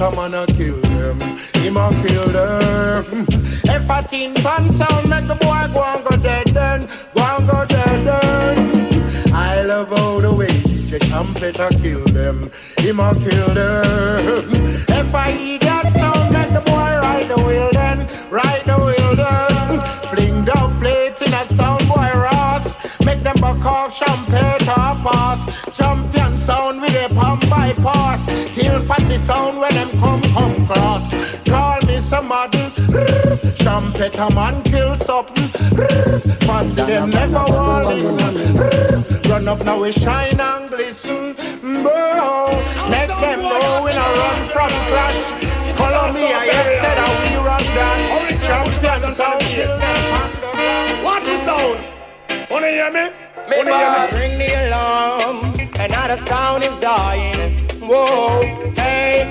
a 0.00 0.10
man 0.16 0.32
a 0.32 0.46
kill 0.46 0.80
them. 0.80 1.20
Him 1.60 1.76
a 1.76 1.90
kill 2.02 2.24
them. 2.32 3.26
If 3.64 3.90
a 3.90 4.02
tin 4.08 4.32
pan 4.34 4.72
sound 4.72 5.10
make 5.10 5.26
the 5.26 5.34
boy 5.34 5.68
go 5.74 5.84
and 5.84 6.02
go 6.02 6.16
dead 6.16 6.48
then, 6.48 6.80
go 7.14 7.22
and 7.22 7.46
go 7.46 7.66
dead 7.66 8.06
then. 8.06 9.32
I 9.32 9.60
love 9.60 9.90
how 9.90 10.20
the 10.20 10.34
way 10.34 10.46
DJ 10.46 11.06
trumpet 11.10 11.56
kill 11.82 12.02
them. 12.16 12.40
Him 12.78 12.98
a 12.98 13.12
kill 13.14 13.48
them. 13.52 14.48
If 14.88 15.14
I 15.14 15.30
hear 15.30 15.58
that 15.58 15.92
sound 15.92 16.32
make 16.32 16.52
the 16.54 16.62
boy 16.62 16.90
ride 17.04 17.28
the 17.28 17.42
wheel 17.44 17.70
then, 17.72 17.98
ride 18.30 18.64
the 18.64 18.78
wheel 18.86 19.14
then. 19.14 19.80
Fling 20.08 20.46
down 20.46 20.78
plate 20.80 21.20
in 21.20 21.34
a 21.34 21.44
sound 21.52 21.86
boy 21.86 22.10
Ross. 22.14 22.64
Make 23.04 23.22
them 23.22 23.36
buck 23.38 23.62
off 23.66 23.94
champagne 23.94 24.60
top 24.60 24.96
pass. 25.04 25.76
Champion 25.76 26.23
Kill 29.14 29.22
fatty 29.22 29.26
sound 29.26 29.60
when 29.60 29.74
them 29.74 29.90
come 30.00 30.22
come 30.22 30.66
cross. 30.66 31.08
Call 31.44 31.80
me 31.86 31.98
somebody. 31.98 32.58
Trumpet 33.56 34.14
a 34.16 34.34
man 34.34 34.62
kill 34.64 34.96
something. 34.96 35.48
Pass 36.40 36.74
them 36.74 37.10
never 37.10 37.44
want 37.48 37.86
listen. 37.86 39.30
Run 39.30 39.48
up 39.48 39.64
now 39.64 39.80
we 39.80 39.92
shine 39.92 40.40
and 40.40 40.68
glisten. 40.68 41.34
Bro, 41.60 42.50
make 42.90 43.08
them 43.08 43.40
know 43.40 43.82
we 43.84 43.92
not 43.94 44.10
run 44.18 44.40
from 44.48 44.70
clash. 44.90 45.20
Follow 45.76 46.12
me, 46.12 46.32
I 46.32 46.48
said 46.50 46.96
that 46.98 47.12
we 47.20 47.36
run 47.36 47.64
that. 47.76 47.98
Champion 48.46 49.14
sound 49.14 49.40
kill 49.42 49.78
them. 49.78 51.04
What 51.04 51.22
the 51.22 51.36
sound? 51.46 52.50
Wanna 52.50 52.68
hear 52.68 52.90
me? 52.90 53.10
Wanna 53.48 53.76
hear 53.76 53.90
me? 53.90 54.18
Ring 54.18 54.38
the 54.38 54.68
alarm, 54.68 55.54
another 55.78 56.16
sound 56.16 56.64
is 56.64 56.74
dying. 56.80 57.73
Whoa, 57.86 58.40
hey, 58.76 59.24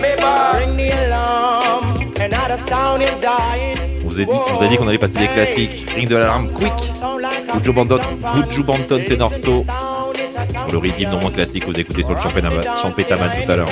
ring 0.59 0.77
the 0.77 0.91
alarm, 1.05 1.95
sound 2.57 3.01
is 3.01 3.09
dying. 3.19 3.77
On 4.05 4.09
vous 4.09 4.21
a 4.63 4.67
dit, 4.67 4.77
qu'on 4.77 4.87
allait 4.87 4.99
passer 4.99 5.13
des 5.13 5.27
classiques. 5.27 5.89
Ring 5.95 6.07
de 6.07 6.17
l'alarme, 6.17 6.49
Quick, 6.49 6.71
Buju 7.55 7.73
Banton, 7.73 7.99
Buju 8.35 8.63
Banton 8.63 9.03
Tenorso. 9.03 9.65
Sur 10.67 10.71
le 10.71 10.77
rythme 10.77 11.09
non 11.09 11.19
moins 11.19 11.31
classique, 11.31 11.65
vous 11.65 11.79
écoutez 11.79 12.03
sur 12.03 12.13
le 12.13 12.21
Champétaman 12.21 13.31
tout 13.31 13.51
à 13.51 13.55
l'heure. 13.55 13.69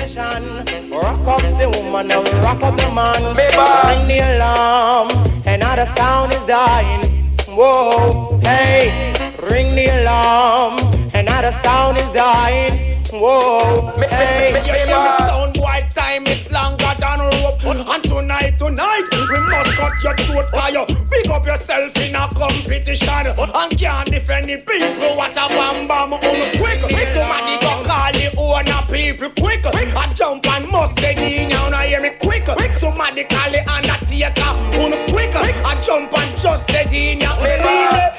Whoa, 13.11 13.91
hey, 14.07 14.51
Yeah, 14.55 14.63
yeah, 14.63 14.85
yeah, 14.87 15.03
me 15.03 15.27
sound 15.27 15.53
boy, 15.55 15.83
time 15.91 16.27
is 16.27 16.49
longer 16.49 16.95
than 16.95 17.19
rope. 17.19 17.59
And 17.67 18.03
tonight, 18.03 18.55
tonight, 18.57 19.07
we 19.11 19.39
must 19.51 19.75
cut 19.75 19.99
your 20.01 20.15
throat, 20.15 20.47
cause 20.53 20.71
you 20.71 20.85
pick 21.11 21.27
up 21.29 21.45
yourself 21.45 21.91
in 21.97 22.15
a 22.15 22.29
competition. 22.31 23.27
And 23.35 23.71
can't 23.77 24.07
defend 24.07 24.45
the 24.47 24.63
people, 24.63 25.17
what 25.17 25.35
a 25.35 25.47
bam 25.51 25.87
bam, 25.89 26.13
on 26.13 26.19
quick. 26.55 26.79
Somebody 27.11 27.59
go 27.59 27.83
call 27.83 28.11
the 28.15 28.31
owner 28.39 28.81
people 28.87 29.29
quick. 29.35 29.65
I 29.67 30.07
jump 30.15 30.47
and 30.47 30.71
must 30.71 30.97
stay 30.97 31.47
now, 31.49 31.67
now 31.67 31.79
hear 31.83 31.99
me 31.99 32.11
quick. 32.21 32.47
Somebody 32.77 33.25
call 33.25 33.51
the 33.51 33.59
undertaker, 33.67 34.55
on 34.79 34.95
quick. 35.11 35.35
I 35.35 35.75
jump 35.83 36.17
and 36.17 36.31
just 36.37 36.71
in 36.93 37.19
now. 37.19 37.35
See, 37.35 37.91
them 37.91 38.10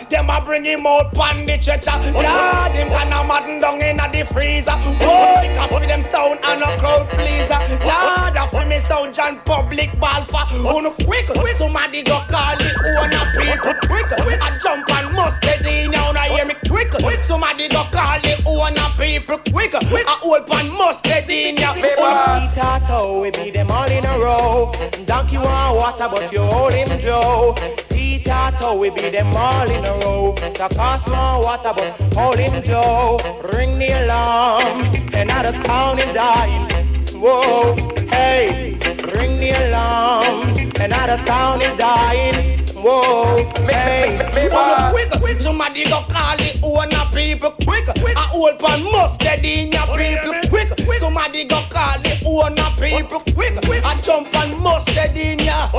bring 0.52 0.64
him 0.66 0.86
out 0.86 1.08
pan 1.14 1.46
the 1.46 1.56
stretcher. 1.56 1.96
Lord, 2.12 2.72
him 2.76 2.88
can 2.92 3.08
a 3.08 3.24
madden 3.24 3.56
down 3.64 3.80
in 3.80 3.96
a 3.96 4.04
the 4.12 4.20
freezer. 4.28 4.76
Boy, 5.00 5.48
for 5.72 5.80
them 5.80 6.02
sound 6.02 6.40
and 6.44 6.60
a 6.60 6.68
crowd 6.76 7.08
pleaser. 7.08 7.56
Lord, 7.80 8.36
a 8.36 8.44
for 8.52 8.64
me 8.68 8.76
sound 8.76 9.14
John 9.14 9.40
public 9.48 9.88
ball 9.98 10.20
for. 10.28 10.44
On 10.68 10.84
quick, 11.08 11.24
somebody 11.56 12.02
go 12.02 12.20
call 12.28 12.60
it 12.60 12.76
the 12.84 13.00
owner 13.00 13.24
people 13.32 13.72
quick. 13.88 14.12
I 14.44 14.52
jump 14.60 14.84
and 14.92 15.16
must 15.16 15.40
in 15.64 15.90
now, 15.90 16.12
now 16.12 16.28
hear 16.28 16.44
me 16.44 16.54
quick. 16.68 16.92
Somebody 17.24 17.68
go 17.68 17.88
call 17.88 18.20
it 18.20 18.44
the 18.44 18.52
owner 18.52 18.81
people 19.02 19.38
quick. 19.50 19.74
I 19.74 20.16
hold 20.22 20.46
pan 20.46 20.70
must 20.78 21.04
stay 21.04 21.48
in 21.48 21.56
ya. 21.56 21.74
Tato, 22.54 23.22
we 23.22 23.30
beat 23.30 23.54
them 23.54 23.70
all 23.70 23.90
in 23.90 24.04
a 24.04 24.18
row. 24.18 24.72
Donkey 25.06 25.38
want 25.38 25.76
water, 25.76 26.08
but 26.12 26.32
you 26.32 26.42
hold 26.42 26.72
him 26.72 26.88
Joe. 27.00 27.54
Tato, 28.24 28.78
we 28.78 28.88
beat 28.90 29.10
them 29.10 29.26
all 29.34 29.68
in 29.70 29.84
a 29.84 29.92
row. 30.04 30.32
The 30.34 30.68
cost 30.76 31.10
more 31.10 31.42
water, 31.42 31.72
but 31.74 31.90
hold 32.14 32.38
him 32.38 32.62
Joe. 32.62 33.18
Ring 33.56 33.78
the 33.78 33.90
alarm, 34.04 34.86
another 35.14 35.52
sound 35.64 35.98
is 35.98 36.12
dying. 36.12 36.68
Whoa, 37.16 37.74
hey, 38.10 38.78
ring 39.18 39.38
the 39.38 39.50
alarm, 39.66 40.54
another 40.80 41.18
sound 41.18 41.62
is 41.62 41.76
dying. 41.76 42.61
Whoa, 42.82 43.38
hey, 43.62 44.18
On 44.50 44.90
quick, 44.90 45.08
quick, 45.20 45.40
somebody 45.40 45.84
go 45.84 46.00
call 46.10 46.36
the 46.36 46.50
owner 46.64 47.06
people 47.14 47.52
quick. 47.62 47.88
I 47.88 48.26
hold 48.32 48.58
pan 48.58 48.82
must 48.90 49.20
steady 49.22 49.60
in 49.60 49.70
your 49.70 49.86
people 49.86 50.50
quick. 50.50 50.98
Somebody 50.98 51.44
go 51.44 51.62
call 51.70 52.00
the 52.00 52.10
owner 52.26 52.70
people 52.74 53.20
quick. 53.36 53.84
I 53.84 53.96
jump 53.98 54.34
and 54.34 54.58
must 54.58 54.90
steady 54.90 55.30
in 55.30 55.38
ya. 55.38 55.70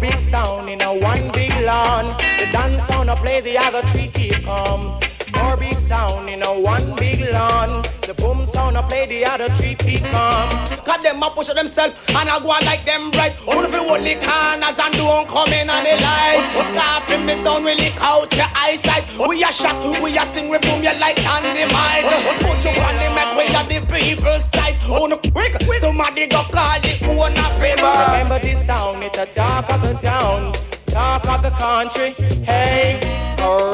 Big 0.00 0.12
sound 0.20 0.70
in 0.70 0.80
a 0.80 0.98
one 0.98 1.30
big 1.32 1.52
lawn. 1.66 2.16
The 2.38 2.48
dance 2.50 2.84
sound 2.84 3.10
I 3.10 3.16
play, 3.16 3.42
the 3.42 3.58
other 3.58 3.82
three 3.88 4.08
keep 4.08 4.42
calm. 4.44 4.98
Four 5.34 5.56
big 5.56 5.74
sound 5.74 6.28
in 6.28 6.42
a 6.42 6.46
one 6.46 6.94
big 6.96 7.20
lawn. 7.32 7.82
The 8.08 8.14
boom 8.16 8.46
sound 8.46 8.76
I 8.76 8.82
play, 8.88 9.06
the 9.06 9.26
other 9.26 9.48
three 9.54 9.76
calm. 10.10 10.48
Cause 10.84 11.02
them 11.02 11.22
a 11.22 11.30
push 11.30 11.48
themselves 11.48 12.08
and 12.08 12.28
I 12.28 12.38
go 12.40 12.50
on 12.50 12.64
like 12.64 12.84
them 12.84 13.10
right. 13.12 13.36
Wanna 13.46 13.68
feel 13.68 13.84
hold 13.84 14.00
the 14.00 14.16
corners 14.16 14.78
and 14.80 14.94
don't 14.96 15.28
come 15.28 15.52
in 15.52 15.68
on 15.68 15.84
the 15.84 15.94
line. 16.00 16.40
Coffee 16.72 17.20
me 17.24 17.34
sound 17.34 17.64
we 17.64 17.74
lick 17.74 17.96
out 18.00 18.32
your 18.34 18.48
eyesight. 18.56 19.04
We 19.20 19.44
a 19.44 19.52
shot, 19.52 19.76
we 20.00 20.16
a 20.16 20.24
sing, 20.32 20.48
we 20.48 20.58
boom 20.58 20.82
you 20.82 20.94
like 20.96 21.16
dynamite. 21.20 22.08
Put 22.40 22.64
you 22.64 22.72
on 22.80 22.94
the 22.96 23.08
mat 23.12 23.36
where 23.36 23.48
the 23.68 23.78
people's 23.92 24.44
slice. 24.48 24.78
On 24.88 25.10
the 25.10 25.18
quick, 25.32 25.52
somebody 25.80 26.26
go 26.26 26.42
call 26.48 26.80
the 26.80 26.96
owner 27.12 27.50
people. 27.60 27.92
Remember 27.92 28.38
this 28.38 28.64
sound, 28.64 29.02
it's 29.02 29.18
a 29.18 29.26
talk 29.26 29.68
of 29.68 29.82
the 29.82 29.92
town, 30.00 30.52
talk 30.98 31.28
of 31.28 31.42
the 31.42 31.54
country. 31.66 32.10
Hey, 32.44 32.98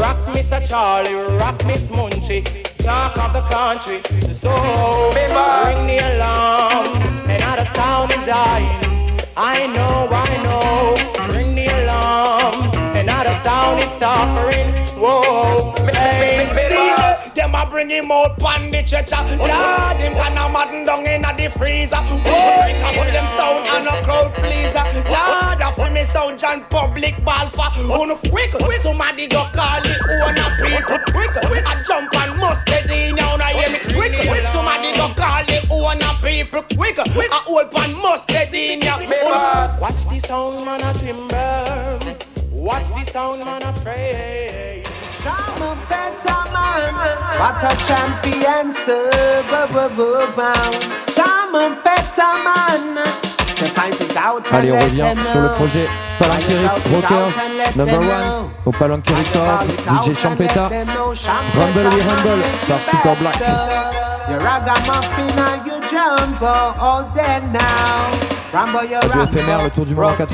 rock 0.02 0.18
Mr. 0.34 0.58
Charlie, 0.68 1.14
rock 1.40 1.58
Miss 1.64 1.90
Munchie, 1.90 2.44
talk 2.84 3.16
of 3.24 3.32
the 3.32 3.44
country. 3.56 3.98
So, 4.20 4.52
ring 5.66 5.86
the 5.90 5.98
alarm, 6.10 6.86
another 7.36 7.64
sound 7.64 8.12
is 8.12 8.24
dying. 8.26 8.76
I 9.36 9.56
know, 9.74 9.96
I 10.26 10.30
know, 10.44 11.34
ring 11.34 11.54
the 11.54 11.66
alarm, 11.80 12.56
another 12.94 13.34
sound 13.46 13.78
is 13.82 13.92
suffering. 14.02 14.68
Whoa, 15.02 15.72
hey, 15.92 16.46
See 16.68 16.90
the, 17.00 17.23
a 17.54 17.66
bring 17.70 17.90
him 17.90 18.10
out 18.10 18.38
pan 18.38 18.70
the 18.70 18.84
stretcher. 18.84 19.22
Lord, 19.38 19.96
him 20.02 20.14
can 20.14 20.36
a 20.36 20.44
madden 20.50 20.84
down 20.84 21.06
in 21.06 21.24
a 21.24 21.30
the 21.36 21.48
freezer. 21.50 22.02
Boy, 22.26 22.70
can 22.74 22.92
for 22.94 23.08
them 23.10 23.26
sound 23.30 23.66
and 23.70 23.86
a 23.86 23.94
crowd 24.02 24.34
pleaser. 24.34 24.84
Lord, 25.06 25.60
a 25.62 25.70
for 25.72 25.90
me 25.90 26.02
sound 26.04 26.38
John 26.38 26.64
public 26.70 27.14
ball 27.24 27.48
for. 27.48 27.70
On 27.94 28.10
quick, 28.28 28.52
somebody 28.78 29.28
go 29.28 29.46
call 29.54 29.80
the 29.80 29.94
owner 30.26 30.50
people 30.58 30.98
quick. 31.14 31.32
I 31.66 31.74
jump 31.86 32.14
and 32.14 32.38
must 32.40 32.62
steady 32.66 33.12
now, 33.12 33.36
now 33.36 33.46
hear 33.54 33.70
me 33.70 33.78
quick. 33.78 34.14
Somebody 34.50 34.90
go 34.98 35.08
call 35.14 35.44
the 35.46 35.58
owner 35.70 36.14
people 36.20 36.62
quick. 36.74 36.98
I 36.98 37.40
hold 37.46 37.70
pan 37.70 37.94
must 38.02 38.30
steady 38.30 38.76
now. 38.76 38.98
Watch 39.80 40.04
the 40.10 40.18
sound 40.26 40.64
man 40.64 40.82
a 40.82 40.92
timber. 40.94 41.98
Watch 42.50 42.88
the 42.88 43.04
sound 43.04 43.44
man 43.44 43.62
a 43.62 43.72
pray. 43.80 44.73
Allez, 54.52 54.72
on 54.72 54.78
revient 54.78 55.14
sur 55.32 55.40
le 55.40 55.48
projet 55.48 55.86
Palanqueric 56.18 56.70
Rockers, 56.92 57.32
number 57.76 57.98
one, 57.98 58.50
au 58.66 58.70
Palanqueric 58.70 59.26
Records, 59.28 59.64
DJ 60.02 60.16
Champeta, 60.16 60.68
Rumble 60.68 61.88
We 61.92 62.04
Rumble, 62.04 62.42
par 62.68 62.80
Super 62.90 63.16
Black. 63.16 63.42
Radio 68.54 69.22
éphémère, 69.22 69.64
le 69.64 69.70
tour 69.70 69.84
du 69.86 69.94
monde 69.94 70.04
en 70.04 70.08
rough 70.08 70.26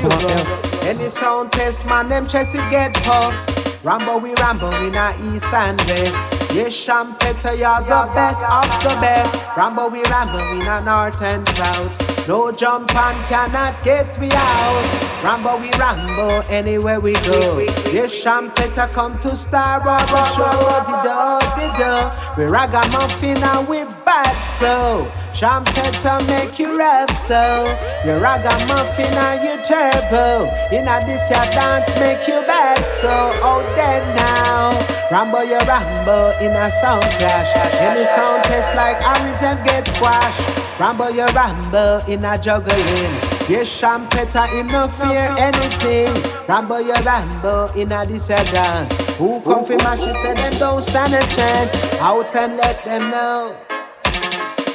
you 2.53 2.61
80 2.69 2.91
go. 3.03 3.60
Rambo, 3.83 4.19
we 4.19 4.31
rambo 4.35 4.69
in 4.85 4.95
our 4.95 5.09
east 5.33 5.51
and 5.53 5.79
west. 5.81 6.53
Yes, 6.53 6.85
Champetta, 6.85 7.57
you're 7.57 7.81
the 7.81 8.11
best 8.13 8.45
of 8.45 8.69
the 8.83 8.95
best. 9.01 9.57
Rambo, 9.57 9.89
we 9.89 10.03
Rambo 10.03 10.37
in 10.51 10.67
a 10.67 10.85
north 10.85 11.19
and 11.23 11.49
south. 11.49 12.10
No 12.27 12.51
jump 12.51 12.93
and 12.95 13.25
cannot 13.25 13.83
get 13.83 14.19
me 14.19 14.29
out. 14.31 15.21
Rambo, 15.23 15.57
we 15.59 15.71
Rambo, 15.71 16.41
anywhere 16.49 16.99
we 16.99 17.13
go. 17.13 17.59
Yes, 17.91 18.23
Champeta 18.23 18.91
come 18.91 19.19
to 19.19 19.29
Star 19.29 19.79
Rubber 19.81 20.25
Show. 20.35 20.49
The 20.85 21.01
dog, 21.03 21.41
the. 21.57 22.35
We 22.37 22.45
ragamuffin 22.45 23.37
and 23.37 23.67
we 23.67 23.83
bad 24.05 24.37
so. 24.43 25.11
Champeta 25.29 26.21
make 26.27 26.59
you 26.59 26.77
rev 26.77 27.09
so. 27.17 27.65
You 28.05 28.13
ragamuffin 28.21 29.05
and 29.05 29.41
you 29.43 29.57
turbo. 29.65 30.45
In 30.71 30.87
a 30.87 31.01
this 31.05 31.27
your 31.29 31.43
dance 31.51 31.89
make 31.99 32.27
you 32.27 32.39
bad 32.45 32.85
so. 32.87 33.09
Oh, 33.41 33.63
then 33.75 34.15
now. 34.15 34.69
Rambo, 35.09 35.41
you 35.41 35.57
rambo 35.67 36.31
in 36.39 36.51
a 36.51 36.69
sound 36.69 37.03
clash. 37.17 37.49
Any 37.81 38.05
sound 38.05 38.43
test 38.43 38.75
like 38.75 39.01
orange 39.01 39.41
and 39.41 39.65
get 39.65 39.87
squashed. 39.87 40.60
Rambo, 40.79 41.09
you 41.09 41.25
rambo 41.27 41.99
in 42.07 42.25
a 42.25 42.37
juggling. 42.41 43.13
Yes, 43.49 43.69
Champetta, 43.81 44.47
him 44.47 44.67
no 44.67 44.87
fear 44.87 45.35
anything. 45.37 46.09
Rambo, 46.47 46.77
you 46.79 46.93
rambo 46.93 47.65
in 47.75 47.91
a 47.91 48.05
this. 48.05 49.17
Who 49.17 49.41
come 49.41 49.65
fi 49.65 49.75
mash 49.77 50.01
it 50.01 50.35
them 50.35 50.53
don't 50.59 50.81
stand 50.81 51.13
a 51.13 51.21
chance. 51.35 51.99
Out 52.01 52.35
and 52.35 52.57
let 52.57 52.83
them 52.83 53.11
know. 53.11 53.55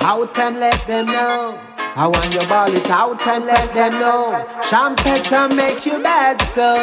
Out 0.03 0.39
and 0.39 0.61
let 0.61 0.87
them 0.87 1.07
know. 1.07 1.76
I 1.99 2.07
want 2.09 2.35
you 2.35 2.47
ball 2.47 2.69
it 2.69 2.91
out 2.91 3.27
and 3.27 3.47
let 3.47 3.73
them 3.73 3.91
know. 3.93 4.27
Champetta 4.69 5.49
make 5.57 5.87
you 5.87 6.03
bad 6.03 6.43
so. 6.43 6.77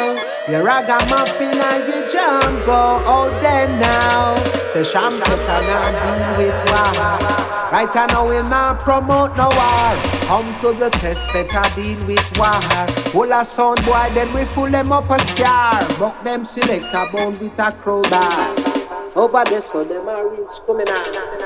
You 0.50 0.58
ragamuffin 0.58 1.54
and 1.54 1.86
you 1.86 2.02
jumbo. 2.10 2.98
Oh, 3.06 3.30
then 3.40 3.78
now. 3.78 4.34
Say 4.74 4.82
Champetta 4.82 5.62
now 5.70 5.94
deal 5.94 6.50
with 6.50 6.58
war. 6.66 7.54
Right 7.70 7.96
I 7.96 8.06
know 8.10 8.26
we 8.26 8.42
not 8.50 8.80
promote 8.80 9.36
no 9.36 9.50
war. 9.54 9.94
Come 10.26 10.50
to 10.62 10.72
the 10.76 10.90
test, 10.90 11.32
better 11.32 11.62
deal 11.76 11.98
with 12.08 12.38
war. 12.38 12.88
Full 13.14 13.32
of 13.32 13.46
sound 13.46 13.84
boy, 13.84 14.10
then 14.14 14.34
we 14.34 14.44
full 14.44 14.68
them 14.68 14.90
up 14.90 15.08
a 15.10 15.18
scar. 15.20 15.78
Buck 16.00 16.24
them 16.24 16.44
select 16.44 16.86
a 16.92 17.06
bone 17.12 17.38
with 17.38 17.56
a 17.60 17.70
crowbar. 17.70 18.74
Over 19.14 19.44
there, 19.44 19.60
so 19.60 19.84
them 19.84 20.08
are 20.08 20.28
rich 20.28 20.50
coming 20.66 20.88
out. 20.88 21.43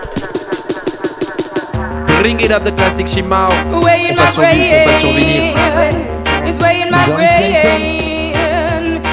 Bring 2.18 2.40
it 2.40 2.50
up 2.50 2.64
the 2.64 2.72
classic 2.72 3.06
Shimao. 3.06 3.48
On 3.72 3.86
in 3.86 4.16
passe 4.16 4.36
my 4.36 4.42
sur 4.42 4.42
disque, 4.50 4.74
on 4.74 4.90
passe 4.90 5.00
sur 5.00 5.12
vinyle. 5.12 5.54
brain. 5.54 6.48
It's 6.48 6.58
way 6.58 6.82
in 6.82 6.90
my 6.90 7.06
Dans 7.06 7.14
brain. 7.14 7.46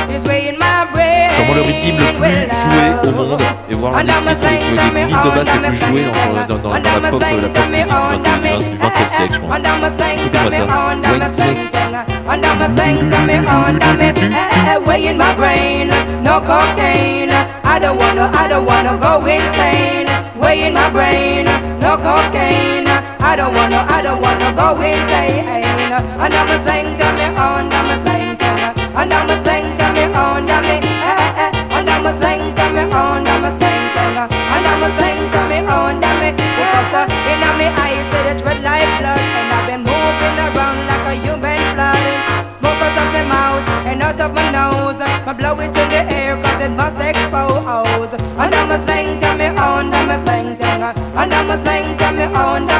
It's 0.10 0.26
way 0.28 0.50
in 0.50 0.58
my 0.58 0.86
brain. 0.92 1.30
Sûrement 1.36 1.54
le 1.54 1.62
rythme 1.62 2.00
le 2.00 2.06
plus 2.18 2.34
joué 2.66 2.86
au 3.04 3.28
monde. 3.28 3.42
Et 3.70 3.74
voir 3.76 3.92
l'un 3.94 4.04
des 4.04 4.10
titres 4.10 4.92
les 4.96 5.06
lignes 5.06 5.18
de 5.24 5.30
basse 5.36 5.54
les 5.54 5.70
plus 5.70 5.88
jouées 5.88 6.06
dans, 6.06 6.56
dans, 6.56 6.62
dans, 6.62 6.70
dans 6.70 7.00
la 7.00 7.10
pop, 7.12 7.22
la 7.22 7.48
pop 7.50 7.66
du 7.68 7.74
20 7.74 8.58
du 8.58 8.78
27 8.78 9.12
siècle, 9.18 9.34
je 9.34 9.38
crois. 9.38 9.58
Écoutez-moi 9.58 10.52
ça. 10.52 11.12
Wayne 11.12 11.28
Smith. 11.28 11.78
Under 12.28 12.56
my 12.56 12.68
slang, 12.76 13.10
come 13.12 13.28
me, 13.28 13.38
under 13.38 13.94
me, 13.94 14.88
way 14.88 15.06
in 15.08 15.18
my 15.18 15.32
brain, 15.36 15.90
no 16.24 16.42
cocaine. 16.42 17.30
I 17.64 17.78
don't 17.80 17.98
wanna, 18.00 18.32
I 18.34 18.48
don't 18.48 18.66
wanna 18.66 18.98
go 18.98 19.24
insane. 19.28 20.08
Way 20.42 20.66
in 20.68 20.74
my 20.74 20.90
brain, 20.90 21.46
no 21.80 21.98
cocaine. 21.98 22.85
I 23.26 23.36
don't 23.36 23.54
wanna, 23.58 23.82
I 23.90 24.02
don't 24.06 24.22
wanna 24.22 24.54
go 24.54 24.78
insane. 24.80 25.50
And 26.22 26.34
I'm 26.34 26.50
a 26.54 26.58
slang 26.62 26.94
to 26.94 27.08
me 27.18 27.26
on, 27.36 27.74
I'm 27.74 27.90
a 27.90 27.98
spank 27.98 28.38
on 28.38 28.56
me, 28.62 28.70
and 29.02 29.14
I'm 29.14 29.30
a 29.30 29.36
slang 29.44 29.66
to 29.78 29.86
me 29.98 30.04
on, 30.14 30.46
on 30.46 30.62
me, 30.64 30.78
eh 30.78 31.10
eh, 31.10 31.50
eh. 31.50 31.78
and 31.78 31.90
I'm 31.90 32.06
a 32.06 32.14
spank 32.14 32.58
on 32.60 32.70
me 32.78 32.84
on, 32.94 33.26
I'm 33.26 33.44
a 33.44 33.52
spank 33.52 33.98
on 33.98 34.10
me, 34.14 34.24
and 34.30 34.66
I'm 34.70 34.84
a 34.86 34.90
spank 34.94 35.36
on 35.36 35.46
me 35.50 35.60
on, 35.66 36.04
on 36.06 36.16
me, 36.22 36.30
because 36.38 36.94
uh, 36.94 37.32
in 37.32 37.42
eyes 37.42 38.08
uh, 38.14 38.46
red 38.46 38.62
light 38.62 38.92
blood, 39.02 39.20
and 39.20 39.50
I've 39.58 39.66
been 39.68 39.82
moving 39.84 40.38
around 40.46 40.80
like 40.86 41.06
a 41.10 41.16
human 41.26 41.60
flood. 41.74 42.06
Smoke 42.62 42.78
out 42.78 42.98
of 42.98 43.08
my 43.10 43.24
mouth 43.26 43.68
and 43.90 44.02
out 44.02 44.20
of 44.22 44.32
my 44.38 44.46
nose, 44.54 45.02
I 45.02 45.34
blow 45.34 45.60
it 45.60 45.74
to 45.74 45.84
the 45.90 46.02
air 46.14 46.38
cause 46.38 46.62
it 46.62 46.74
must 46.78 47.02
expose. 47.02 48.14
And 48.38 48.54
I'm 48.54 48.72
a 48.72 48.78
slang 48.86 49.20
to 49.22 49.30
me 49.34 49.48
on, 49.58 49.94
I'm 49.94 50.10
a 50.14 50.18
spank 50.22 50.62
on 50.62 50.78
me, 50.82 50.90
and 51.20 51.34
I'm 51.34 51.50
a 51.50 51.58
slang 51.58 51.98
to 51.98 52.08
me 52.14 52.26
on. 52.38 52.75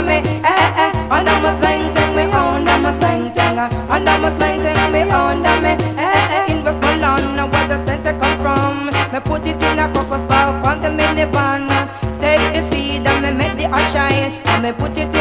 Tell 4.04 4.20
me 4.20 4.26
under 4.26 4.30
my 4.30 4.30
slang, 4.30 4.92
me 4.92 5.02
under 5.02 5.62
me. 5.62 5.70
Eh, 5.98 6.48
eh. 6.48 6.52
Invest 6.54 6.80
my 6.82 6.98
land, 6.98 7.52
where 7.54 7.68
the 7.68 7.78
sense 7.78 8.06
I 8.06 8.18
come 8.18 8.38
from. 8.42 8.88
Me 9.14 9.20
put 9.24 9.46
it 9.48 9.62
in 9.62 9.80
a 9.80 9.92
crocus 9.94 10.24
bar 10.24 10.56
on 10.68 10.82
the 10.82 10.90
minivan. 10.90 11.68
Take 12.20 12.54
the 12.54 12.62
seed 12.62 13.08
and 13.08 13.22
me 13.24 13.32
make 13.32 13.58
the 13.58 13.66
ash 13.66 13.94
shine. 13.94 14.32
And 14.48 14.64
me 14.64 14.72
put 14.74 14.98
it 14.98 15.15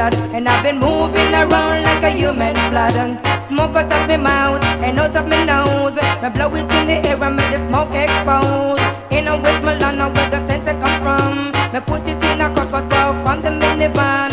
blood, 0.00 0.14
and 0.34 0.48
I've 0.48 0.62
been 0.62 0.78
moving 0.78 1.32
around 1.34 1.82
like 1.82 2.02
a 2.02 2.10
human 2.10 2.54
blood. 2.70 2.96
Smoke 3.44 3.76
out 3.76 3.92
of 3.92 4.08
my 4.08 4.16
mouth 4.16 4.62
and 4.80 4.98
out 4.98 5.14
of 5.14 5.26
my 5.28 5.44
nose. 5.44 5.96
Me 6.22 6.28
blow 6.30 6.54
it 6.56 6.72
in 6.72 6.86
the 6.88 6.96
air 7.08 7.22
and 7.22 7.36
make 7.36 7.50
the 7.52 7.58
smoke 7.68 7.92
expose. 7.92 8.80
In 9.10 9.28
a 9.28 9.36
with 9.36 9.62
my 9.62 9.76
land, 9.76 10.00
where 10.14 10.30
the 10.30 10.40
sense 10.46 10.64
come 10.64 10.96
from. 11.04 11.52
Me 11.72 11.80
put 11.84 12.08
it 12.08 12.22
in 12.24 12.40
a 12.40 12.48
crocus 12.54 12.86
bowl 12.88 13.12
from 13.24 13.42
the 13.44 13.50
minivan. 13.60 14.32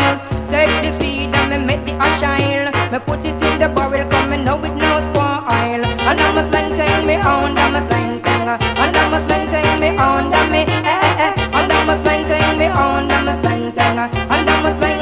Take 0.50 0.76
the 0.84 0.92
seed 0.92 1.36
and 1.36 1.50
me 1.52 1.58
make 1.68 1.84
the 1.84 1.94
ash 2.00 2.20
shine. 2.22 2.72
Me 2.92 3.00
put 3.00 3.26
it 3.26 3.42
in 3.42 3.60
the 3.60 3.68
barrel, 3.76 4.08
come 4.10 4.30
me 4.30 4.38
know 4.38 4.64
it 4.64 4.76
no 4.82 4.92
spoil. 5.08 5.84
And 6.08 6.20
I'm 6.22 6.38
a 6.38 6.44
slang, 6.48 6.72
take 6.76 7.04
me 7.06 7.16
on, 7.16 7.58
I'm 7.58 7.76
a 7.76 7.82
slang, 7.82 8.22
thing. 8.24 8.48
And 8.48 8.96
I'm 8.96 9.14
a 9.14 9.20
slang, 9.20 9.46
take 9.52 9.80
me 9.82 9.90
on, 9.98 10.32
damn 10.32 10.50
me, 10.50 10.62
eh, 10.64 10.92
eh, 10.94 11.24
eh. 11.26 11.58
And 11.58 11.72
I'm 11.72 11.90
a 11.90 11.96
slang, 11.98 12.24
take 12.30 12.58
me 12.58 12.68
on, 12.68 13.12
I'm 13.12 13.28
a 13.28 13.36
slang, 13.42 13.72
thing. 13.76 13.98
And 14.32 14.50
I'm 14.50 14.66
a 14.66 14.72
slang, 14.78 14.97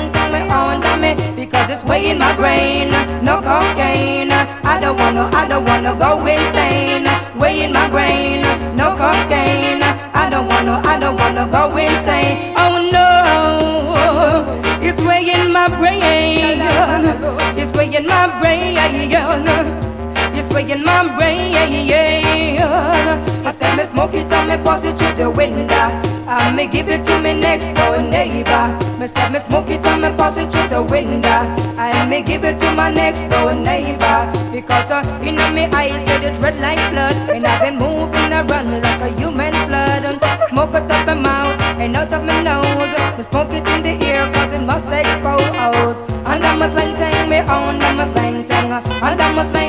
me 0.56 0.88
on, 0.88 1.02
me, 1.02 1.16
because 1.36 1.70
it's 1.70 1.84
in 1.92 2.18
my 2.18 2.36
brain, 2.36 2.90
no 3.24 3.42
cocaine. 3.42 4.32
I 4.32 4.80
don't 4.80 4.98
wanna, 4.98 5.30
I 5.34 5.48
don't 5.48 5.66
wanna 5.66 5.94
go 5.96 6.26
insane. 6.26 7.06
In 7.46 7.72
my 7.72 7.88
brain, 7.90 8.42
no 8.76 8.96
cocaine. 8.96 9.84
I 10.14 10.28
don't 10.30 10.48
wanna, 10.48 10.82
I 10.86 11.00
don't 11.00 11.18
wanna 11.20 11.46
go 11.48 11.76
insane. 11.78 12.54
Oh 12.58 12.76
no, 12.96 13.08
it's 14.82 15.00
in 15.02 15.52
my 15.52 15.68
brain. 15.78 16.62
It's 17.58 17.72
in 17.78 18.06
my 18.08 18.28
brain. 18.40 19.95
It's 20.58 20.64
way 20.64 20.72
in 20.72 20.84
my 20.84 21.04
brain. 21.18 21.56
I 23.46 23.52
said 23.52 23.76
me 23.76 23.84
smoke 23.84 24.14
it 24.14 24.32
and 24.32 24.48
me 24.48 24.56
pass 24.64 24.86
it 24.86 24.96
through 24.98 25.16
the 25.16 25.30
window. 25.30 25.92
And 26.28 26.56
me 26.56 26.68
give 26.68 26.88
it 26.88 27.04
to 27.06 27.20
me 27.20 27.34
next 27.34 27.74
door 27.76 27.98
neighbor. 28.00 28.72
Me 28.98 29.08
said 29.08 29.34
me 29.34 29.40
smoke 29.40 29.70
it 29.70 29.86
and 29.86 30.02
me 30.02 30.10
pass 30.16 30.38
it 30.38 30.50
through 30.50 30.70
the 30.70 30.82
window. 30.84 31.44
And 31.76 32.10
me 32.10 32.22
give 32.22 32.46
it 32.46 32.58
to 32.60 32.72
my 32.72 32.90
next 32.90 33.28
door 33.28 33.54
neighbor. 33.54 34.32
Because 34.52 34.92
uh, 34.92 35.04
you 35.22 35.34
know 35.34 35.52
me 35.52 35.66
eyes 35.76 36.02
said 36.06 36.24
it 36.24 36.42
red 36.42 36.58
like 36.62 36.80
blood. 36.90 37.16
And 37.30 37.44
I've 37.44 37.60
been 37.60 37.76
moving 37.76 38.32
around 38.32 38.82
like 38.82 39.02
a 39.02 39.10
human 39.20 39.52
flood. 39.68 40.06
And 40.06 40.24
Smoke 40.50 40.74
out 40.74 40.90
of 40.90 41.06
my 41.06 41.16
mouth 41.16 41.60
and 41.84 41.98
out 41.98 42.14
of 42.14 42.24
my 42.24 42.42
nose. 42.42 43.18
Me 43.18 43.24
smoke 43.24 43.52
it 43.52 43.68
in 43.76 43.82
the 43.84 44.06
ear 44.08 44.24
cause 44.32 44.54
it 44.54 44.64
must 44.64 44.88
expose. 44.88 46.00
And 46.24 46.46
I 46.46 46.56
must 46.56 46.78
tang 46.78 47.30
me 47.30 47.40
on, 47.40 47.82
I 47.82 47.94
must 47.94 48.16
tang. 48.16 48.36
And 49.06 49.22
I 49.22 49.32
must 49.34 49.52
slang 49.52 49.65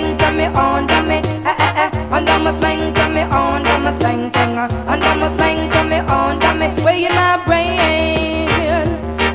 I 3.86 3.90
must 3.90 4.00
slang 4.00 4.30
tang. 4.32 4.58
And 4.88 5.04
I 5.04 5.14
must 5.16 5.36
slang 5.36 5.70
tang 5.70 5.88
me 5.88 5.98
on, 6.00 6.40
tang 6.40 6.58
me. 6.58 6.66
Way 6.82 7.04
in 7.04 7.14
my 7.14 7.40
brain. 7.46 8.82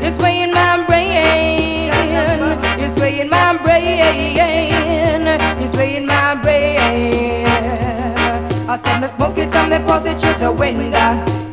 It's 0.03 0.17
way 0.17 0.41
in 0.41 0.51
my 0.51 0.83
brain. 0.87 1.89
It's 2.77 2.99
way 2.99 3.21
in 3.21 3.29
my 3.29 3.57
brain. 3.63 5.25
It's 5.63 5.71
way 5.77 5.95
in 5.95 6.05
my 6.05 6.35
brain. 6.43 7.47
I 8.67 8.75
said 8.75 8.99
me 8.99 9.07
smoke 9.07 9.37
it 9.37 9.55
and 9.55 9.69
me 9.71 9.77
pass 9.87 10.05
it 10.05 10.19
through 10.19 10.37
the 10.45 10.51
window. 10.51 10.99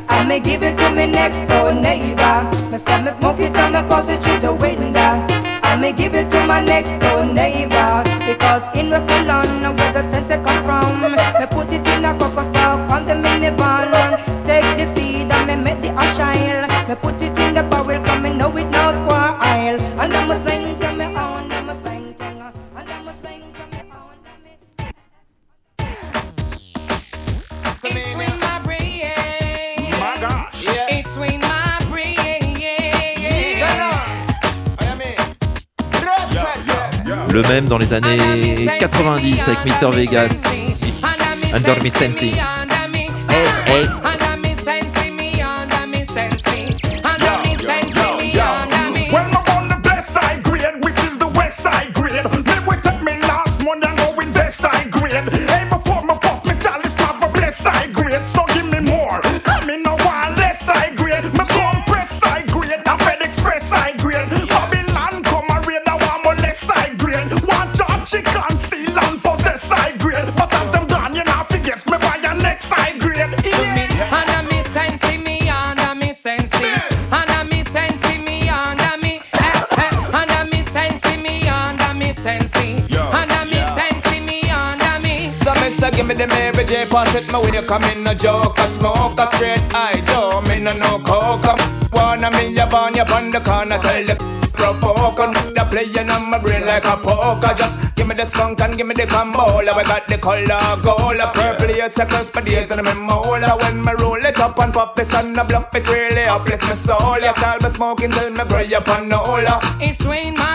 And 0.09 0.27
me 0.27 0.41
give 0.41 0.61
it 0.61 0.77
to 0.79 0.89
me 0.91 1.05
next 1.07 1.47
door 1.47 1.71
neighbor. 1.71 2.43
Me 2.69 2.77
said 2.77 3.05
me 3.05 3.11
smoke 3.11 3.39
it 3.39 3.55
and 3.55 3.75
me 3.75 3.81
pass 3.89 4.09
it 4.09 4.21
through 4.21 4.41
the 4.41 4.51
window. 4.51 4.99
And 5.63 5.79
me 5.81 5.93
give 5.93 6.15
it 6.15 6.29
to 6.31 6.45
my 6.45 6.59
next 6.59 6.99
door 6.99 7.23
neighbor. 7.25 7.68
Le 37.41 37.47
même 37.47 37.67
dans 37.67 37.77
les 37.77 37.93
années 37.93 38.67
90 38.81 39.39
avec 39.47 39.59
Mr. 39.65 39.95
Vegas. 39.95 40.27
Under 41.53 41.81
Me 41.81 41.89
Sensing. 41.89 42.35
Hey, 43.65 43.85
hey. 43.85 44.08
Pass 86.99 87.15
it 87.15 87.31
my 87.31 87.39
way 87.41 87.51
you 87.53 87.61
come 87.61 87.85
in 87.85 88.03
no 88.03 88.13
joke 88.13 88.59
a 88.59 88.67
smoke 88.75 89.17
a 89.17 89.25
straight 89.33 89.63
eye 89.73 90.03
Joe 90.05 90.41
me 90.41 90.59
no 90.59 90.73
no 90.73 90.99
coke. 90.99 91.45
A 91.45 91.55
wanna 91.93 92.29
me 92.31 92.49
ya 92.51 92.69
born 92.69 92.93
ya 92.93 93.05
on 93.15 93.31
the 93.31 93.39
corner 93.39 93.79
tell 93.79 94.05
the 94.05 94.15
provoke 94.51 95.15
the 95.15 95.67
playing 95.71 96.09
on 96.09 96.29
my 96.29 96.37
brain 96.39 96.65
like 96.65 96.83
a 96.83 96.97
poker. 96.97 97.55
Just 97.57 97.95
give 97.95 98.05
me 98.05 98.15
the 98.15 98.25
skunk 98.25 98.59
and 98.59 98.75
give 98.75 98.85
me 98.85 98.93
the 98.93 99.05
combo 99.05 99.59
we 99.59 99.83
got 99.85 100.09
the 100.09 100.17
color 100.17 100.59
gold 100.83 101.21
a 101.21 101.31
purple 101.31 101.69
yes 101.69 101.97
a 101.97 102.05
for 102.05 102.41
days 102.41 102.69
and 102.69 102.85
in 102.85 102.99
mola. 102.99 103.55
When 103.61 103.81
me 103.81 103.93
roll 103.93 104.25
it 104.25 104.37
up 104.37 104.59
and 104.59 104.73
pop 104.73 104.97
this 104.97 105.13
and 105.13 105.39
I 105.39 105.43
block 105.43 105.73
it 105.73 105.87
really 105.87 106.23
uplift 106.23 106.63
my 106.63 106.75
soul. 106.75 107.17
Yes 107.21 107.41
I'll 107.41 107.59
be 107.59 107.69
smoking 107.69 108.11
till 108.11 108.29
me 108.29 108.43
gray 108.49 108.73
up 108.73 108.89
on 108.89 109.07
no 109.07 109.23
It's 109.79 110.03
swing 110.03 110.33
my 110.33 110.48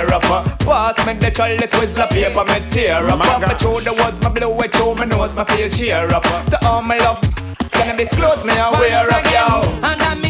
the 0.00 0.06
gear 0.06 0.14
up. 0.14 0.58
Pass 0.60 1.06
me 1.06 1.14
the 1.14 1.30
chalice, 1.30 1.72
whistle 1.80 2.06
paper, 2.08 2.44
me 2.44 2.70
tear 2.70 3.06
up. 3.08 3.20
Up 3.20 3.40
my 3.40 3.56
shoulder 3.56 3.92
was 3.92 4.20
my 4.20 4.28
blow 4.28 4.60
it 4.60 4.72
through 4.72 4.94
my 4.94 5.04
nose, 5.04 5.34
my 5.34 5.44
feel 5.44 5.70
cheer 5.70 6.08
up. 6.14 6.22
To 6.22 6.66
all 6.66 6.82
my 6.82 6.96
love, 6.98 7.20
can 7.72 7.94
I 7.94 7.96
disclose 7.96 8.44
me 8.44 8.52
aware 8.52 9.08
of 9.08 9.32
yo? 9.32 9.62
Under 9.82 10.16
me 10.20 10.29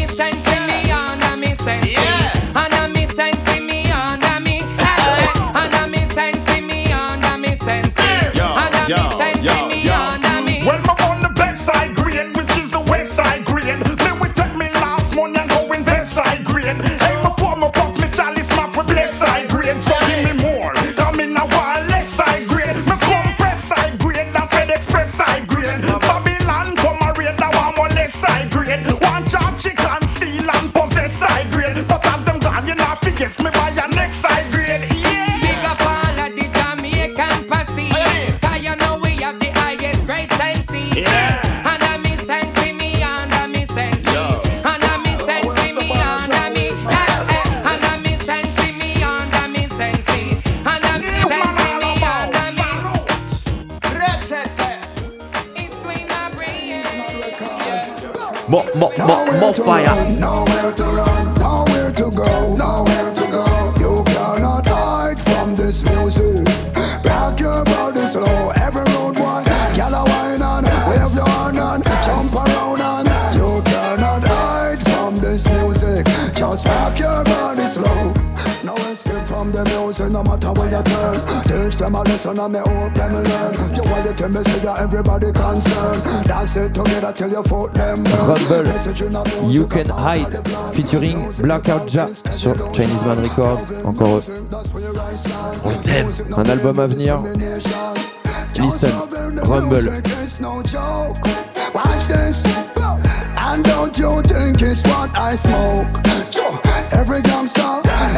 More, 58.51 58.65
more, 58.75 58.91
more, 58.97 59.39
more 59.39 59.53
fire. 59.53 60.19
Nowhere 60.19 60.73
to 60.73 60.83
run, 60.83 61.33
nowhere 61.35 61.89
to 61.93 62.11
go, 62.11 62.40
them 81.81 81.95
a 81.95 82.03
lesson 82.03 82.39
and 82.39 82.53
me 82.53 82.59
hope 82.59 82.93
them 82.93 83.13
learn. 83.13 83.53
You 83.75 83.83
want 83.89 84.05
you 84.05 84.13
tell 84.13 84.29
me 84.29 84.43
see 84.43 84.59
that 84.59 84.79
everybody 84.79 85.31
concerned. 85.33 86.27
Dance 86.27 86.55
it 86.55 86.73
together 86.75 87.11
till 87.11 87.31
your 87.31 87.43
foot 87.43 87.73
them. 87.73 88.03
Rumble, 88.29 89.49
You 89.49 89.65
Can 89.65 89.89
Hide, 89.89 90.47
featuring 90.73 91.31
Blackout 91.41 91.91
Ja 91.91 92.07
sur 92.13 92.55
Chinese 92.71 93.03
Man 93.03 93.21
Records. 93.21 93.65
Encore 93.83 94.19
eux. 94.19 94.23
Un 96.37 96.49
album 96.49 96.79
à 96.79 96.87
venir. 96.87 97.19
Listen, 98.59 98.91
Rumble. 99.43 99.89
Watch 101.73 102.05
this. 102.07 102.43
And 103.37 103.63
don't 103.63 103.97
you 103.97 104.21
think 104.21 104.61
it's 104.61 104.83
what 104.83 105.17
I 105.17 105.35
smoke? 105.35 105.87
Every 106.91 107.21
gangster, 107.23 107.60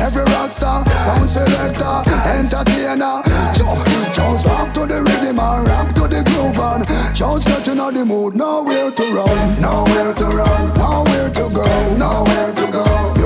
every 0.04 0.24
rasta, 0.34 0.84
sound 1.00 1.30
selector, 1.30 2.04
entertainer. 2.28 3.24
Joe, 3.56 3.84
Just 4.14 4.46
rock 4.48 4.74
to 4.74 4.86
the 4.86 5.02
rhythm 5.02 5.40
and 5.40 5.68
rock 5.70 5.88
to 5.96 6.02
the 6.08 6.22
groove 6.28 6.60
and 6.60 7.16
just 7.16 7.48
get 7.48 7.68
in 7.70 7.78
the 7.78 8.06
mood. 8.06 8.36
Nowhere 8.36 8.92
to 8.92 9.04
run, 9.16 9.62
nowhere 9.62 10.14
to 10.14 10.26
run, 10.26 10.74
nowhere 10.76 11.30
to 11.30 11.50
go, 11.50 11.96
nowhere 11.96 12.54
to 12.54 12.72
go. 12.72 13.23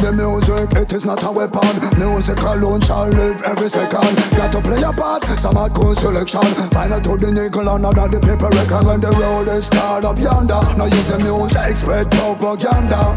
The 0.00 0.12
music, 0.12 0.72
it 0.76 0.92
is 0.92 1.04
not 1.04 1.22
a 1.24 1.30
weapon. 1.30 1.76
Music 1.98 2.40
alone 2.42 2.80
shall 2.80 3.08
live 3.08 3.42
every 3.42 3.68
second. 3.68 4.16
Got 4.36 4.52
to 4.52 4.60
play 4.60 4.82
a 4.82 4.92
part, 4.92 5.24
some 5.38 5.54
hardcore 5.54 5.96
selection. 5.96 6.42
Final 6.70 7.00
to 7.00 7.16
the 7.16 7.30
nickel, 7.32 7.68
another 7.68 8.08
the 8.08 8.20
paper 8.20 8.48
reckon 8.48 8.86
when 8.86 9.00
the 9.00 9.10
road 9.10 9.48
is 9.48 9.66
start 9.66 10.04
up 10.04 10.18
yonder. 10.18 10.60
Now 10.76 10.86
use 10.86 11.08
the 11.08 11.18
music, 11.20 11.76
spread 11.76 12.10
propaganda. 12.10 13.16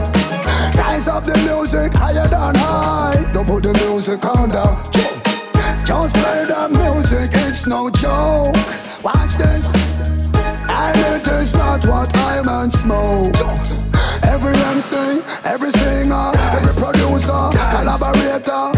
Rise 0.75 1.07
up 1.07 1.23
the 1.23 1.37
music 1.47 1.93
higher 1.93 2.27
than 2.27 2.55
high. 2.55 3.31
Don't 3.33 3.45
put 3.45 3.63
the 3.63 3.73
music 3.85 4.23
under. 4.25 4.67
Just 5.85 6.15
play 6.15 6.43
the 6.47 6.67
music, 6.69 7.31
it's 7.47 7.67
no 7.67 7.89
joke. 7.89 8.55
Watch 9.03 9.35
this. 9.35 9.67
And 10.67 10.97
it 11.15 11.27
is 11.27 11.53
not 11.55 11.85
what 11.85 12.15
I 12.17 12.41
and 12.45 12.71
smoke. 12.71 13.82
Every 14.33 14.55
MC, 14.73 15.21
every 15.45 15.69
singer, 15.69 16.31
every 16.57 16.73
producer, 16.73 17.43
collaborator. 17.69 18.73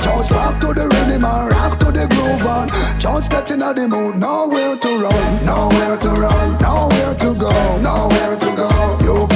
Just 0.00 0.30
rock 0.30 0.60
to 0.60 0.68
the 0.72 0.86
rhythm 0.86 1.24
and 1.24 1.52
rock 1.52 1.78
to 1.80 1.86
the 1.90 2.06
groove 2.06 2.46
and 2.46 3.00
just 3.00 3.32
get 3.32 3.50
in 3.50 3.58
the 3.58 3.88
mood. 3.88 4.16
Nowhere 4.16 4.76
to 4.76 4.88
run, 4.88 5.44
nowhere 5.44 5.96
to 5.96 6.10
run, 6.10 6.58
nowhere 6.62 7.14
to 7.14 7.34
go, 7.34 7.78
nowhere 7.78 8.36
to 8.36 8.50
go. 8.54 8.70
You 9.02 9.29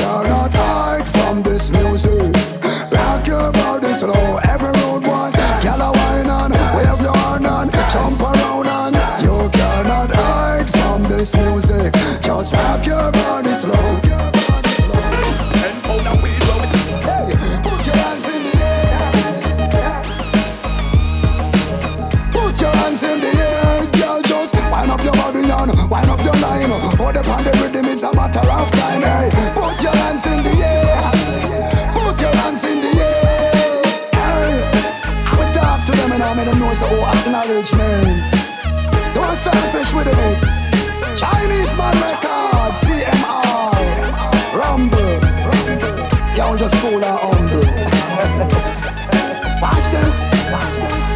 acknowledgement. 37.55 38.27
Don't 39.15 39.37
selfish 39.37 39.93
with 39.95 40.09
it. 40.09 40.15
Chinese 41.17 41.73
man 41.77 41.95
record, 42.03 42.75
CMR, 42.83 43.73
Rumble. 44.59 45.21
Y'all 46.37 46.57
just 46.57 46.75
cool 46.83 46.95
and 46.95 47.05
humble. 47.05 47.61
Watch 49.63 49.89
this. 49.91 50.29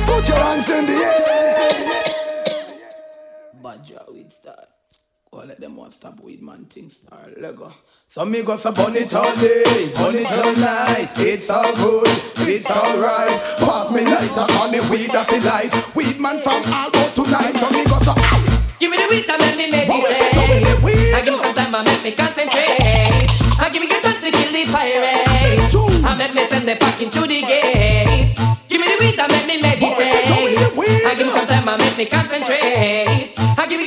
Put 0.07 0.29
your 0.29 0.39
hands 0.39 0.69
in 0.69 0.87
the 0.87 0.93
air. 0.93 1.75
Badger 3.63 4.05
weed 4.13 4.33
star. 4.33 4.67
Go 5.31 5.45
let 5.45 5.61
them 5.61 5.77
one 5.77 5.91
stop 5.91 6.19
weed 6.21 6.41
man 6.41 6.65
thing 6.65 6.89
star 6.89 7.21
Lego. 7.37 7.71
So 8.09 8.25
me 8.25 8.43
go 8.43 8.57
so 8.57 8.73
burn 8.73 8.97
it 8.97 9.13
all 9.15 9.29
day, 9.37 9.93
burn 9.93 10.17
it 10.17 10.25
all 10.25 10.57
night. 10.57 11.13
It's 11.21 11.51
all 11.51 11.69
good, 11.77 12.09
it's 12.49 12.65
alright. 12.65 13.37
Pass 13.61 13.93
me 13.93 14.09
lighter 14.09 14.49
on 14.57 14.73
the 14.73 14.81
weed 14.89 15.13
of 15.13 15.29
the 15.29 15.39
light. 15.45 15.69
Weed 15.95 16.19
man 16.19 16.41
from 16.41 16.65
all 16.73 16.89
out 16.89 17.13
tonight. 17.13 17.53
So 17.61 17.69
me 17.69 17.85
go 17.85 18.01
so 18.01 18.17
Give 18.81 18.91
me 18.91 18.97
the 18.97 19.07
weed 19.11 19.29
that 19.29 19.37
make 19.37 19.59
me 19.61 19.69
meditate. 19.69 21.13
I 21.13 21.21
give 21.21 21.35
me 21.37 21.41
some 21.45 21.53
time, 21.53 21.75
I 21.75 21.85
make 21.85 22.03
me 22.03 22.13
concentrate. 22.17 23.29
I 23.61 23.69
give 23.69 23.83
me 23.85 23.89
the 23.93 24.01
chance 24.01 24.25
to 24.25 24.31
kill 24.33 24.49
the 24.49 24.65
pirate. 24.73 25.29
I 26.09 26.17
make 26.17 26.33
me 26.33 26.47
send 26.49 26.67
the 26.67 26.77
pack 26.77 27.03
into 27.03 27.21
the 27.21 27.45
gate. 27.45 28.33
Give 28.73 28.81
me 28.81 28.89
the 28.89 28.97
weed 28.97 29.17
that 29.21 29.29
make 29.29 29.45
me 29.45 29.61
meditate. 29.61 31.05
I 31.05 31.13
give 31.13 31.27
me 31.27 31.33
some 31.37 31.47
time, 31.47 31.69
I 31.69 31.77
make 31.77 31.99
me 32.01 32.07
concentrate. 32.09 33.37
I 33.37 33.67
give 33.69 33.77
me 33.77 33.85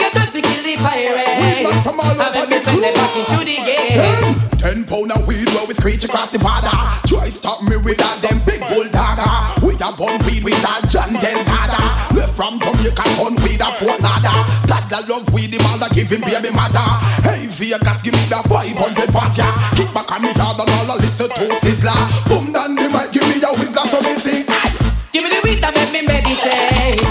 the 0.76 0.84
chance 0.84 1.04
to 1.04 1.12
kill 1.12 1.76
the 1.82 1.92
pirate. 1.96 2.22
I 2.22 2.30
make 2.34 2.50
me 2.50 2.58
send 2.64 2.84
the 2.84 2.92
pack 2.94 3.16
into 3.18 3.40
the 3.46 3.58
gate. 3.66 4.52
Ten 4.62 4.86
pound 4.86 5.12
of 5.12 5.28
weed 5.28 5.50
roll 5.54 5.66
with 5.68 5.78
screech 5.78 6.04
across 6.06 6.30
the 6.30 6.40
border. 6.40 6.72
Try 7.08 7.28
stop 7.30 7.64
me 7.64 7.78
with 7.82 7.98
that 7.98 8.22
them 8.22 8.38
big 8.46 8.62
bulldogger. 8.70 9.66
We 9.66 9.74
a 9.76 9.90
gun 9.90 10.16
weed 10.26 10.44
with 10.46 10.60
that 10.62 10.86
John 10.90 11.12
Delgado. 11.18 11.82
Left 12.14 12.34
from 12.38 12.62
Jamaica, 12.62 13.06
gun 13.18 13.36
weed 13.42 13.62
a 13.62 13.70
Fort 13.82 14.00
Nada. 14.02 14.32
Dada 14.70 15.02
love 15.10 15.28
weed, 15.34 15.52
the 15.52 15.60
mother 15.66 15.90
give 15.92 16.10
him 16.10 16.22
baby 16.22 16.54
mother. 16.54 16.86
Hey 17.26 17.50
Vegas, 17.50 18.00
give 18.06 18.14
me 18.14 18.24
the 18.30 18.40
500 18.46 19.10
pack 19.10 19.34
ya. 19.38 19.50
Kick 19.74 19.90
back 19.92 20.12
on 20.14 20.22
me 20.22 20.32
hard 20.38 20.62
and 20.62 20.70
all 20.70 20.92
I 20.94 20.96
listen 21.02 21.30
to 21.30 21.46
Sizzler. 21.66 21.98
Boom 22.30 22.54
down 22.54 22.78
the 22.78 22.86
mic, 22.86 23.10
give 23.12 23.26
me 23.26 23.42
a 23.42 23.50
whistler 23.58 23.86
so 23.90 24.00
me 24.06 24.14
sing. 24.22 24.46
Give 25.12 25.26
me 25.26 25.30
the 25.34 25.42
weed 25.44 25.60
that 25.60 25.74
make 25.74 25.92
me 25.92 26.02
meditate. 26.06 27.02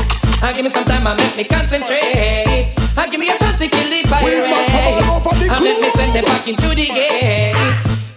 I 0.43 0.55
give 0.55 0.65
me 0.65 0.71
some 0.71 0.87
time, 0.87 1.07
I 1.07 1.15
make 1.19 1.37
me 1.37 1.45
concentrate. 1.45 2.50
I 5.51 5.59
make 5.61 5.81
me 5.81 5.91
send 5.91 6.15
them 6.15 6.25
back 6.25 6.47
into 6.47 6.69
the 6.69 6.87
gate. 6.87 7.55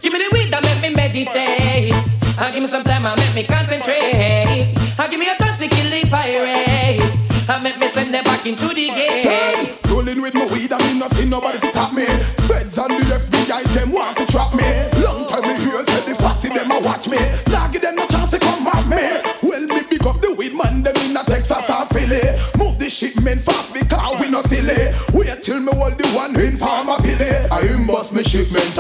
Give 0.02 0.14
me 0.14 0.20
the 0.20 0.30
weed 0.34 0.52
that 0.54 0.62
make 0.62 0.82
me 0.82 0.94
meditate. 0.96 1.94
I 2.38 2.52
give 2.54 2.62
me 2.62 2.70
some 2.70 2.84
time, 2.84 3.06
I 3.06 3.16
make 3.16 3.34
me 3.34 3.44
concentrate. 3.44 4.70
I 5.00 5.08
give 5.10 5.20
me 5.20 5.28
a 5.28 5.36
chance 5.38 5.60
to 5.60 5.68
kill 5.68 5.90
the 5.90 6.06
pirate. 6.10 7.02
I 7.50 7.60
make 7.62 7.80
me 7.80 7.90
send 7.90 8.14
them 8.14 8.24
back 8.24 8.46
into 8.46 8.68
the 8.70 8.88
gate. 8.94 9.74
Rolling 9.90 10.22
with 10.22 10.34
my 10.34 10.46
weed, 10.54 10.72
I 10.72 10.78
mean 10.86 11.00
no 11.00 11.08
see 11.10 11.28
nobody 11.28 11.58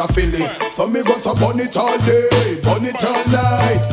a 0.03 0.13
Philly. 0.13 0.45
So 0.71 0.87
me 0.87 1.03
go 1.03 1.17
so 1.19 1.33
burn 1.35 1.59
it 1.59 1.75
all 1.77 1.97
day, 1.99 2.59
burn 2.61 2.85
it 2.85 3.03
all 3.03 3.25
night. 3.31 3.92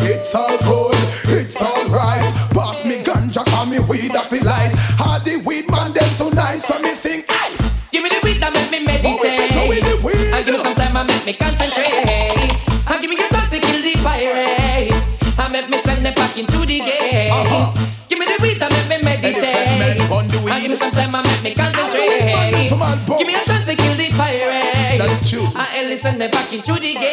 Into 26.61 26.75
the 26.81 26.95
gate. 26.95 27.10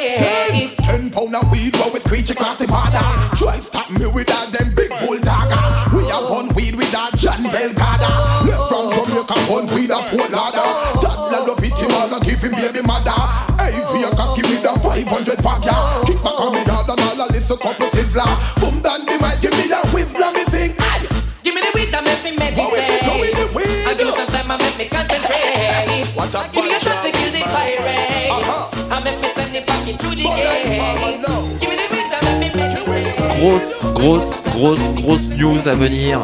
Grosse, 33.48 33.94
grosse, 33.94 34.24
grosse, 34.54 34.80
grosse 34.96 35.30
news 35.38 35.68
à 35.68 35.74
venir. 35.74 36.20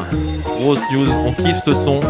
Grosse 0.59 0.81
news, 0.91 1.07
on 1.25 1.31
kiffe 1.31 1.63
ce 1.63 1.73
son. 1.73 2.01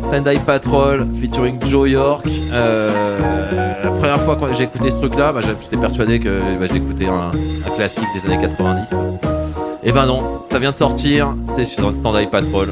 Stand 0.00 0.26
Eye 0.26 0.38
Patrol 0.38 1.06
featuring 1.18 1.58
Joe 1.66 1.88
York. 1.88 2.26
Euh, 2.52 3.82
la 3.82 3.90
première 3.90 4.20
fois 4.20 4.36
que 4.36 4.52
j'ai 4.52 4.64
écouté 4.64 4.90
ce 4.90 4.96
truc-là, 4.96 5.32
bah, 5.32 5.40
j'étais 5.40 5.78
persuadé 5.78 6.20
que 6.20 6.40
bah, 6.60 6.66
j'écoutais 6.70 7.06
un, 7.06 7.30
classique 7.74 8.04
des 8.14 8.30
années 8.30 8.42
90. 8.42 8.90
Et 9.82 9.92
ben 9.92 10.04
non, 10.04 10.42
ça 10.50 10.58
vient 10.58 10.72
de 10.72 10.76
sortir, 10.76 11.34
c'est 11.56 11.64
sur 11.64 11.94
Stand 11.94 12.16
Eye 12.16 12.26
Patrol. 12.26 12.68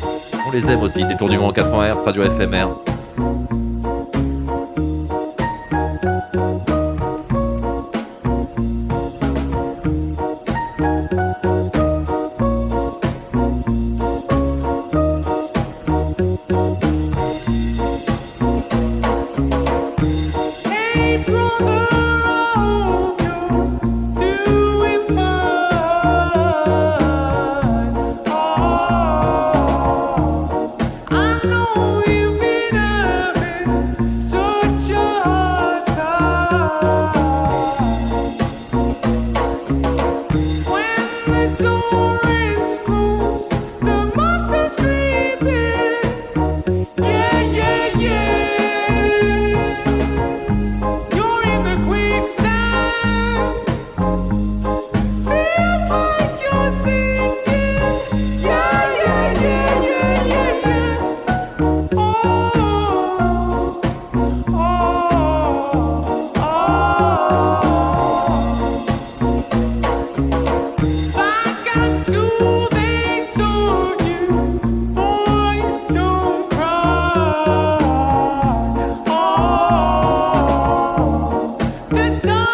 On 0.47 0.53
les 0.53 0.71
aime 0.71 0.83
aussi, 0.83 1.05
c'est 1.09 1.17
Tour 1.17 1.31
du 1.31 1.39
Monde 1.39 1.55
80 1.55 1.95
Hz, 1.95 2.03
radio 2.05 2.23
éphémère. 2.25 2.69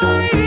night. 0.01 0.42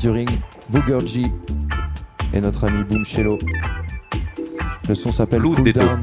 Featuring 0.00 0.28
Booger 0.70 1.06
G 1.06 1.22
et 2.32 2.40
notre 2.40 2.64
ami 2.64 2.84
Boom 2.84 3.04
Shello. 3.04 3.36
Le 4.88 4.94
son 4.94 5.12
s'appelle 5.12 5.40
Blue 5.40 5.54
Cool 5.54 5.64
Detto. 5.64 5.80
Down. 5.80 6.02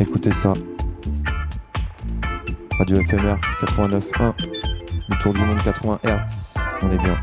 Écoutez 0.00 0.32
ça. 0.32 0.52
Radio 2.78 2.96
FMR 3.04 3.36
89.1, 3.62 4.34
le 5.08 5.22
tour 5.22 5.32
du 5.32 5.40
monde 5.42 5.62
80 5.62 6.00
Hz. 6.04 6.54
On 6.82 6.90
est 6.90 6.98
bien. 6.98 7.16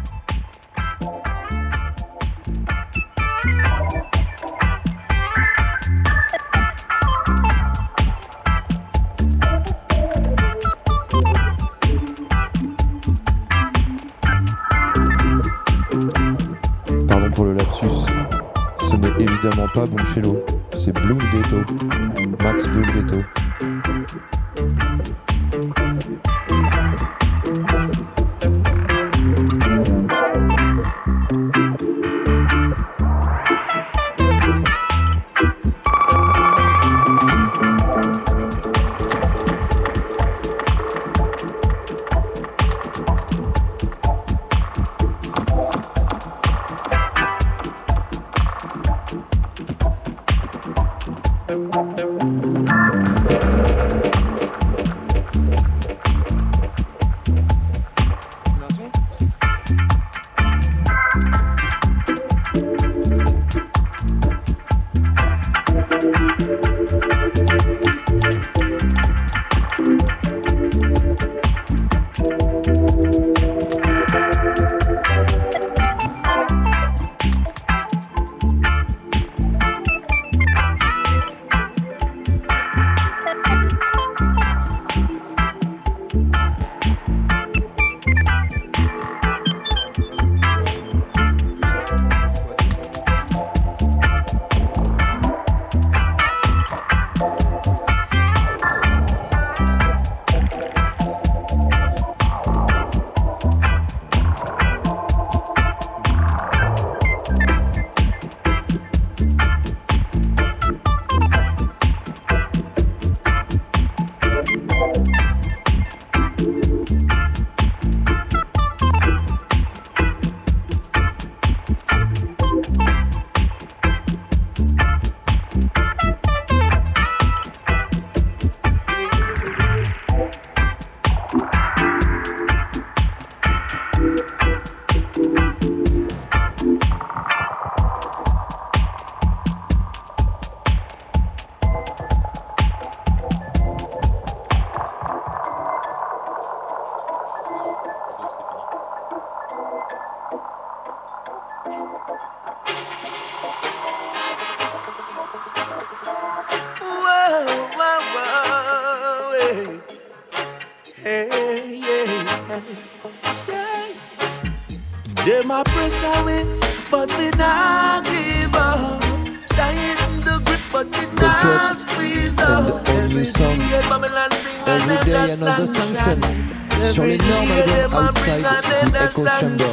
Chamber. 179.40 179.65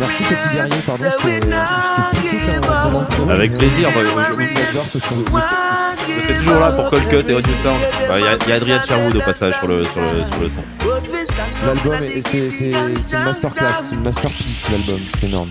Merci 0.00 0.22
Petit 0.24 0.48
Guerrier, 0.54 0.82
pardon, 0.86 1.04
je 1.04 1.22
t'ai 1.22 1.34
je 1.34 1.40
t'ai 1.40 2.28
piqué 2.28 2.36
quand 2.66 2.90
même. 3.20 3.30
Avec 3.30 3.56
plaisir, 3.56 3.88
J'adore 3.94 4.86
ce 4.92 4.98
son. 4.98 5.14
Je 6.06 6.22
serai 6.22 6.34
toujours 6.38 6.60
là 6.60 6.72
pour 6.72 6.90
Cold 6.90 7.08
Cut 7.08 7.30
et 7.30 7.34
Audio 7.34 7.52
Sound. 7.62 7.80
Bah, 8.08 8.18
Il 8.18 8.24
y, 8.24 8.28
a- 8.28 8.36
il 8.44 8.48
y 8.48 8.52
a 8.52 8.56
Adrien 8.56 8.82
Sherwood 8.82 9.16
au 9.16 9.20
passage 9.20 9.54
sur 9.58 9.68
le, 9.68 9.82
sur 9.82 10.00
le, 10.00 10.24
sur 10.24 10.40
le 10.40 10.48
son. 10.48 10.62
L'album, 11.66 12.02
est- 12.02 12.22
c'est 12.30 12.50
c'est- 12.50 12.70
c'est 13.02 13.16
une 13.16 13.24
masterclass, 13.24 13.92
une 13.92 14.02
masterpiece 14.02 14.70
l'album, 14.70 15.00
c'est 15.20 15.26
énorme. 15.26 15.50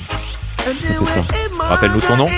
Écoutez 0.89 1.11
ça. 1.11 1.63
Rappelle-nous 1.63 2.01
son 2.01 2.17
nom 2.17 2.29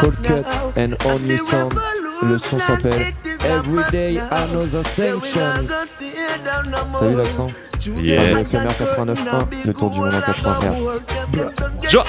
Cold 0.00 0.20
Cut 0.22 0.44
and 0.78 0.92
All 1.08 1.20
New 1.20 1.38
Sound. 1.46 1.74
Le 2.22 2.38
son 2.38 2.58
s'appelle 2.58 3.12
Everyday 3.44 4.20
Another 4.30 4.82
Sanction. 4.96 5.66
T'as 6.98 7.06
vu 7.06 7.16
l'accent? 7.16 7.46
Yeah. 7.86 8.34
Radio 8.34 8.44
FMR 8.44 8.74
89.1, 8.74 9.66
le 9.66 9.72
tour 9.72 9.90
du 9.90 10.00
monde 10.00 10.14
en 10.14 10.20
80 10.20 10.58
Hz. 10.60 11.88
Jo- 11.88 12.04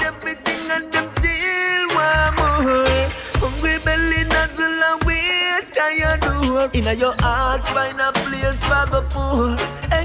Hungry 3.40 3.78
belly 3.84 4.24
nuzzle 4.24 4.82
and 4.90 5.04
wait 5.04 5.72
tired 5.72 6.20
door. 6.20 6.68
In 6.74 6.84
your 6.98 7.14
heart 7.20 7.66
find 7.68 8.00
a 8.00 8.12
place 8.12 8.60
for 8.68 8.86
the 8.90 9.02
poor. 9.10 9.56
Hey, 9.90 10.04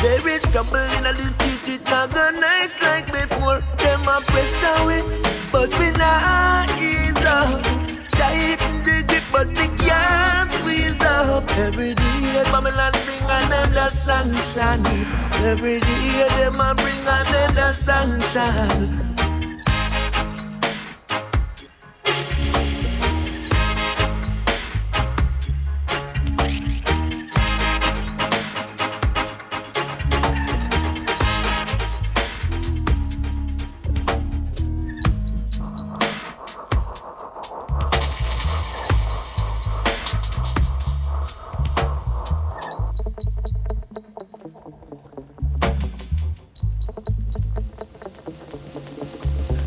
there 0.00 0.28
is 0.28 0.42
trouble 0.50 0.76
in 0.96 1.02
the 1.04 1.14
street, 1.34 1.68
it 1.68 1.90
not 1.90 2.12
go 2.14 2.30
nice 2.30 2.72
like 2.80 3.06
before. 3.12 3.60
Them 3.78 4.08
a 4.08 4.20
pressure 4.22 4.84
we, 4.86 5.02
but 5.52 5.76
we 5.78 5.90
not 5.92 6.70
ease 6.80 7.16
up. 7.24 7.62
Tighten 8.12 8.82
the 8.84 9.04
grip, 9.06 9.24
but 9.30 9.54
they 9.54 9.68
can't 9.68 10.21
squeeze 10.92 11.04
up. 11.04 11.50
Every 11.56 11.94
day, 11.94 12.42
Babylon 12.44 12.92
bring 13.04 13.22
another 13.22 13.88
sunshine. 13.88 14.86
Every 15.44 15.80
day, 15.80 16.28
them 16.28 16.60
a 16.60 16.74
bring 16.74 17.00
another 17.00 17.72
sunshine. 17.72 19.11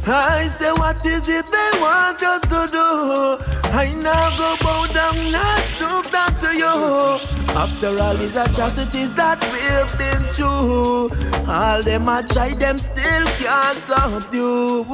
I 0.08 0.48
say, 0.60 0.72
what 0.72 1.04
is 1.04 1.28
it 1.28 1.46
they 1.52 1.80
want 1.80 2.22
us 2.22 2.42
to 2.42 2.68
do? 2.72 3.44
I 3.74 3.92
now 3.96 4.38
go 4.38 4.56
bow 4.62 4.86
down, 4.94 5.32
not 5.32 5.60
stoop 5.76 6.12
down 6.12 6.40
to 6.42 6.56
you. 6.56 7.16
After 7.56 8.00
all 8.04 8.16
these 8.16 8.36
atrocities 8.36 9.12
that 9.14 9.42
we've 9.52 9.98
been 9.98 10.32
through, 10.32 11.10
all 11.50 11.82
them 11.82 12.08
I 12.08 12.22
try, 12.22 12.54
them 12.54 12.78
still 12.78 13.26
can't 13.40 13.78
subdue. 13.78 14.86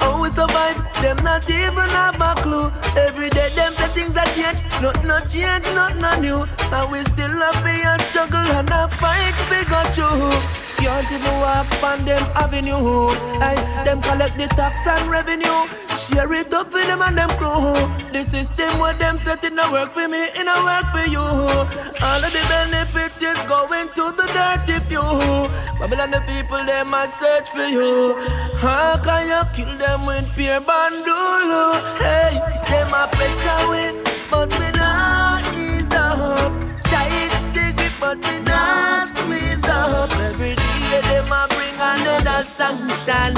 Oh, 0.00 0.22
we 0.22 0.28
survive, 0.30 0.76
them 1.00 1.16
not 1.18 1.48
even 1.48 1.88
have 1.90 2.20
a 2.20 2.34
clue. 2.42 2.72
Every 2.96 3.28
day, 3.30 3.50
them 3.50 3.74
say 3.74 3.88
things 3.88 4.16
are 4.16 4.26
change, 4.34 4.60
not 4.82 5.04
no 5.04 5.18
change, 5.20 5.66
not 5.66 5.96
no 5.98 6.20
new. 6.20 6.48
And 6.74 6.90
we 6.90 7.04
still 7.04 7.30
love 7.30 7.64
and 7.64 8.02
struggle 8.10 8.40
and 8.40 8.70
a 8.70 8.88
fight, 8.88 9.34
we 9.50 9.64
got 9.70 9.96
you. 9.96 10.65
Can't 10.86 11.10
even 11.10 11.40
walk 11.40 11.82
on 11.82 12.04
them 12.04 12.22
avenue. 12.36 13.08
Hey, 13.42 13.56
them 13.84 14.00
collect 14.00 14.38
the 14.38 14.46
tax 14.46 14.86
and 14.86 15.10
revenue. 15.10 15.66
Share 15.98 16.32
it 16.32 16.52
up 16.54 16.70
for 16.70 16.80
them 16.80 17.02
and 17.02 17.18
them 17.18 17.28
crew. 17.30 17.74
The 18.12 18.22
system 18.22 18.78
where 18.78 18.94
them 18.94 19.18
set 19.24 19.42
in 19.42 19.58
a 19.58 19.68
work 19.72 19.92
for 19.92 20.06
me, 20.06 20.28
in 20.38 20.46
a 20.46 20.62
work 20.62 20.86
for 20.94 21.10
you. 21.10 21.18
All 21.18 22.22
of 22.22 22.32
the 22.32 22.44
benefit 22.48 23.20
is 23.20 23.34
going 23.50 23.88
to 23.98 24.14
the 24.14 24.30
dirty 24.30 24.78
few. 24.86 25.02
Babylon 25.80 26.12
the 26.12 26.20
people, 26.20 26.64
them 26.64 26.94
a 26.94 27.12
search 27.18 27.50
for 27.50 27.66
you. 27.66 28.14
How 28.58 28.96
can 29.02 29.26
you 29.26 29.42
kill 29.56 29.76
them 29.76 30.06
with 30.06 30.32
pure 30.36 30.60
bandolo? 30.60 31.82
Hey, 31.98 32.38
them 32.70 32.94
a 32.94 33.08
pressure 33.10 33.68
win, 33.70 34.04
but 34.30 34.56
we 34.56 34.70
not 34.70 35.52
ease 35.52 35.92
up. 35.92 36.52
Tight 36.84 37.32
the 37.52 37.72
grip, 37.74 37.92
but 37.98 38.18
we 38.18 38.45
another 42.26 42.42
sunshine, 42.42 43.34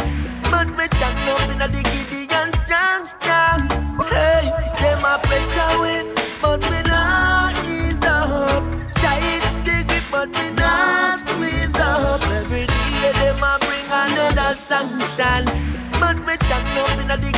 but 0.51 0.67
me 0.77 0.87
stand 0.87 1.29
up 1.29 1.51
in 1.51 1.59
the 1.59 1.69
Gideon 1.69 2.53
strong, 2.65 3.07
strong. 3.21 3.61
Hey, 4.09 4.51
them 4.81 5.05
a 5.05 5.19
pressure 5.23 5.81
win, 5.81 6.15
but 6.41 6.65
we 6.71 6.83
not 6.83 7.53
ease 7.67 8.03
up. 8.05 8.65
Tight 8.95 9.43
the 9.65 9.85
grip, 9.85 10.05
but 10.11 10.29
we 10.29 10.51
not 10.55 11.19
squeeze 11.19 11.77
up. 11.77 12.23
Every 12.23 12.67
day 12.67 13.13
them 13.13 13.43
a 13.43 13.59
bring 13.61 13.85
another 13.91 14.55
sunshine, 14.55 15.45
but 16.01 16.17
me 16.27 16.35
stand 16.47 16.79
up 16.79 16.99
in 16.99 17.09
the 17.09 17.38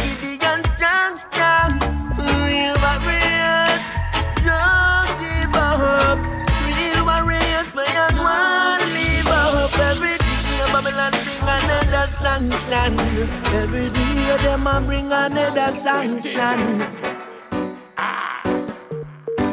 sunshine. 12.88 13.54
Every 13.54 13.90
day 13.90 14.36
them 14.42 14.66
a 14.66 14.80
bring 14.80 15.12
another 15.12 15.72
sunshine. 15.72 16.74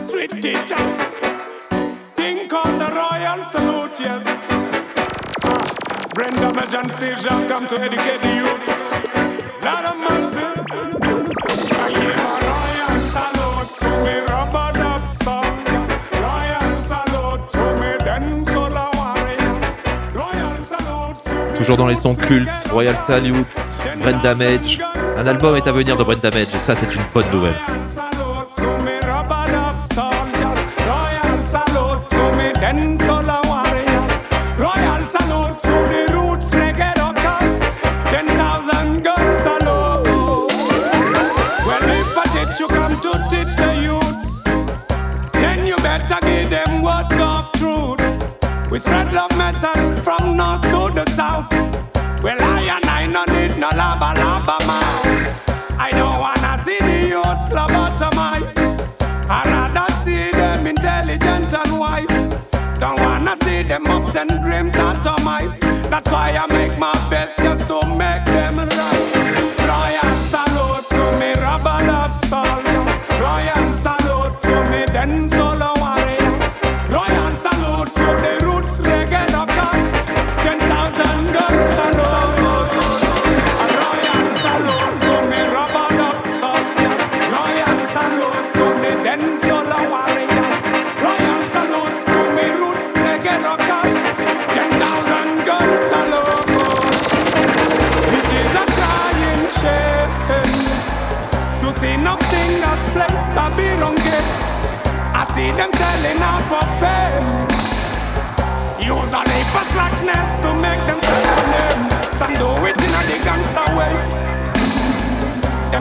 Street 0.07 0.41
teachers. 0.41 0.97
Think 2.15 2.53
on 2.53 2.79
the 2.79 2.89
royal 3.01 3.43
salute, 3.43 3.99
yes. 3.99 4.47
Ah, 5.43 6.07
Brenda 6.13 6.53
Madge 6.53 6.73
and 6.75 6.91
Seja 6.91 7.47
come 7.47 7.67
to 7.67 7.79
educate 7.79 8.21
the 8.21 8.35
youths. 8.35 8.91
Lot 9.63 9.85
of 9.85 9.97
masses. 9.97 10.96
Toujours 21.57 21.77
dans 21.77 21.87
les 21.87 21.95
sons 21.95 22.15
cultes, 22.15 22.49
Royal 22.71 22.95
Salute, 23.07 23.47
Brain 23.99 24.19
Damage. 24.21 24.79
Un 25.17 25.25
album 25.25 25.55
est 25.55 25.67
à 25.67 25.71
venir 25.71 25.97
de 25.97 26.03
Brain 26.03 26.15
Damage 26.21 26.47
ça 26.65 26.75
c'est 26.75 26.95
une 26.95 27.01
bonne 27.13 27.25
nouvelle. 27.31 27.55
We 48.69 48.81
spread 48.81 49.11
love 49.13 49.35
message 49.37 49.86
Well, 52.27 52.43
I 52.43 52.75
and 52.75 52.85
I 52.89 53.05
no 53.05 53.23
need 53.23 53.57
no 53.57 53.69
lava 53.69 54.11
lava 54.19 54.57
mouth. 54.67 55.79
I 55.79 55.91
don't 55.91 56.19
wanna 56.19 56.57
see 56.61 56.77
the 56.77 57.07
youths 57.07 57.53
lobotomized. 57.55 58.59
I 59.29 59.43
rather 59.45 59.87
see 60.03 60.31
them 60.31 60.67
intelligent 60.67 61.53
and 61.53 61.79
wise. 61.79 62.17
Don't 62.81 62.99
wanna 62.99 63.37
see 63.45 63.63
them 63.63 63.85
hopes 63.85 64.17
and 64.17 64.29
dreams 64.43 64.73
atomized. 64.73 65.61
That's 65.89 66.11
why 66.11 66.31
I 66.31 66.45
make 66.51 66.77
my 66.77 66.96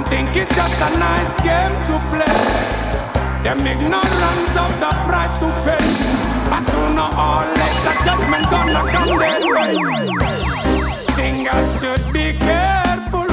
think 0.08 0.36
it's 0.36 0.54
just 0.54 0.74
a 0.74 0.90
nice 0.98 1.36
game 1.42 1.74
to 1.88 1.96
play. 2.10 2.38
Them 3.42 3.66
ignorant 3.66 4.56
of 4.64 4.72
the 4.82 4.92
price 5.06 5.38
to 5.40 5.48
pay. 5.66 5.86
But 6.50 6.62
sooner 6.70 7.08
or 7.26 7.42
later, 7.60 7.94
judgment 8.04 8.46
gonna 8.50 8.82
come 8.92 9.18
their 9.18 9.40
way. 9.54 9.72
Singers 11.16 11.80
should 11.80 12.12
be 12.12 12.32
careful 12.38 13.30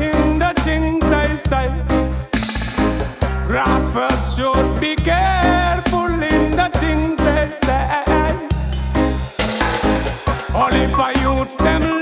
in 0.00 0.38
the 0.38 0.52
things 0.66 1.02
they 1.14 1.36
say. 1.36 1.68
Rappers 3.48 4.22
should 4.34 4.80
be 4.80 4.96
careful 4.96 6.10
in 6.34 6.56
the 6.56 6.68
things 6.82 7.16
they 7.18 7.50
say. 7.64 8.02
Only 10.54 10.84
I 10.94 11.12
youths 11.22 11.56
them 11.56 12.01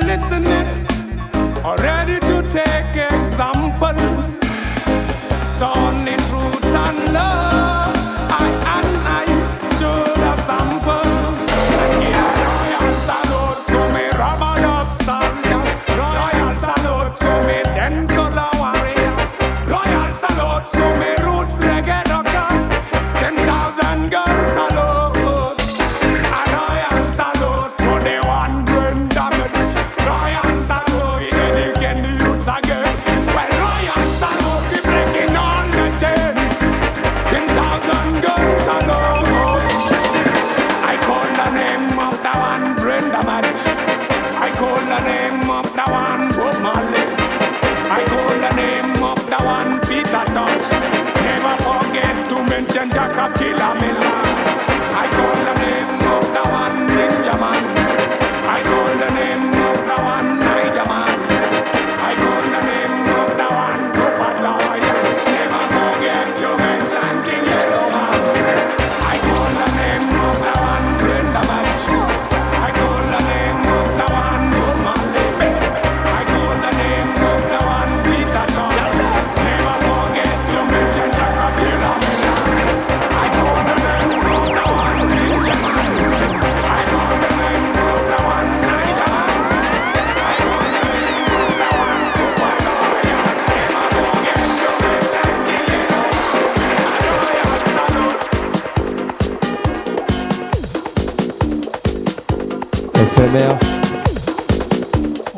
caterpillar 53.29 54.00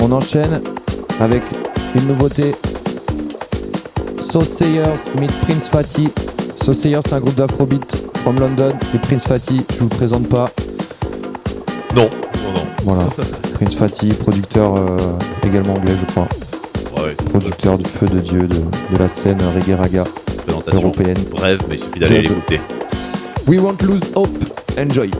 On 0.01 0.13
enchaîne 0.13 0.63
avec 1.21 1.43
une 1.95 2.07
nouveauté. 2.07 2.55
Sauceyers 4.19 4.83
meet 5.21 5.31
Prince 5.41 5.69
Fatty. 5.69 6.09
Sauceyers, 6.57 7.01
c'est 7.05 7.13
un 7.15 7.21
groupe 7.21 7.35
d'afrobeat 7.35 8.03
from 8.23 8.39
London. 8.39 8.71
Et 8.95 8.99
Prince 8.99 9.25
Fatty, 9.25 9.65
je 9.75 9.79
vous 9.79 9.89
le 9.91 9.97
présente 9.97 10.29
pas. 10.29 10.49
Non, 11.95 12.09
non, 12.45 12.53
non. 12.55 12.67
Voilà. 12.85 13.05
Prince 13.55 13.75
Fatty, 13.75 14.09
producteur 14.09 14.75
euh, 14.77 14.97
également 15.47 15.75
anglais, 15.75 15.95
je 16.01 16.07
crois. 16.07 16.29
Ouais, 16.97 17.15
producteur 17.31 17.77
du 17.77 17.89
feu 17.91 18.07
de 18.07 18.21
Dieu, 18.21 18.47
de, 18.47 18.57
de 18.57 18.99
la 18.99 19.09
scène 19.09 19.39
reggae 19.55 19.77
raga 19.79 20.05
européenne. 20.73 21.19
Bref, 21.31 21.59
mais 21.69 21.75
il 21.77 21.83
suffit 21.83 22.01
d'aller 22.01 22.23
l'écouter. 22.23 22.61
We 23.47 23.61
won't 23.61 23.83
lose 23.83 24.03
hope. 24.15 24.31
Enjoy. 24.79 25.11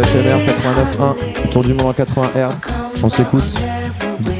FMR 0.00 0.38
89.1, 0.96 1.50
Tour 1.50 1.64
du 1.64 1.74
monde 1.74 1.88
en 1.88 1.92
80 1.92 2.30
Hz. 2.34 3.02
On 3.02 3.10
s'écoute 3.10 3.44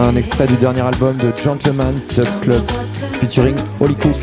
un 0.00 0.16
extrait 0.16 0.46
du 0.46 0.56
dernier 0.56 0.80
album 0.80 1.16
de 1.18 1.30
Gentleman's 1.36 2.06
Dub 2.06 2.26
Club 2.40 2.62
featuring 3.20 3.54
Holly 3.78 3.94
Cook. 3.94 4.16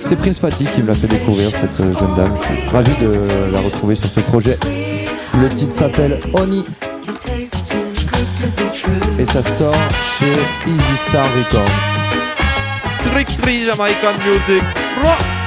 C'est 0.00 0.16
Prince 0.16 0.38
Fatty 0.38 0.64
qui 0.64 0.82
me 0.82 0.88
l'a 0.88 0.94
fait 0.94 1.08
découvrir, 1.08 1.50
cette 1.50 1.78
euh, 1.80 1.92
jeune 1.98 2.14
dame. 2.16 2.34
Je 2.40 2.54
suis 2.54 2.68
ravi 2.68 2.90
de 3.02 3.52
la 3.52 3.60
retrouver 3.60 3.96
sur 3.96 4.08
ce 4.08 4.20
projet. 4.20 4.58
Le 5.38 5.48
titre 5.50 5.74
s'appelle 5.74 6.18
Honey 6.32 6.62
et 9.18 9.26
ça 9.26 9.42
sort 9.42 9.74
chez 10.18 10.32
Easy 10.66 10.96
Star 11.08 11.26
Records. 11.36 11.68
Jamaican 13.66 14.12
music. 14.24 15.39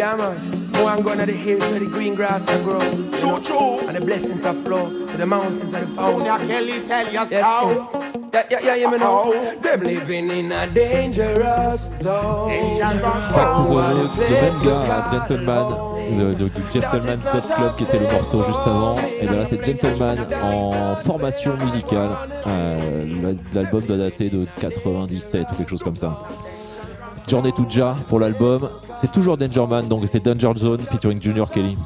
Yeah 0.00 0.16
man. 0.16 0.36
Go 0.72 0.88
and 0.88 1.04
go 1.04 1.14
to 1.14 1.26
the 1.26 1.32
hills 1.32 1.60
where 1.70 1.78
the 1.80 1.86
green 1.86 2.14
grass 2.14 2.48
a 2.48 2.56
grow. 2.64 2.80
True, 3.20 3.38
true. 3.42 3.86
And 3.86 3.96
the 3.96 4.00
blessings 4.00 4.44
a 4.44 4.52
flow 4.54 4.88
to 5.10 5.16
the 5.18 5.26
mountains 5.26 5.72
and 5.74 5.82
the 5.86 5.94
fountains. 5.94 6.24
Junior 6.24 6.38
Kelly, 6.48 6.80
tell 6.88 7.06
you 7.06 7.12
Yes. 7.12 7.30
Yeah, 8.32 8.44
yeah, 8.50 8.60
yeah, 8.62 8.74
yeah, 8.76 8.90
me 8.90 8.98
know. 8.98 9.32
Them 9.60 9.80
living 9.82 10.30
in 10.30 10.52
a 10.52 10.66
dangerous 10.68 11.80
zone. 12.00 12.50
Roots, 12.50 14.18
le 14.30 14.36
même 14.40 14.62
gars, 14.64 15.04
Gentleman, 15.10 15.66
le- 16.16 16.34
du 16.34 16.50
Gentleman 16.72 17.18
Dub 17.32 17.46
Club 17.56 17.76
qui 17.76 17.84
était 17.84 17.98
le 17.98 18.06
morceau 18.10 18.42
juste 18.44 18.66
avant. 18.66 18.94
Et 19.20 19.26
bien 19.26 19.36
là, 19.36 19.44
c'est 19.50 19.62
Gentleman 19.64 20.18
en 20.42 20.96
formation 21.04 21.56
musicale. 21.56 22.10
Euh, 22.46 23.04
la- 23.22 23.62
L'album 23.62 23.82
doit 23.82 23.96
dater 23.98 24.30
de 24.30 24.46
97 24.60 25.46
ou 25.52 25.54
quelque 25.56 25.70
chose 25.70 25.82
comme 25.82 25.96
ça. 25.96 26.18
Journey 27.28 27.52
to 27.52 27.64
Ja 27.68 27.96
pour 28.08 28.20
l'album. 28.20 28.68
C'est 28.96 29.12
toujours 29.12 29.36
Danger 29.36 29.66
Man, 29.68 29.88
donc 29.88 30.04
c'est 30.06 30.20
Danger 30.20 30.52
Zone 30.56 30.80
featuring 30.90 31.20
Junior 31.20 31.50
Kelly. 31.50 31.76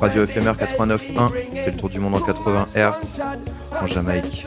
Radio 0.00 0.26
FMR 0.26 0.52
89.1, 0.52 1.30
c'est 1.54 1.66
le 1.66 1.76
tour 1.76 1.88
du 1.88 2.00
monde 2.00 2.14
en 2.16 2.20
80 2.20 2.66
Hz 2.74 3.22
en 3.80 3.86
Jamaïque. 3.86 4.46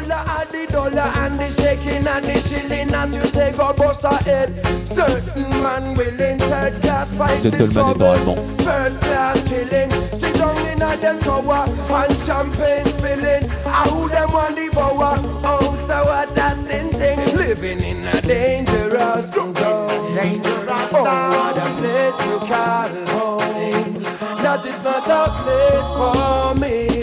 Color 0.00 0.22
are 0.28 0.46
the 0.46 0.66
dollar 0.70 1.10
and 1.16 1.38
the 1.38 1.50
shaking 1.50 2.06
and 2.06 2.24
the 2.24 2.38
shilling 2.38 2.94
as 2.94 3.14
you 3.14 3.22
take 3.22 3.54
a 3.54 3.72
bus 3.74 4.04
ahead. 4.04 4.48
Certain 4.86 5.50
man 5.62 5.94
willing 5.94 6.38
third 6.38 6.80
class 6.82 7.12
fight 7.14 7.42
this 7.42 7.52
Gentleman 7.52 7.90
est 7.90 7.98
trouble. 7.98 8.36
First 8.58 9.00
class 9.02 9.48
chilling, 9.48 9.90
sit 10.12 10.34
down 10.34 10.56
in 10.66 10.82
a 10.82 10.96
them 10.96 11.18
tower 11.20 11.64
and 11.66 12.16
champagne 12.16 12.86
spilling. 12.86 13.48
How 13.64 14.08
them 14.08 14.32
want 14.32 14.56
the 14.56 14.68
power? 14.72 15.14
Oh, 15.44 15.76
so 15.76 16.02
what 16.04 16.36
a 16.36 16.50
sin 16.50 16.90
thing. 16.90 17.18
Living 17.36 17.80
in 17.80 18.06
a 18.06 18.20
dangerous 18.22 19.30
zone. 19.30 20.14
Dangerous 20.14 20.68
oh, 20.92 21.02
what 21.02 21.56
a 21.56 21.68
place 21.78 22.16
to 22.16 22.38
call 22.50 22.90
home. 23.06 24.02
That 24.42 24.64
is 24.64 24.82
not 24.82 25.08
a 25.08 25.24
place 25.42 25.90
for 25.96 26.54
me. 26.60 27.00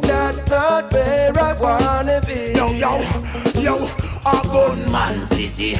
That's 0.00 0.48
not 0.48 0.92
where 0.92 1.14
I 1.14 1.20
wanna 1.20 1.20
be. 1.20 1.23
Yo, 2.84 3.00
yo, 3.62 3.76
a 4.26 4.42
gunman 4.52 5.24
city, 5.24 5.74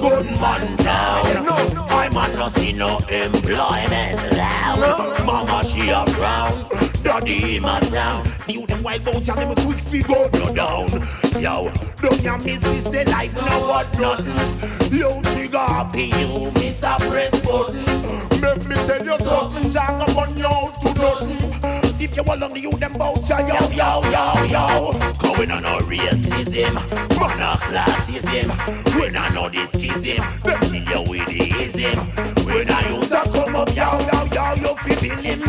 gunman 0.00 0.74
town. 0.78 1.46
I'm 1.90 2.16
on 2.16 2.32
no 2.32 2.48
see 2.48 2.72
no 2.72 2.96
employment 3.10 4.32
down. 4.32 5.26
Mama 5.26 5.62
she 5.62 5.90
a 5.90 6.06
frown, 6.06 6.50
daddy 7.02 7.56
him 7.56 7.66
a 7.66 7.78
frown. 7.84 8.24
You 8.48 8.66
them 8.66 8.82
wild 8.82 9.04
bout 9.04 9.16
and 9.16 9.26
them 9.26 9.66
quick 9.66 9.80
figure 9.80 10.30
no 10.32 10.54
down. 10.54 10.88
Yo, 11.42 11.70
don't 12.00 12.22
ya 12.22 12.38
miss 12.38 12.62
this 12.62 13.06
life 13.10 13.34
no 13.34 13.68
what 13.68 14.00
nothing. 14.00 14.98
Yo, 14.98 15.20
trigger 15.20 15.58
happy 15.58 16.04
you 16.04 16.50
miss 16.52 16.82
a 16.82 16.96
press 17.00 17.38
button. 17.42 17.84
Make 18.40 18.66
me 18.66 18.76
tell 18.86 19.04
you 19.04 19.18
something, 19.18 19.70
Jack, 19.72 20.08
I'm 20.08 20.16
on 20.16 20.34
you 20.38 20.72
to 20.80 20.94
nothing. 21.02 21.85
If 22.06 22.16
you 22.16 22.22
want 22.22 22.40
to 22.40 22.60
you 22.60 22.70
them 22.70 22.92
bout 22.92 23.28
ya, 23.28 23.38
yo, 23.40 23.58
yo, 23.74 24.00
yo, 24.14 24.44
yo. 24.44 24.92
Going 25.18 25.50
on 25.50 25.64
no 25.64 25.78
racism, 25.78 26.74
man 27.18 27.40
a 27.42 27.56
classism. 27.58 28.46
When 28.94 29.16
I 29.16 29.28
know 29.30 29.48
this 29.48 29.68
schism, 29.70 30.22
them 30.44 30.60
kill 30.60 30.74
you 30.86 31.10
with 31.10 31.26
the 31.26 31.42
ism. 31.64 31.98
When 32.46 32.70
I 32.70 32.94
use 32.94 33.08
that 33.08 33.26
come 33.32 33.56
up, 33.56 33.74
yo, 33.74 33.98
yo, 34.06 34.18
yo, 34.32 34.54
you 34.54 34.76
feel 34.76 35.16
him. 35.16 35.42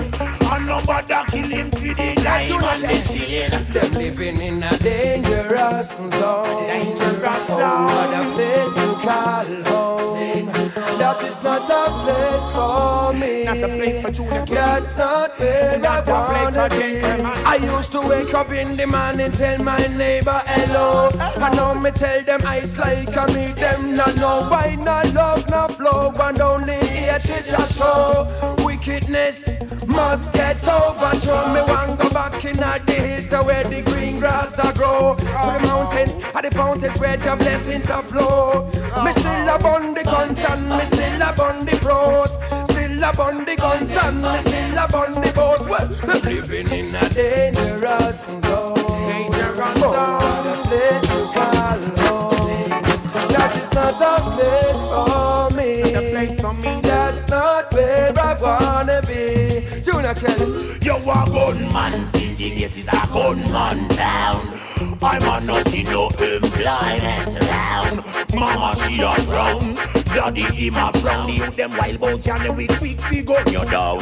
And 0.52 0.66
nobody 0.66 1.14
kill 1.30 1.48
him 1.48 1.70
for 1.70 1.94
the 1.94 2.16
lime 2.26 2.64
and 2.64 2.84
the 2.86 2.96
shilling. 3.06 3.64
Them 3.72 3.92
living 3.92 4.42
in 4.42 4.64
a 4.64 4.76
dangerous 4.80 5.90
zone. 5.90 6.64
Dangerous 6.66 7.48
zone. 7.50 7.86
What 7.86 8.14
a 8.18 8.34
place 8.34 8.74
to 8.74 8.88
call 9.06 9.64
home. 9.70 10.67
That 11.08 11.24
is 11.24 11.42
not 11.42 11.62
a 11.72 12.04
place 12.04 12.44
for 12.52 13.14
me. 13.14 13.46
Not 13.46 13.64
a 13.64 13.70
place 13.70 14.02
for 14.02 14.12
Junior 14.12 14.46
Kelly. 14.46 14.56
That's 14.56 14.98
not 14.98 15.40
where 15.40 15.80
Not 15.80 16.06
a 16.06 16.12
I 16.12 16.26
place 16.28 16.44
wanna 16.44 16.70
for 16.70 16.80
be. 16.82 17.24
I 17.46 17.56
used 17.78 17.92
to 17.94 18.02
wake 18.02 18.34
up 18.34 18.52
in 18.52 18.76
the 18.76 18.88
morning, 18.88 19.32
tell 19.32 19.64
my 19.64 19.78
neighbor 19.88 20.42
hello. 20.46 21.08
I 21.18 21.56
know 21.56 21.80
me 21.80 21.92
tell 21.92 22.22
them 22.24 22.42
ice 22.46 22.78
like 22.78 23.16
I 23.16 23.26
meet 23.28 23.56
them. 23.56 23.96
Not 23.96 24.18
know 24.18 24.50
why, 24.50 24.76
not 24.76 25.14
love, 25.14 25.50
not 25.50 25.72
flow, 25.76 26.12
and 26.12 26.42
only 26.42 26.76
here 26.88 27.20
teacher 27.20 27.66
show. 27.68 28.28
Wickedness 28.66 29.46
must 29.88 30.34
get 30.34 30.62
overthrown. 30.68 31.54
Me 31.54 31.62
want 31.62 32.02
go 32.02 32.10
back 32.10 32.44
in 32.44 32.58
the 32.58 32.94
hills 33.02 33.28
to 33.30 33.44
where 33.44 33.64
the 33.64 33.82
green 33.82 34.20
grass 34.20 34.60
a 34.60 34.74
grow. 34.74 35.16
To 35.16 35.24
the 35.24 35.60
mountains, 35.64 36.18
at 36.36 36.42
the 36.44 36.52
fountains 36.52 37.00
where 37.00 37.18
your 37.24 37.38
blessings 37.38 37.90
a 37.90 38.02
flow. 38.02 38.70
Me 39.06 39.12
still 39.14 39.56
a 39.56 39.58
bun 39.60 39.94
the 39.94 40.04
and 40.50 40.70
me 40.70 40.97
still 40.98 41.22
a 41.22 41.34
bun 41.34 41.66
the 41.66 41.78
pros. 41.82 42.32
Still 42.70 43.04
a 43.04 43.12
bun 43.14 43.46
the 43.46 43.56
guns 43.56 43.98
and 44.04 44.22
me 44.22 44.40
still 44.40 44.78
a 44.78 44.88
bun 44.88 45.12
the 45.14 45.32
bows. 45.36 45.62
Well, 45.70 45.88
living 46.24 46.70
in 46.72 46.96
a 46.96 47.10
dangerous 47.10 48.18
zone. 48.46 48.76
Dangerous 49.10 49.80
zone. 49.80 50.48
A 50.48 50.64
place 50.68 51.06
to 51.12 51.20
call 51.36 51.82
home. 52.02 52.70
That 53.34 53.52
is 53.62 53.72
not 53.74 54.02
a 54.02 54.14
place 54.36 54.82
for 54.90 55.50
me. 55.58 55.70
Not 55.82 56.04
a 56.04 56.10
place 56.12 56.42
for 56.42 56.54
me. 56.54 56.87
Where 57.72 58.14
I 58.18 58.38
wanna 58.42 59.02
be. 59.02 59.82
Junior 59.82 60.14
Kelly. 60.14 60.78
You 60.82 60.96
a 60.96 61.04
gunman 61.04 62.06
city, 62.06 62.56
this 62.56 62.78
is 62.78 62.88
a 62.88 63.08
gunman 63.14 63.88
town. 63.90 64.54
I'm 65.02 65.22
on 65.24 65.46
no 65.46 65.62
see 65.64 65.84
no 65.84 66.08
employment 66.08 67.40
down. 67.42 68.04
Mama 68.34 68.76
she 68.82 69.02
a 69.02 69.16
frown, 69.22 69.76
daddy 70.06 70.42
him 70.42 70.76
a 70.76 70.92
frown. 70.94 71.30
You 71.30 71.52
them 71.52 71.78
wild 71.78 72.00
bout 72.00 72.28
and 72.28 72.58
we 72.58 72.68
quick 72.68 73.00
fi 73.02 73.22
gun 73.22 73.48
you 73.52 73.66
down. 73.66 74.00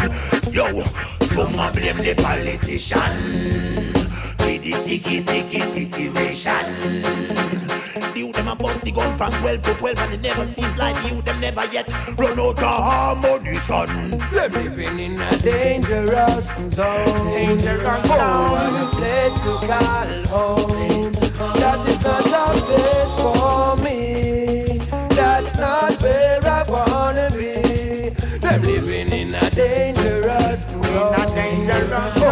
Yo, 0.52 0.84
some 1.20 1.60
a 1.60 1.72
blame 1.72 1.98
the 1.98 2.14
politician. 2.16 3.94
For 4.38 4.58
the 4.58 4.72
sticky, 4.74 5.20
sticky 5.22 5.62
situation. 5.62 7.65
The 7.96 8.20
youth 8.20 8.36
them 8.36 8.50
a 8.50 8.56
bust 8.56 8.84
the 8.84 8.92
gun 8.92 9.16
from 9.16 9.32
12 9.40 9.62
to 9.64 9.74
12 9.76 9.98
and 10.00 10.14
it 10.16 10.22
never 10.22 10.46
seems 10.46 10.76
like 10.78 11.02
the 11.02 11.16
youth 11.16 11.24
them 11.24 11.40
never 11.40 11.64
yet 11.72 11.88
run 12.18 12.38
out 12.38 12.58
of 12.58 12.64
harmonization. 12.64 14.10
Them 14.34 14.52
living 14.52 15.00
in 15.00 15.22
a 15.22 15.38
dangerous 15.38 16.48
zone. 16.68 17.26
Dangerous 17.26 18.08
zone. 18.08 18.76
a 18.76 18.90
place 18.92 19.42
to 19.44 19.58
call 19.66 20.26
home. 20.28 21.12
That 21.56 21.88
is 21.88 22.04
not 22.04 22.26
a 22.28 22.66
place 22.66 23.16
for 23.16 23.78
me. 23.84 24.78
That's 25.16 25.58
not 25.58 26.02
where 26.02 26.40
I 26.44 26.64
wanna 26.68 27.30
be. 27.32 28.10
Them 28.40 28.62
living 28.64 29.14
in 29.14 29.36
a 29.36 29.50
dangerous 29.52 30.66
zone. 30.66 31.14
a 31.14 31.26
dangerous 31.34 32.20
zone. 32.20 32.25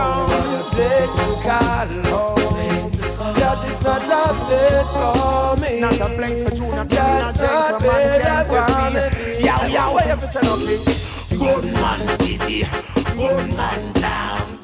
That 3.54 3.70
is 3.70 3.84
not 3.86 4.02
a 4.02 4.34
place 4.48 4.90
for 4.94 5.56
me. 5.64 5.80
Not 5.80 6.00
a 6.00 6.06
place 6.18 6.42
for 6.42 6.56
Junior 6.56 6.86
Kelly, 6.86 6.90
That's 6.90 7.40
not 7.40 7.70
not 7.72 7.82
gentleman 7.82 7.88
where 7.88 8.22
I 8.24 8.44
can 8.46 8.54
wanna 8.56 9.10
be. 9.12 9.38
be. 9.38 9.46
Yow, 9.46 9.66
yow, 9.68 9.94
Where 9.94 10.08
you 10.10 10.16
fi 10.16 10.26
say 10.26 10.42
no, 10.42 10.54
King? 10.58 10.82
Gunman 11.38 12.02
city, 12.18 12.64
gunman 13.16 13.94
town. 13.94 14.60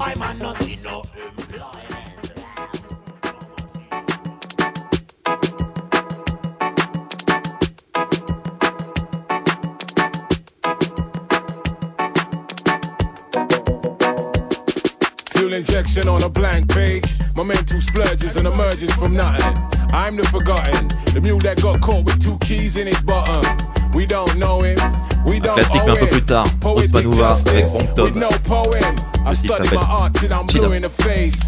I'm 0.00 0.22
a 0.22 0.34
no 0.42 0.54
see 0.54 0.76
no 0.82 1.02
employment. 1.22 2.32
Fuel 15.30 15.52
injection 15.52 16.08
on 16.08 16.22
a 16.24 16.28
blank 16.28 16.68
page. 16.68 17.21
My 17.36 17.44
mental 17.44 17.80
splurges 17.80 18.36
and 18.36 18.46
emerges 18.46 18.92
from 18.94 19.14
nothing. 19.14 19.54
I'm 19.92 20.16
the 20.16 20.24
forgotten, 20.24 20.88
the 21.14 21.20
mule 21.22 21.38
that 21.40 21.60
got 21.62 21.80
caught 21.80 22.04
with 22.04 22.22
two 22.22 22.38
keys 22.38 22.76
in 22.76 22.86
his 22.86 23.00
bottom. 23.00 23.44
We 23.94 24.06
don't 24.06 24.36
know 24.36 24.60
him, 24.60 24.78
we 25.26 25.40
don't 25.40 25.58
Classique, 25.58 25.82
mais 25.86 25.90
un 25.90 25.96
peu 25.96 26.06
plus 26.06 26.22
tard. 26.22 26.46
Poetic 26.60 26.94
Osmanova 26.94 27.34
avec 27.46 27.96
with 27.98 28.16
no 28.16 28.28
poem. 28.44 28.94
I 29.24 29.30
Le 29.30 29.36
titre 29.36 29.54
study 29.54 29.76
my 29.76 29.80
s'appelle 29.80 29.86
art 29.88 30.12
till 30.14 30.32
I'm 30.32 30.46
blue 30.46 30.72
in 30.72 30.82
the 30.82 30.90
face. 30.90 31.38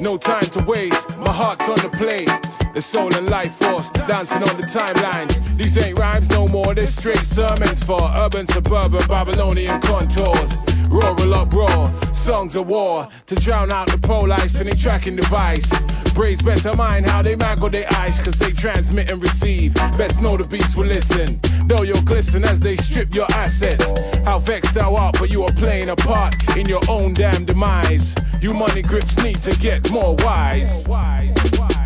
No 0.00 0.16
time 0.16 0.48
to 0.50 0.64
waste, 0.64 1.18
my 1.20 1.32
heart's 1.32 1.68
on 1.68 1.76
the 1.76 1.90
plate. 1.90 2.30
The 2.74 2.80
soul 2.80 3.14
and 3.14 3.28
life 3.28 3.52
force 3.52 3.90
dancing 4.08 4.42
on 4.42 4.56
the 4.56 4.66
timelines. 4.66 5.56
These 5.56 5.76
ain't 5.78 5.98
rhymes 5.98 6.30
no 6.30 6.46
more, 6.48 6.74
they're 6.74 6.86
straight 6.86 7.26
sermons 7.26 7.82
for 7.84 8.00
urban, 8.16 8.46
suburban, 8.46 9.06
Babylonian 9.08 9.80
contours. 9.80 10.69
Rural 10.90 11.34
uproar, 11.34 11.86
songs 12.12 12.56
of 12.56 12.66
war 12.66 13.08
to 13.26 13.34
drown 13.36 13.70
out 13.70 13.88
the 13.88 13.98
pole 13.98 14.32
and 14.32 14.78
tracking 14.78 15.14
device. 15.14 15.70
Braves 16.14 16.42
better 16.42 16.74
mind 16.76 17.06
how 17.06 17.22
they 17.22 17.36
mangle 17.36 17.70
their 17.70 17.86
eyes, 17.94 18.18
cause 18.20 18.34
they 18.34 18.50
transmit 18.50 19.10
and 19.10 19.22
receive. 19.22 19.72
Best 19.96 20.20
know 20.20 20.36
the 20.36 20.48
beast 20.48 20.76
will 20.76 20.86
listen. 20.86 21.28
Though 21.68 21.82
you'll 21.82 22.02
glisten 22.02 22.44
as 22.44 22.58
they 22.58 22.76
strip 22.76 23.14
your 23.14 23.30
assets. 23.30 23.86
How 24.24 24.40
vexed 24.40 24.74
thou 24.74 24.96
art, 24.96 25.16
but 25.20 25.30
you 25.30 25.44
are 25.44 25.52
playing 25.52 25.90
a 25.90 25.96
part 25.96 26.34
in 26.56 26.66
your 26.66 26.82
own 26.88 27.12
damn 27.12 27.44
demise. 27.44 28.14
You 28.42 28.52
money 28.52 28.82
grips 28.82 29.16
need 29.22 29.36
to 29.36 29.56
get 29.58 29.88
more 29.90 30.16
wise 30.24 30.86
wise. 30.88 31.79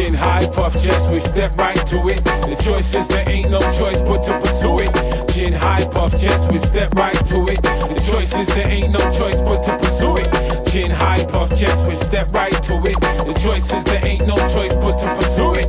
Gin 0.00 0.14
high, 0.14 0.46
puff 0.46 0.82
chest, 0.82 1.12
we 1.12 1.20
step 1.20 1.54
right 1.58 1.76
to 1.88 1.98
it. 2.08 2.24
The 2.24 2.56
choice 2.64 2.94
is 2.94 3.06
there 3.08 3.28
ain't 3.28 3.50
no 3.50 3.60
choice 3.70 4.00
but 4.00 4.22
to 4.22 4.40
pursue 4.40 4.78
it. 4.78 4.90
Gin 5.34 5.52
high, 5.52 5.86
puff 5.88 6.18
chest, 6.18 6.50
we 6.50 6.58
step 6.58 6.94
right 6.94 7.22
to 7.26 7.44
it. 7.44 7.60
The 7.60 8.02
choice 8.10 8.34
is 8.34 8.48
there 8.48 8.66
ain't 8.66 8.92
no 8.92 9.00
choice 9.12 9.42
but 9.42 9.62
to 9.64 9.76
pursue 9.76 10.16
it. 10.16 10.70
Gin 10.70 10.90
high, 10.90 11.22
puff 11.26 11.50
chest, 11.50 11.86
we 11.86 11.94
step 11.94 12.32
right 12.32 12.62
to 12.62 12.76
it. 12.76 12.98
The 12.98 13.38
choice 13.44 13.70
is 13.74 13.84
there 13.84 14.02
ain't 14.02 14.26
no 14.26 14.36
choice 14.48 14.74
but 14.76 14.96
to 15.00 15.14
pursue 15.16 15.52
it. 15.56 15.68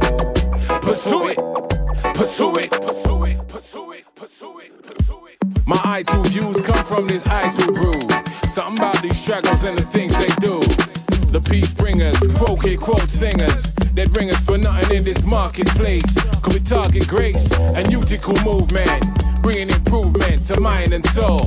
Pursue 0.82 1.28
it, 1.28 1.38
pursue 2.16 2.56
it, 2.56 2.72
pursue 2.72 3.26
it, 3.26 3.48
pursue 3.50 3.92
it, 3.92 4.06
pursue 4.16 4.60
it, 4.60 4.82
pursue 4.82 5.28
it. 5.28 5.68
My 5.68 5.76
I2 5.76 6.28
views 6.28 6.62
come 6.62 6.86
from 6.86 7.06
this 7.06 7.26
I2 7.26 7.76
brew. 7.76 8.50
Something 8.50 8.78
about 8.78 9.02
these 9.02 9.22
struggles 9.22 9.66
and 9.66 9.78
the 9.78 9.84
things 9.84 10.16
they 10.18 10.34
do. 10.40 11.01
The 11.32 11.40
peace 11.40 11.72
bringers, 11.72 12.18
quote 12.36 12.60
quote 12.78 13.08
singers 13.08 13.74
that 13.96 14.12
bring 14.12 14.32
us 14.32 14.40
for 14.42 14.58
nothing 14.58 14.98
in 14.98 15.04
this 15.06 15.26
marketplace. 15.26 16.04
Cause 16.42 16.56
we 16.56 16.60
target 16.60 17.08
grace 17.08 17.50
and 17.74 17.90
utical 17.90 18.36
movement, 18.44 19.06
bringing 19.42 19.70
improvement 19.70 20.46
to 20.48 20.60
mind 20.60 20.92
and 20.92 21.06
soul. 21.12 21.46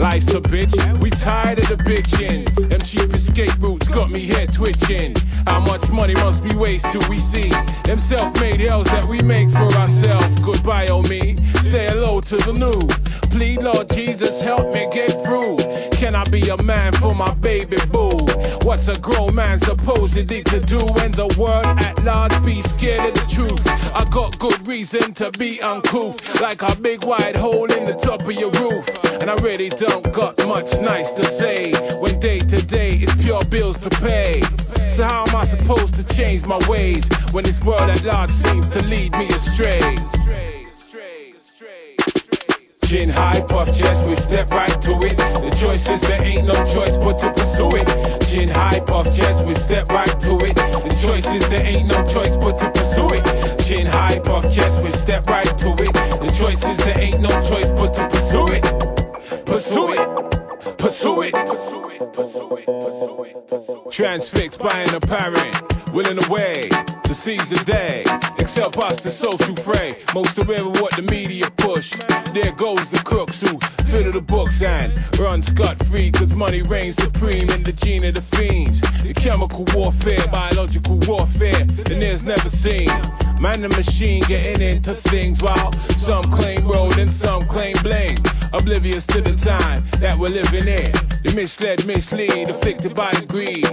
Life's 0.00 0.32
a 0.32 0.40
bitch, 0.40 0.72
we 1.02 1.10
tired 1.10 1.58
of 1.58 1.68
the 1.68 1.76
bitching. 1.76 2.46
Them 2.68 2.80
cheap 2.80 3.14
escape 3.14 3.52
routes 3.60 3.86
got 3.88 4.10
me 4.10 4.20
here 4.20 4.46
twitching. 4.46 5.14
How 5.46 5.60
much 5.60 5.90
money 5.90 6.14
must 6.14 6.42
we 6.42 6.56
waste 6.56 6.90
till 6.90 7.06
we 7.10 7.18
see 7.18 7.50
them 7.84 7.98
self-made 7.98 8.60
hells 8.60 8.86
that 8.86 9.04
we 9.04 9.20
make 9.20 9.50
for 9.50 9.70
ourselves? 9.74 10.42
Goodbye, 10.42 10.86
oh 10.86 11.02
me. 11.02 11.36
Say 11.62 11.86
hello 11.86 12.22
to 12.22 12.36
the 12.38 12.52
new. 12.54 12.80
Please, 13.30 13.58
Lord 13.58 13.90
Jesus, 13.90 14.40
help 14.40 14.72
me 14.72 14.88
get 14.90 15.22
through. 15.22 15.58
Can 15.92 16.14
I 16.14 16.24
be 16.30 16.48
a 16.48 16.60
man 16.62 16.94
for 16.94 17.14
my 17.14 17.34
baby 17.34 17.76
boo? 17.92 18.16
What's 18.62 18.88
a 18.88 18.98
grown 18.98 19.34
man 19.34 19.60
supposedly 19.60 20.42
to 20.44 20.60
do 20.60 20.78
when 20.78 21.12
the 21.12 21.28
world 21.38 21.66
at 21.66 22.02
large 22.04 22.42
be 22.46 22.62
scared 22.62 23.06
of 23.06 23.14
the 23.14 23.30
truth? 23.30 23.68
I 23.94 24.04
got 24.06 24.38
good 24.38 24.66
reason 24.66 25.12
to 25.14 25.30
be 25.32 25.60
uncouth, 25.60 26.40
like 26.40 26.62
a 26.62 26.74
big 26.80 27.04
wide 27.04 27.36
hole 27.36 27.70
in 27.70 27.84
the 27.84 28.00
top 28.02 28.22
of 28.22 28.32
your 28.32 28.50
roof. 28.52 28.88
And 29.20 29.28
I 29.28 29.34
really 29.42 29.68
don't 29.68 30.12
got 30.12 30.38
much 30.46 30.80
nice 30.80 31.10
to 31.12 31.24
say 31.24 31.72
when 32.00 32.18
day 32.20 32.38
to 32.38 32.66
day 32.66 32.94
is 32.94 33.14
pure 33.22 33.44
bills 33.44 33.78
to 33.78 33.90
pay. 33.90 34.40
So 34.90 35.04
how 35.04 35.26
am 35.26 35.36
I 35.36 35.44
supposed 35.44 35.94
to 35.94 36.14
change 36.14 36.46
my 36.46 36.58
ways 36.68 37.06
when 37.32 37.44
this 37.44 37.62
world 37.62 37.88
at 37.90 38.02
large 38.02 38.30
seems 38.30 38.68
to 38.70 38.82
lead 38.86 39.12
me 39.16 39.28
astray? 39.28 39.96
Chin 42.90 43.08
high, 43.08 43.40
puff 43.42 43.68
chest, 43.72 44.08
we 44.08 44.16
step 44.16 44.50
right 44.50 44.80
to 44.82 44.90
it. 45.06 45.16
The 45.16 45.56
choice 45.60 45.88
is 45.88 46.00
there 46.00 46.20
ain't 46.24 46.44
no 46.44 46.54
choice 46.66 46.96
but 46.96 47.18
to 47.18 47.32
pursue 47.32 47.70
it. 47.74 48.26
Chin 48.26 48.48
high, 48.48 48.80
puff 48.80 49.14
chest, 49.16 49.46
we 49.46 49.54
step 49.54 49.88
right 49.90 50.18
to 50.20 50.34
it. 50.38 50.56
The 50.56 50.98
choice 51.00 51.32
is 51.32 51.48
there 51.48 51.64
ain't 51.64 51.86
no 51.86 52.04
choice 52.04 52.36
but 52.36 52.58
to 52.58 52.68
pursue 52.70 53.06
it. 53.12 53.62
Chin 53.62 53.86
high, 53.86 54.18
puff 54.18 54.52
chest, 54.52 54.82
we 54.82 54.90
step 54.90 55.28
right 55.28 55.46
to 55.58 55.68
it. 55.74 55.92
The 55.92 56.34
choice 56.36 56.66
is 56.66 56.78
there 56.78 56.98
ain't 56.98 57.20
no 57.20 57.30
choice 57.42 57.70
but 57.70 57.94
to 57.94 58.08
pursue 58.08 58.46
it. 58.48 58.89
Pursue 59.44 59.92
it. 59.94 60.39
Pursue 60.60 61.22
it. 61.22 61.34
Transfixed 63.90 64.60
by 64.60 64.78
an 64.80 64.94
apparent, 64.94 65.92
willing 65.92 66.22
away 66.24 66.68
to 67.04 67.14
seize 67.14 67.48
the 67.48 67.62
day. 67.64 68.04
Except 68.38 68.76
us, 68.78 69.00
the 69.00 69.10
social 69.10 69.56
fray. 69.56 69.94
Most 70.14 70.38
aware 70.38 70.64
of 70.64 70.80
what 70.80 70.94
the 70.96 71.02
media 71.02 71.50
push. 71.56 71.92
There 72.32 72.52
goes 72.52 72.90
the 72.90 73.00
crooks 73.04 73.40
who 73.40 73.58
fiddle 73.90 74.12
the 74.12 74.20
books 74.20 74.62
and 74.62 74.92
run 75.18 75.40
scot 75.40 75.78
free. 75.86 76.10
Cause 76.10 76.34
money 76.36 76.62
reigns 76.62 76.96
supreme 76.96 77.48
in 77.50 77.62
the 77.62 77.72
gene 77.72 78.04
of 78.04 78.14
the 78.14 78.22
fiends. 78.22 78.80
The 79.02 79.14
chemical 79.14 79.64
warfare, 79.74 80.26
biological 80.28 80.98
warfare, 81.06 81.60
and 81.60 82.02
there's 82.02 82.24
never 82.24 82.48
seen. 82.48 82.88
Man 83.40 83.64
and 83.64 83.74
machine 83.74 84.22
getting 84.28 84.60
into 84.60 84.92
things 84.92 85.42
while 85.42 85.72
some 85.96 86.24
claim 86.24 86.66
road 86.68 86.98
and 86.98 87.08
some 87.08 87.42
claim 87.42 87.74
blame. 87.82 88.16
Oblivious 88.52 89.06
to 89.06 89.20
the 89.20 89.34
time 89.36 89.78
that 90.00 90.18
we're 90.18 90.28
living 90.28 90.49
in. 90.58 90.92
The 91.22 91.32
misled, 91.34 91.86
mislead, 91.86 92.48
affected 92.48 92.94
by 92.94 93.12
the 93.12 93.26
greed. 93.26 93.66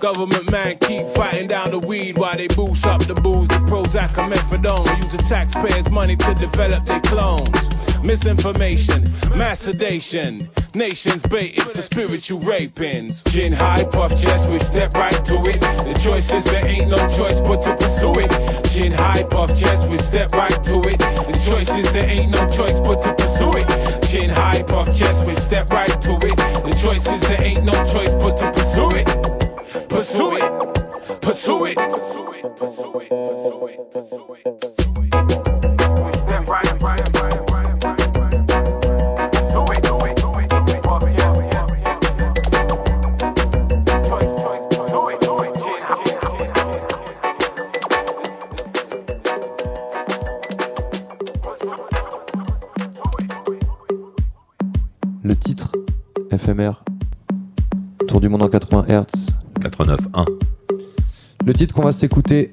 Government 0.00 0.50
man 0.50 0.76
keep 0.78 1.02
fighting 1.14 1.48
down 1.48 1.70
the 1.70 1.78
weed 1.78 2.18
while 2.18 2.36
they 2.36 2.48
boost 2.48 2.86
up 2.86 3.02
the 3.04 3.14
booze, 3.14 3.48
the 3.48 3.60
Prozac 3.66 4.16
and 4.18 4.32
methadone. 4.32 4.96
Use 4.96 5.10
the 5.10 5.18
taxpayers' 5.18 5.90
money 5.90 6.16
to 6.16 6.34
develop 6.34 6.84
their 6.84 7.00
clones. 7.00 7.73
Misinformation, 8.04 9.02
mass 9.34 9.60
sedation. 9.60 10.48
Nations 10.74 11.22
baited 11.26 11.62
for 11.62 11.80
spiritual 11.80 12.40
rapings. 12.40 13.22
Gin 13.32 13.52
high, 13.52 13.84
puff 13.84 14.10
chest, 14.20 14.50
we 14.52 14.58
step 14.58 14.92
right 14.94 15.24
to 15.24 15.34
it. 15.46 15.60
The 15.60 15.98
choice 16.02 16.32
is 16.32 16.44
there 16.44 16.66
ain't 16.66 16.90
no 16.90 16.98
choice 17.08 17.40
but 17.40 17.62
to 17.62 17.74
pursue 17.76 18.12
it. 18.16 18.64
Gin 18.70 18.92
high, 18.92 19.22
puff 19.22 19.58
chest, 19.58 19.88
we 19.88 19.96
step 19.96 20.32
right 20.32 20.62
to 20.64 20.80
it. 20.80 20.98
The 20.98 21.42
choice 21.48 21.74
is 21.76 21.90
there 21.92 22.08
ain't 22.08 22.30
no 22.30 22.48
choice 22.50 22.78
but 22.80 23.00
to 23.02 23.14
pursue 23.14 23.52
it. 23.54 24.06
Gin 24.06 24.30
high, 24.30 24.62
puff 24.64 24.94
chest, 24.94 25.26
we 25.26 25.34
step 25.34 25.70
right 25.70 26.00
to 26.02 26.12
it. 26.16 26.36
The 26.36 26.76
choice 26.80 27.10
is 27.10 27.20
there 27.22 27.42
ain't 27.42 27.64
no 27.64 27.72
choice 27.86 28.12
but 28.14 28.36
to 28.38 28.52
pursue 28.52 28.90
it. 28.92 29.06
Pursue 29.88 30.36
it. 30.36 31.20
Pursue 31.22 31.66
it. 31.66 31.76
Pursue 31.76 32.32
it. 32.32 32.56
Pursue 32.56 33.00
it. 33.00 33.08
Pursue 33.08 33.66
it. 33.68 33.92
Pursue 33.92 34.34
it. 34.34 34.54
We 36.04 36.12
step 36.12 36.48
right, 36.48 36.82
right, 36.82 37.14
right. 37.14 37.43
Éphémère 56.54 56.84
Tour 58.06 58.20
du 58.20 58.28
monde 58.28 58.42
en 58.42 58.48
80 58.48 58.86
Hz 58.88 59.30
89.1 59.60 60.24
Le 61.44 61.52
titre 61.52 61.74
qu'on 61.74 61.82
va 61.82 61.92
s'écouter 61.92 62.52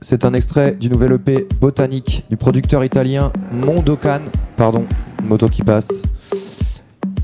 c'est 0.00 0.24
un 0.24 0.32
extrait 0.32 0.76
du 0.76 0.88
nouvel 0.88 1.12
EP 1.12 1.48
Botanique 1.60 2.24
du 2.30 2.36
producteur 2.36 2.84
italien 2.84 3.32
Mondocan 3.52 4.20
pardon 4.56 4.86
moto 5.24 5.48
qui 5.48 5.62
passe. 5.62 6.02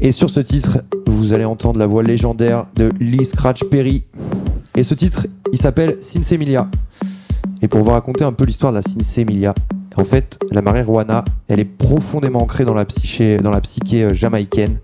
Et 0.01 0.13
sur 0.13 0.29
ce 0.29 0.41
titre 0.41 0.83
vous 1.07 1.33
allez 1.33 1.45
entendre 1.45 1.79
la 1.79 1.87
voix 1.87 2.03
légendaire 2.03 2.67
de 2.75 2.91
Lee 2.99 3.25
Scratch 3.25 3.65
Perry. 3.65 4.05
Et 4.75 4.83
ce 4.83 4.95
titre 4.95 5.29
il 5.53 5.59
s'appelle 5.59 5.99
Sinsemilia. 6.03 6.69
Et 7.63 7.69
pour 7.69 7.83
vous 7.83 7.91
raconter 7.91 8.25
un 8.25 8.33
peu 8.33 8.45
l'histoire 8.45 8.73
de 8.73 8.79
la 8.79 8.83
Sinsemilia 8.83 9.55
en 9.99 10.05
fait, 10.05 10.39
la 10.51 10.61
marijuana, 10.61 11.25
elle 11.49 11.59
est 11.59 11.65
profondément 11.65 12.43
ancrée 12.43 12.67
dans 12.67 12.75
la 12.75 12.85
psyché, 12.85 13.39
dans 13.39 13.51
la 13.51 13.63
psyché 13.63 14.05
euh, 14.05 14.15
jamaïcaine. 14.15 14.79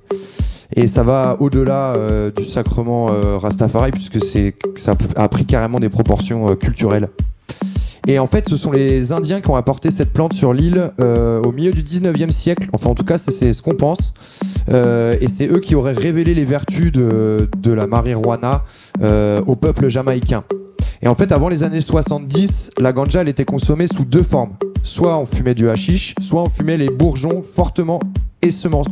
Et 0.74 0.86
ça 0.86 1.02
va 1.02 1.36
au-delà 1.40 1.94
euh, 1.94 2.30
du 2.30 2.44
sacrement 2.44 3.10
euh, 3.10 3.36
Rastafari, 3.36 3.90
puisque 3.90 4.18
ça 4.76 4.96
a 5.16 5.28
pris 5.28 5.44
carrément 5.44 5.80
des 5.80 5.88
proportions 5.88 6.50
euh, 6.50 6.54
culturelles. 6.54 7.08
Et 8.08 8.18
en 8.18 8.26
fait, 8.26 8.48
ce 8.48 8.56
sont 8.56 8.72
les 8.72 9.12
Indiens 9.12 9.40
qui 9.40 9.50
ont 9.50 9.54
apporté 9.54 9.90
cette 9.92 10.12
plante 10.12 10.32
sur 10.32 10.52
l'île 10.52 10.90
au 10.98 11.52
milieu 11.52 11.70
du 11.70 11.84
19e 11.84 12.32
siècle. 12.32 12.68
Enfin, 12.72 12.90
en 12.90 12.96
tout 12.96 13.04
cas, 13.04 13.16
c'est, 13.16 13.52
ce 13.52 13.62
qu'on 13.62 13.76
pense. 13.76 14.12
Et 14.68 15.28
c'est 15.28 15.46
eux 15.46 15.60
qui 15.60 15.76
auraient 15.76 15.92
révélé 15.92 16.34
les 16.34 16.44
vertus 16.44 16.90
de, 16.90 17.48
la 17.64 17.86
marijuana 17.86 18.64
au 19.00 19.56
peuple 19.56 19.88
jamaïcain. 19.88 20.44
Et 21.02 21.08
en 21.08 21.14
fait, 21.14 21.32
avant 21.32 21.48
les 21.48 21.64
années 21.64 21.80
70, 21.80 22.72
la 22.78 22.92
ganja, 22.92 23.22
elle 23.22 23.28
était 23.28 23.44
consommée 23.44 23.88
sous 23.88 24.04
deux 24.04 24.22
formes. 24.22 24.52
Soit 24.84 25.18
on 25.18 25.26
fumait 25.26 25.54
du 25.54 25.68
hashish, 25.68 26.14
soit 26.20 26.42
on 26.42 26.48
fumait 26.48 26.76
les 26.76 26.90
bourgeons 26.90 27.42
fortement 27.42 28.00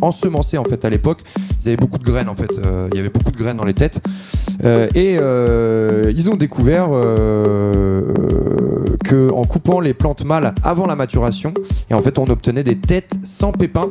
ensemencés 0.01 0.59
en 0.59 0.64
fait 0.64 0.85
à 0.85 0.90
l'époque. 0.90 1.22
Ils 1.60 1.68
avaient 1.68 1.77
beaucoup 1.77 1.98
de 1.98 2.05
graines 2.05 2.28
en 2.28 2.35
fait. 2.35 2.51
Euh, 2.59 2.89
il 2.93 2.97
y 2.97 3.01
avait 3.01 3.09
beaucoup 3.09 3.31
de 3.31 3.36
graines 3.36 3.56
dans 3.56 3.64
les 3.64 3.74
têtes. 3.74 4.01
Euh, 4.64 4.89
et 4.94 5.16
euh, 5.18 6.12
ils 6.14 6.31
ont 6.31 6.36
découvert 6.36 6.89
euh, 6.93 8.02
que 9.05 9.31
en 9.31 9.44
coupant 9.44 9.81
les 9.81 9.94
plantes 9.94 10.24
mâles 10.24 10.55
avant 10.62 10.86
la 10.86 10.97
maturation, 10.97 11.55
et 11.90 11.94
en 11.94 12.02
fait 12.02 12.18
on 12.18 12.28
obtenait 12.28 12.64
des 12.64 12.77
têtes 12.77 13.14
sans 13.24 13.52
pépins 13.52 13.90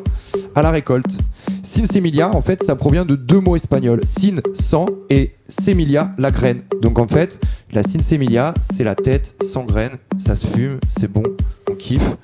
à 0.55 0.61
la 0.61 0.71
récolte. 0.71 1.17
Sinsemilia, 1.63 2.33
en 2.33 2.41
fait, 2.41 2.63
ça 2.63 2.75
provient 2.75 3.05
de 3.05 3.15
deux 3.15 3.39
mots 3.39 3.55
espagnols. 3.55 4.01
Sin, 4.05 4.37
sans, 4.53 4.87
et 5.09 5.33
semilia, 5.49 6.13
la 6.17 6.31
graine. 6.31 6.61
Donc 6.81 6.99
en 6.99 7.07
fait, 7.07 7.39
la 7.71 7.83
sinsemilia, 7.83 8.53
c'est 8.61 8.83
la 8.83 8.95
tête 8.95 9.35
sans 9.41 9.65
graine. 9.65 9.97
Ça 10.17 10.35
se 10.35 10.47
fume, 10.47 10.79
c'est 10.87 11.11
bon, 11.11 11.23
on 11.69 11.75
kiffe. 11.75 12.17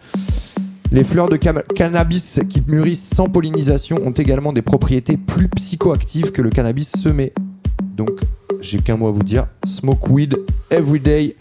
Les 0.91 1.03
fleurs 1.03 1.27
de 1.27 1.35
cannabis 1.35 2.39
qui 2.47 2.63
mûrissent 2.67 3.09
sans 3.09 3.27
pollinisation 3.27 3.97
ont 4.05 4.11
également 4.11 4.53
des 4.53 4.61
propriétés 4.61 5.17
plus 5.17 5.49
psychoactives 5.49 6.31
que 6.31 6.41
le 6.41 6.49
cannabis 6.49 6.91
semé. 6.91 7.33
Donc, 7.97 8.21
j'ai 8.61 8.79
qu'un 8.79 8.95
mot 8.95 9.07
à 9.07 9.11
vous 9.11 9.23
dire. 9.23 9.47
Smoke 9.65 10.09
weed 10.09 10.37
everyday. 10.69 11.35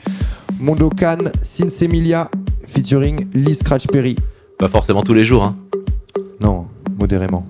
Mondocan, 0.59 1.31
Sinsemilia, 1.43 2.31
featuring 2.67 3.27
Lee 3.35 3.55
Scratch 3.55 3.87
Perry. 3.87 4.17
Pas 4.59 4.69
forcément 4.69 5.03
tous 5.03 5.15
les 5.15 5.25
jours, 5.25 5.45
hein. 5.45 5.57
Non, 6.41 6.67
modérément. 6.97 7.47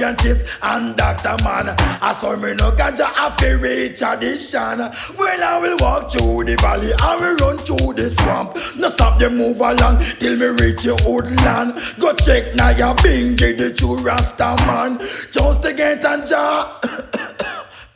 By 0.00 0.14
and 0.62 0.96
doctor 0.96 1.36
man. 1.44 1.68
I 2.00 2.12
saw 2.14 2.34
me 2.36 2.54
no 2.54 2.70
ganja 2.72 3.06
after 3.18 3.58
reach 3.58 3.98
tradition. 3.98 4.78
Well, 5.18 5.44
I 5.44 5.60
will 5.60 5.76
walk 5.78 6.10
through 6.10 6.44
the 6.44 6.56
valley, 6.56 6.92
I 7.00 7.16
will 7.20 7.36
run 7.36 7.58
through 7.58 7.94
the 7.94 8.08
swamp. 8.08 8.54
No 8.78 8.88
stop 8.88 9.18
them 9.18 9.36
move 9.36 9.60
along 9.60 10.02
till 10.18 10.36
me 10.36 10.46
reach 10.46 10.84
your 10.84 10.96
old 11.06 11.30
land. 11.44 11.74
Go 11.98 12.14
check 12.14 12.54
now 12.54 12.70
your 12.70 12.94
bingy, 12.96 13.56
the 13.56 13.72
true 13.74 13.98
Rasta 13.98 14.56
man. 14.66 14.98
Just 15.30 15.62
to 15.62 15.74
get 15.74 16.04
a 16.04 16.26
jar. 16.26 16.80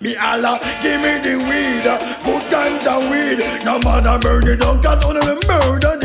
Me 0.01 0.15
Allah, 0.17 0.61
give 0.83 1.01
me 1.01 1.17
the 1.25 1.39
weed, 1.49 1.85
good 2.27 2.43
ganja 2.53 3.01
weed. 3.09 3.39
No 3.65 3.79
man 3.81 4.05
a 4.05 4.17
it 4.53 4.61
down, 4.61 4.83
cause 4.83 5.03
only 5.03 5.21
me 5.23 5.41
murder 5.49 6.04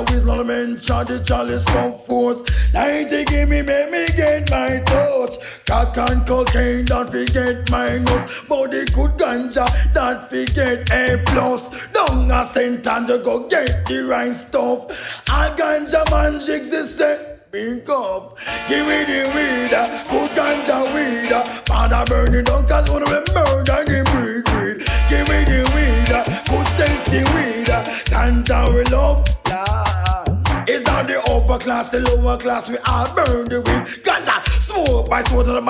a 0.00 0.12
whistle, 0.12 0.44
mention 0.44 1.06
the 1.06 1.22
chalice 1.24 1.64
come 1.66 1.92
force. 1.92 2.40
Light 2.74 3.12
it 3.12 3.28
give 3.28 3.48
me, 3.48 3.62
make 3.62 3.90
me 3.90 4.06
get 4.16 4.50
my 4.50 4.80
touch. 4.86 5.36
Cock 5.66 5.96
and 5.96 6.26
cocaine, 6.26 6.84
don't 6.84 7.10
forget 7.10 7.70
minus. 7.70 8.42
But 8.48 8.70
the 8.70 8.84
good 8.94 9.12
ganja, 9.20 9.66
don't 9.94 10.22
forget 10.28 10.90
A 10.92 11.22
plus. 11.26 11.88
Don't 11.92 12.30
a 12.30 12.44
cent 12.44 12.86
and 12.86 13.08
go 13.08 13.48
get 13.48 13.68
the 13.88 14.06
right 14.08 14.34
stuff. 14.34 15.22
All 15.30 15.50
ganja 15.56 16.02
man 16.10 16.40
jigs 16.40 16.70
the 16.70 16.84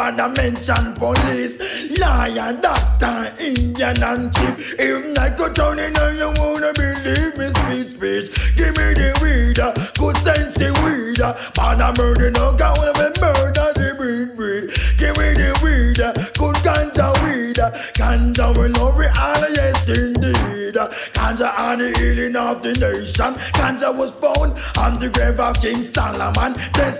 man 0.01 0.17
that 0.17 0.33
mention 0.37 0.95
police. 0.97 1.55
Lion, 2.01 2.61
doctor, 2.61 3.29
Indian 3.43 3.97
and 4.03 4.33
chief. 4.35 4.75
If 4.81 5.15
not 5.17 5.37
go 5.37 5.53
down 5.53 5.79
in 5.79 5.93
and 5.93 6.17
you 6.17 6.31
wanna 6.41 6.73
believe 6.73 7.37
me, 7.37 7.47
speech, 7.53 7.91
speech. 7.97 8.29
Give 8.57 8.73
me 8.81 8.97
the 8.97 9.11
weed, 9.21 9.61
good 10.01 10.17
sensey 10.25 10.71
weed. 10.85 11.21
uh, 11.21 11.37
Man, 11.59 11.83
I'm 11.83 11.95
murder, 11.99 12.31
no, 12.31 12.57
God, 12.57 12.77
wanna 12.79 12.93
be 12.97 13.21
murder, 13.21 13.69
the 13.77 13.89
breed, 13.99 14.37
breed. 14.37 14.65
Give 14.97 15.15
me 15.21 15.29
the 15.37 15.51
weed, 15.61 16.01
good 16.41 16.57
ganja 16.65 17.09
weed. 17.25 17.59
Ganja 18.01 18.57
will 18.57 18.73
love 18.81 19.01
it 19.01 19.13
all, 19.21 19.45
yes 19.53 19.89
indeed. 19.89 20.77
Ganja 21.13 21.49
on 21.59 21.79
the 21.79 21.91
healing 21.99 22.37
of 22.37 22.63
the 22.63 22.73
nation. 22.73 23.35
Ganja 23.59 23.93
was 23.95 24.13
found 24.13 24.57
on 24.81 24.99
the 25.01 25.11
grave 25.11 25.39
of 25.41 25.61
King 25.61 25.83
Solomon. 25.83 26.55
Test 26.73 27.00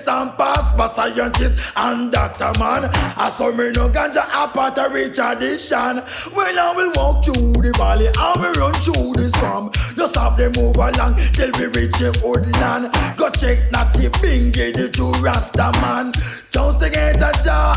and 0.99 1.15
scientists 1.15 1.73
and 1.77 2.13
doctor 2.13 2.51
man. 2.59 2.89
I 3.17 3.29
saw 3.29 3.51
me 3.51 3.71
no 3.73 3.89
ganja 3.89 4.25
apart 4.29 4.79
a 4.79 4.89
rich 4.93 5.17
tradition. 5.17 6.03
Well, 6.35 6.59
I 6.59 6.75
will 6.77 6.93
walk 6.97 7.25
through 7.25 7.63
the 7.63 7.73
valley, 7.77 8.09
I 8.19 8.35
will 8.39 8.53
run 8.61 8.75
through 8.81 9.15
the 9.15 9.31
swamp. 9.39 9.75
Just 9.75 10.15
stop 10.15 10.37
them 10.37 10.53
move 10.57 10.77
along 10.77 11.17
till 11.33 11.51
we 11.59 11.67
reach 11.67 11.97
the 11.99 12.11
old 12.25 12.47
land. 12.61 12.93
Go 13.17 13.31
check 13.31 13.71
not 13.73 13.93
the 13.95 14.09
bingy, 14.23 14.75
the 14.75 14.89
true 14.89 15.13
Rasta 15.21 15.73
man. 15.83 16.13
Just 16.51 16.81
to 16.81 16.91
get 16.91 17.17
a 17.17 17.33
job. 17.45 17.77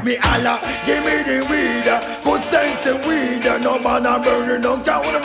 Me 0.04 0.16
Allah, 0.32 0.56
give 0.86 1.04
me 1.04 1.20
the 1.28 1.44
weed, 1.44 1.84
good 2.24 2.40
sense 2.40 2.86
of 2.86 3.04
weed. 3.06 3.44
No 3.60 3.78
man 3.78 4.06
a 4.06 4.18
burning, 4.18 4.62
no 4.62 4.82
count 4.82 5.19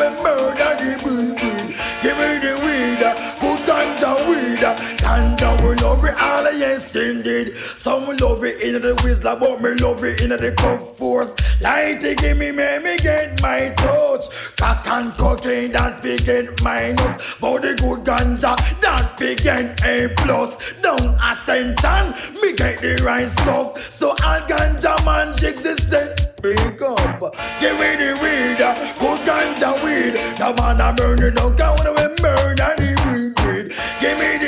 Some 7.86 8.18
love 8.18 8.44
it 8.44 8.64
in 8.64 8.82
the 8.82 8.95
whistler, 9.03 9.38
but 9.40 9.62
me 9.62 9.76
love 9.76 10.03
it 10.03 10.20
in 10.24 10.30
the 10.30 10.52
cuff 10.57 10.98
force. 10.98 11.38
Light 11.62 12.02
it 12.02 12.18
give 12.18 12.36
me, 12.36 12.49
make 12.49 12.84
me 12.84 12.98
get 12.98 13.40
my 13.44 13.70
touch. 13.78 14.26
Cock 14.57 14.88
and 14.88 15.14
cocaine, 15.14 15.72
that 15.74 16.02
forget 16.02 16.49
minus. 16.64 17.38
But 17.38 17.62
the 17.62 17.78
good 17.78 18.02
ganja, 18.02 18.57
that 18.82 19.06
forget 19.22 19.86
A 19.86 20.10
plus. 20.18 20.74
Down 20.82 20.98
a 20.98 21.38
centan, 21.38 22.18
me 22.41 22.57
get 22.57 22.82
the 22.82 22.98
right 23.06 23.30
stuff. 23.30 23.78
So 23.94 24.18
all 24.18 24.41
ganja 24.49 24.98
man 25.06 25.38
jigs 25.38 25.62
the 25.62 25.78
set. 25.78 26.41
Big 26.41 26.82
up, 26.82 27.22
give 27.62 27.78
me 27.78 28.02
the 28.02 28.18
weed, 28.18 28.57
good 28.98 29.22
ganja 29.30 29.78
weed. 29.86 30.18
The 30.41 30.49
man 30.57 30.82
a 30.82 30.90
burning, 30.98 31.38
count 31.53 31.78
when 31.86 31.94
we 31.94 32.06
murder 32.18 32.74
the 32.82 32.90
weed, 33.06 33.34
weed. 33.45 33.66
Give 34.02 34.18
me 34.18 34.30
the 34.41 34.45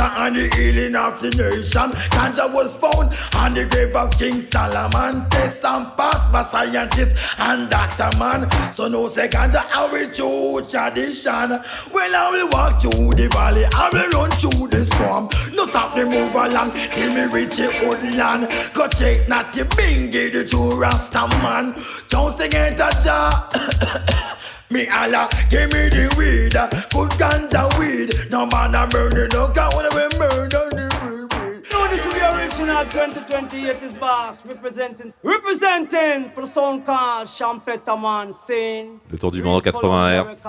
Ganja 0.00 0.26
and 0.26 0.36
the 0.36 0.56
healing 0.56 0.96
of 0.96 1.20
the 1.20 1.28
nation. 1.28 1.90
Ganja 2.10 2.52
was 2.52 2.74
found 2.74 3.12
on 3.36 3.52
the 3.54 3.66
grave 3.66 3.94
of 3.94 4.10
King 4.18 4.40
Solomon. 4.40 5.28
Test 5.28 5.64
and 5.64 5.94
passed 5.96 6.32
by 6.32 6.40
scientists 6.40 7.36
and 7.38 7.68
doctor 7.68 8.08
man. 8.18 8.50
So 8.72 8.88
no 8.88 9.08
say 9.08 9.28
ganja 9.28 9.62
I 9.74 9.92
will 9.92 10.10
true 10.10 10.66
tradition. 10.66 11.50
Well 11.92 12.16
I 12.16 12.30
will 12.32 12.48
walk 12.48 12.80
through 12.80 13.14
the 13.14 13.28
valley, 13.28 13.64
I 13.66 13.90
will 13.92 14.08
run 14.16 14.30
through 14.38 14.68
the 14.68 14.84
swamp. 14.84 15.34
No 15.54 15.66
stop 15.66 15.94
me 15.96 16.04
move 16.04 16.34
along 16.34 16.72
till 16.92 17.12
me 17.12 17.24
reach 17.26 17.56
the 17.56 17.68
old 17.84 18.02
land. 18.16 18.48
Go 18.72 18.88
check 18.88 19.28
not 19.28 19.52
the 19.52 19.64
bingy, 19.76 20.32
the 20.32 20.44
true 20.46 20.80
Rasta 20.80 21.28
man. 21.42 21.74
Just 22.08 22.38
to 22.38 22.48
get 22.48 22.80
a 22.80 22.90
job. 23.04 24.56
Me 24.72 24.86
Allah, 24.86 25.28
give 25.50 25.66
me 25.72 25.88
the 25.88 26.06
weed, 26.16 26.54
good 26.94 27.10
ganja 27.18 27.66
weed. 27.76 28.10
No 28.30 28.46
man 28.46 28.72
a 28.72 28.86
murder, 28.94 29.26
no 29.32 29.48
God 29.52 29.74
wanna 29.74 29.90
be 29.90 30.06
murder 30.16 30.70
the 30.70 30.86
weed. 31.34 31.62
No, 31.72 31.88
this 31.88 32.06
is 32.06 32.14
the 32.14 32.22
original 32.32 32.84
2028 32.84 33.82
is 33.82 33.92
boss 33.98 34.46
representing 34.46 35.12
representing 35.24 36.30
for 36.30 36.42
the 36.42 36.46
song 36.46 36.82
called 36.82 37.26
Champetaman 37.26 38.32
Sin. 38.32 39.00
Le 39.10 39.18
tour 39.18 39.32
du 39.32 39.42
monde 39.42 39.60
80 39.62 40.22
Hz. 40.22 40.46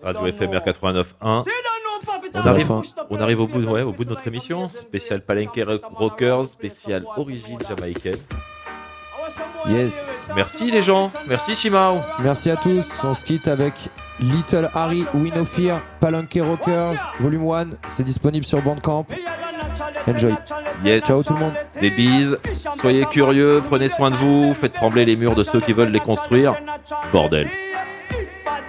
Radio 0.00 0.26
FMR 0.32 0.60
89.1. 0.60 1.44
On 2.32 2.46
arrive, 2.46 2.70
on 3.10 3.20
arrive 3.20 3.40
au 3.40 3.48
bout, 3.48 3.64
ouais, 3.64 3.82
au 3.82 3.92
bout 3.92 4.04
de 4.04 4.10
notre 4.10 4.26
émission. 4.28 4.68
Spécial 4.68 5.22
Palenque 5.22 5.60
Rockers, 5.96 6.46
spécial 6.46 7.04
origine 7.16 7.58
jamaïcaine. 7.68 8.16
Yes. 9.68 10.28
Merci 10.34 10.70
les 10.70 10.82
gens, 10.82 11.10
merci 11.28 11.54
Shimao. 11.54 11.98
Merci 12.20 12.50
à 12.50 12.56
tous. 12.56 12.84
On 13.04 13.14
se 13.14 13.24
quitte 13.24 13.48
avec 13.48 13.74
Little 14.20 14.70
Harry 14.74 15.04
We 15.14 15.34
No 15.34 15.44
Fear, 15.44 15.80
Palanque 16.00 16.38
Rockers, 16.40 16.94
Volume 17.20 17.50
1. 17.50 17.64
C'est 17.90 18.04
disponible 18.04 18.44
sur 18.44 18.62
Bandcamp. 18.62 19.06
Enjoy. 20.06 20.34
Yes. 20.84 21.04
Ciao 21.04 21.22
tout 21.22 21.34
le 21.34 21.40
monde. 21.40 21.54
Des 21.80 21.90
bises. 21.90 22.38
Soyez 22.80 23.04
curieux, 23.06 23.62
prenez 23.68 23.88
soin 23.88 24.10
de 24.10 24.16
vous, 24.16 24.54
faites 24.60 24.72
trembler 24.72 25.04
les 25.04 25.16
murs 25.16 25.34
de 25.34 25.42
ceux 25.42 25.60
qui 25.60 25.72
veulent 25.72 25.90
les 25.90 26.00
construire. 26.00 26.54
Bordel. 27.12 27.48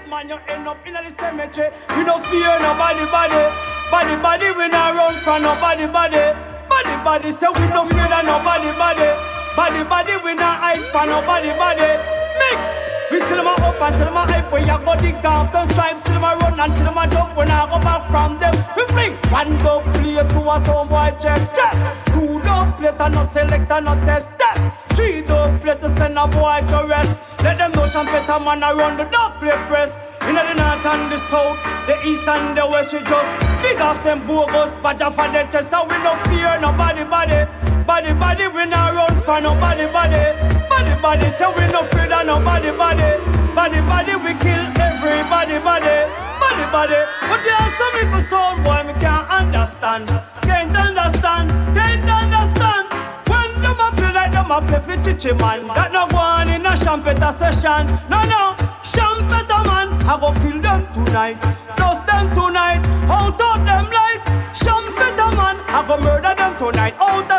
Man, 0.09 0.27
you 0.27 0.35
end 0.49 0.67
up 0.67 0.77
in 0.85 0.93
the 0.93 1.09
cemetery. 1.09 1.69
We 1.97 2.03
no 2.05 2.19
fear 2.19 2.59
nobody, 2.59 3.05
body. 3.11 3.47
Body, 3.89 4.15
body, 4.21 4.51
we 4.57 4.67
not 4.67 4.93
run 4.93 5.13
from 5.15 5.41
nobody, 5.41 5.87
body. 5.87 6.35
Body, 6.69 7.03
body, 7.03 7.31
say 7.31 7.47
we 7.47 7.67
no 7.69 7.85
fear 7.85 8.07
that 8.07 8.25
nobody, 8.25 8.71
body. 8.77 9.40
Body, 9.55 9.83
body, 9.83 10.13
we 10.23 10.33
not 10.33 10.59
hide 10.59 10.79
from 10.91 11.09
nobody, 11.09 11.49
body. 11.59 11.99
Mix. 12.39 12.90
We 13.11 13.19
see 13.19 13.35
them 13.35 13.45
a 13.45 13.51
up 13.59 13.81
and 13.81 13.93
see 13.95 14.05
them 14.07 14.15
a 14.15 14.23
hype 14.23 14.51
when 14.51 14.63
you 14.63 14.77
go 14.85 14.95
dig 14.95 15.25
off 15.25 15.51
them 15.51 15.67
tribes. 15.69 16.01
See 16.03 16.13
them 16.13 16.23
a 16.23 16.31
run 16.39 16.59
and 16.59 16.73
see 16.73 16.83
them 16.83 16.97
a 16.97 17.07
jump 17.11 17.35
when 17.35 17.51
I 17.51 17.67
go 17.67 17.77
back 17.79 18.07
from 18.07 18.39
them. 18.39 18.55
We 18.75 18.83
fling 18.87 19.13
one 19.27 19.57
go 19.59 19.81
play 19.99 20.15
to 20.15 20.39
a 20.47 20.55
some 20.63 20.87
boy 20.87 21.11
check 21.19 21.43
check. 21.53 21.75
Two 22.15 22.39
dub 22.39 22.77
plate 22.77 22.95
and 22.99 23.13
no 23.13 23.25
select 23.27 23.69
and 23.69 23.85
no 23.85 23.95
test 24.07 24.31
test. 24.39 24.63
Three 24.95 25.21
dub 25.21 25.59
plate 25.59 25.81
to 25.81 25.89
send 25.89 26.17
a 26.17 26.25
boy 26.27 26.63
to 26.71 26.87
rest. 26.87 27.19
Let 27.43 27.57
them 27.57 27.73
know 27.73 27.85
some 27.87 28.05
better 28.05 28.39
man 28.39 28.63
around 28.63 28.97
the 28.97 29.03
dub 29.05 29.39
plate 29.39 29.59
press. 29.67 29.99
In 30.21 30.35
the 30.35 30.53
north 30.53 30.85
and 30.85 31.11
the 31.11 31.17
south, 31.17 31.57
the 31.87 31.97
east 32.07 32.27
and 32.27 32.55
the 32.55 32.63
west, 32.65 32.93
we 32.93 32.99
just 32.99 33.31
big 33.61 33.81
off 33.81 34.01
them 34.03 34.25
bogus 34.25 34.71
badger 34.83 35.11
for 35.11 35.27
the 35.27 35.43
chest. 35.51 35.71
So 35.71 35.83
we 35.83 35.97
no 35.99 36.15
fear 36.31 36.55
nobody, 36.61 37.03
body, 37.03 37.43
body, 37.83 38.13
body. 38.13 38.47
We 38.47 38.65
not 38.71 38.93
run 38.93 39.19
for 39.21 39.41
nobody, 39.41 39.87
body, 39.91 40.23
body, 40.71 40.95
body. 41.01 41.29
So 41.35 41.51
we 41.51 41.67
no 41.71 41.83
fear 41.83 42.07
of 42.07 42.25
nobody, 42.25 42.71
body, 42.71 43.09
body, 43.55 43.79
body. 43.91 44.15
We 44.23 44.31
kill 44.39 44.63
everybody, 44.79 45.59
body, 45.59 45.95
body, 46.39 46.65
body. 46.71 46.99
But 47.27 47.39
there 47.43 47.59
are 47.59 47.71
some 47.79 47.93
little 47.99 48.21
sound 48.31 48.63
boy 48.63 48.81
me 48.87 48.93
can't 49.03 49.27
understand, 49.29 50.07
can't 50.47 50.75
understand, 50.75 51.49
can't 51.75 52.07
understand. 52.07 52.85
When 53.27 53.49
them 53.61 53.79
a 53.83 53.87
play 53.97 54.11
like 54.13 54.31
them 54.31 54.51
a 54.51 54.59
play 54.61 54.81
for 54.85 54.97
chichi 55.03 55.33
man, 55.33 55.67
that 55.75 55.91
no 55.91 56.07
go 56.07 56.17
on 56.17 56.49
in 56.49 56.65
a 56.65 56.73
champeta 56.83 57.31
session. 57.35 57.83
No, 58.09 58.19
no, 58.33 58.55
champeta 58.93 59.59
man, 59.67 59.87
I 60.07 60.15
go 60.19 60.31
kill 60.41 60.59
them 60.61 60.81
tonight, 60.93 61.37
dust 61.75 62.05
them 62.07 62.25
tonight, 62.33 62.83
out 63.09 63.39
of 63.39 63.59
them 63.67 63.85
light. 63.91 64.23
Champeta 64.61 65.27
man, 65.37 65.57
I 65.67 65.83
go 65.87 65.97
murder 65.97 66.35
them 66.35 66.53
tonight, 66.57 66.95
out 66.99 67.30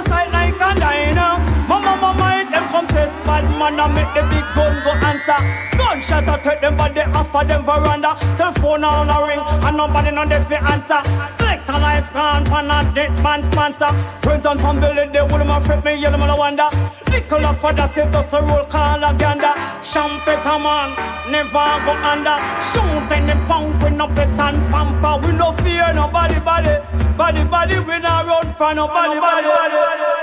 man 3.62 3.78
and 3.78 3.94
make 3.94 4.12
the 4.14 4.22
big 4.26 4.46
gun 4.54 4.74
go 4.82 4.92
answer. 5.06 5.38
Gunshot 5.78 6.28
I 6.28 6.36
take 6.42 6.60
them 6.60 6.76
body 6.76 7.00
off 7.14 7.34
of 7.34 7.46
them 7.46 7.62
veranda. 7.64 8.16
Telephone 8.36 8.84
on 8.84 9.10
a 9.10 9.16
ring 9.26 9.38
and 9.38 9.76
nobody 9.76 10.10
know 10.10 10.26
they 10.26 10.42
fi 10.48 10.58
answer. 10.72 11.00
Select 11.38 11.68
a 11.68 11.72
life 11.78 12.12
gone 12.12 12.44
for 12.46 12.62
not 12.62 12.94
dead 12.94 13.12
man's 13.22 13.46
sponsor. 13.46 13.90
Friends 14.22 14.46
on 14.46 14.58
from 14.58 14.80
Billy, 14.80 15.06
they 15.12 15.22
would 15.22 15.46
my 15.46 15.60
friend 15.60 15.84
me, 15.84 15.94
yell 15.94 16.16
no 16.18 16.36
wonder. 16.36 16.68
Little 17.06 17.46
of 17.46 17.60
for 17.60 17.72
that 17.72 17.96
is 17.96 18.08
just 18.10 18.32
a 18.32 18.40
roll 18.42 18.64
call 18.64 19.04
agenda. 19.04 19.52
Champeta 19.90 20.54
man, 20.58 20.90
never 21.30 21.66
go 21.86 21.92
under. 22.10 22.36
Shoot 22.72 23.10
any 23.14 23.36
punk 23.46 23.82
with 23.82 23.94
no 23.94 24.08
pet 24.08 24.28
and 24.28 24.58
pamper. 24.72 25.14
We 25.22 25.36
no 25.38 25.52
fear 25.62 25.92
nobody, 25.94 26.40
body, 26.40 26.74
body, 27.16 27.44
body. 27.44 27.78
We 27.78 27.98
not 27.98 28.26
run 28.26 28.54
for 28.54 28.74
nobody, 28.74 29.20
body. 29.20 30.21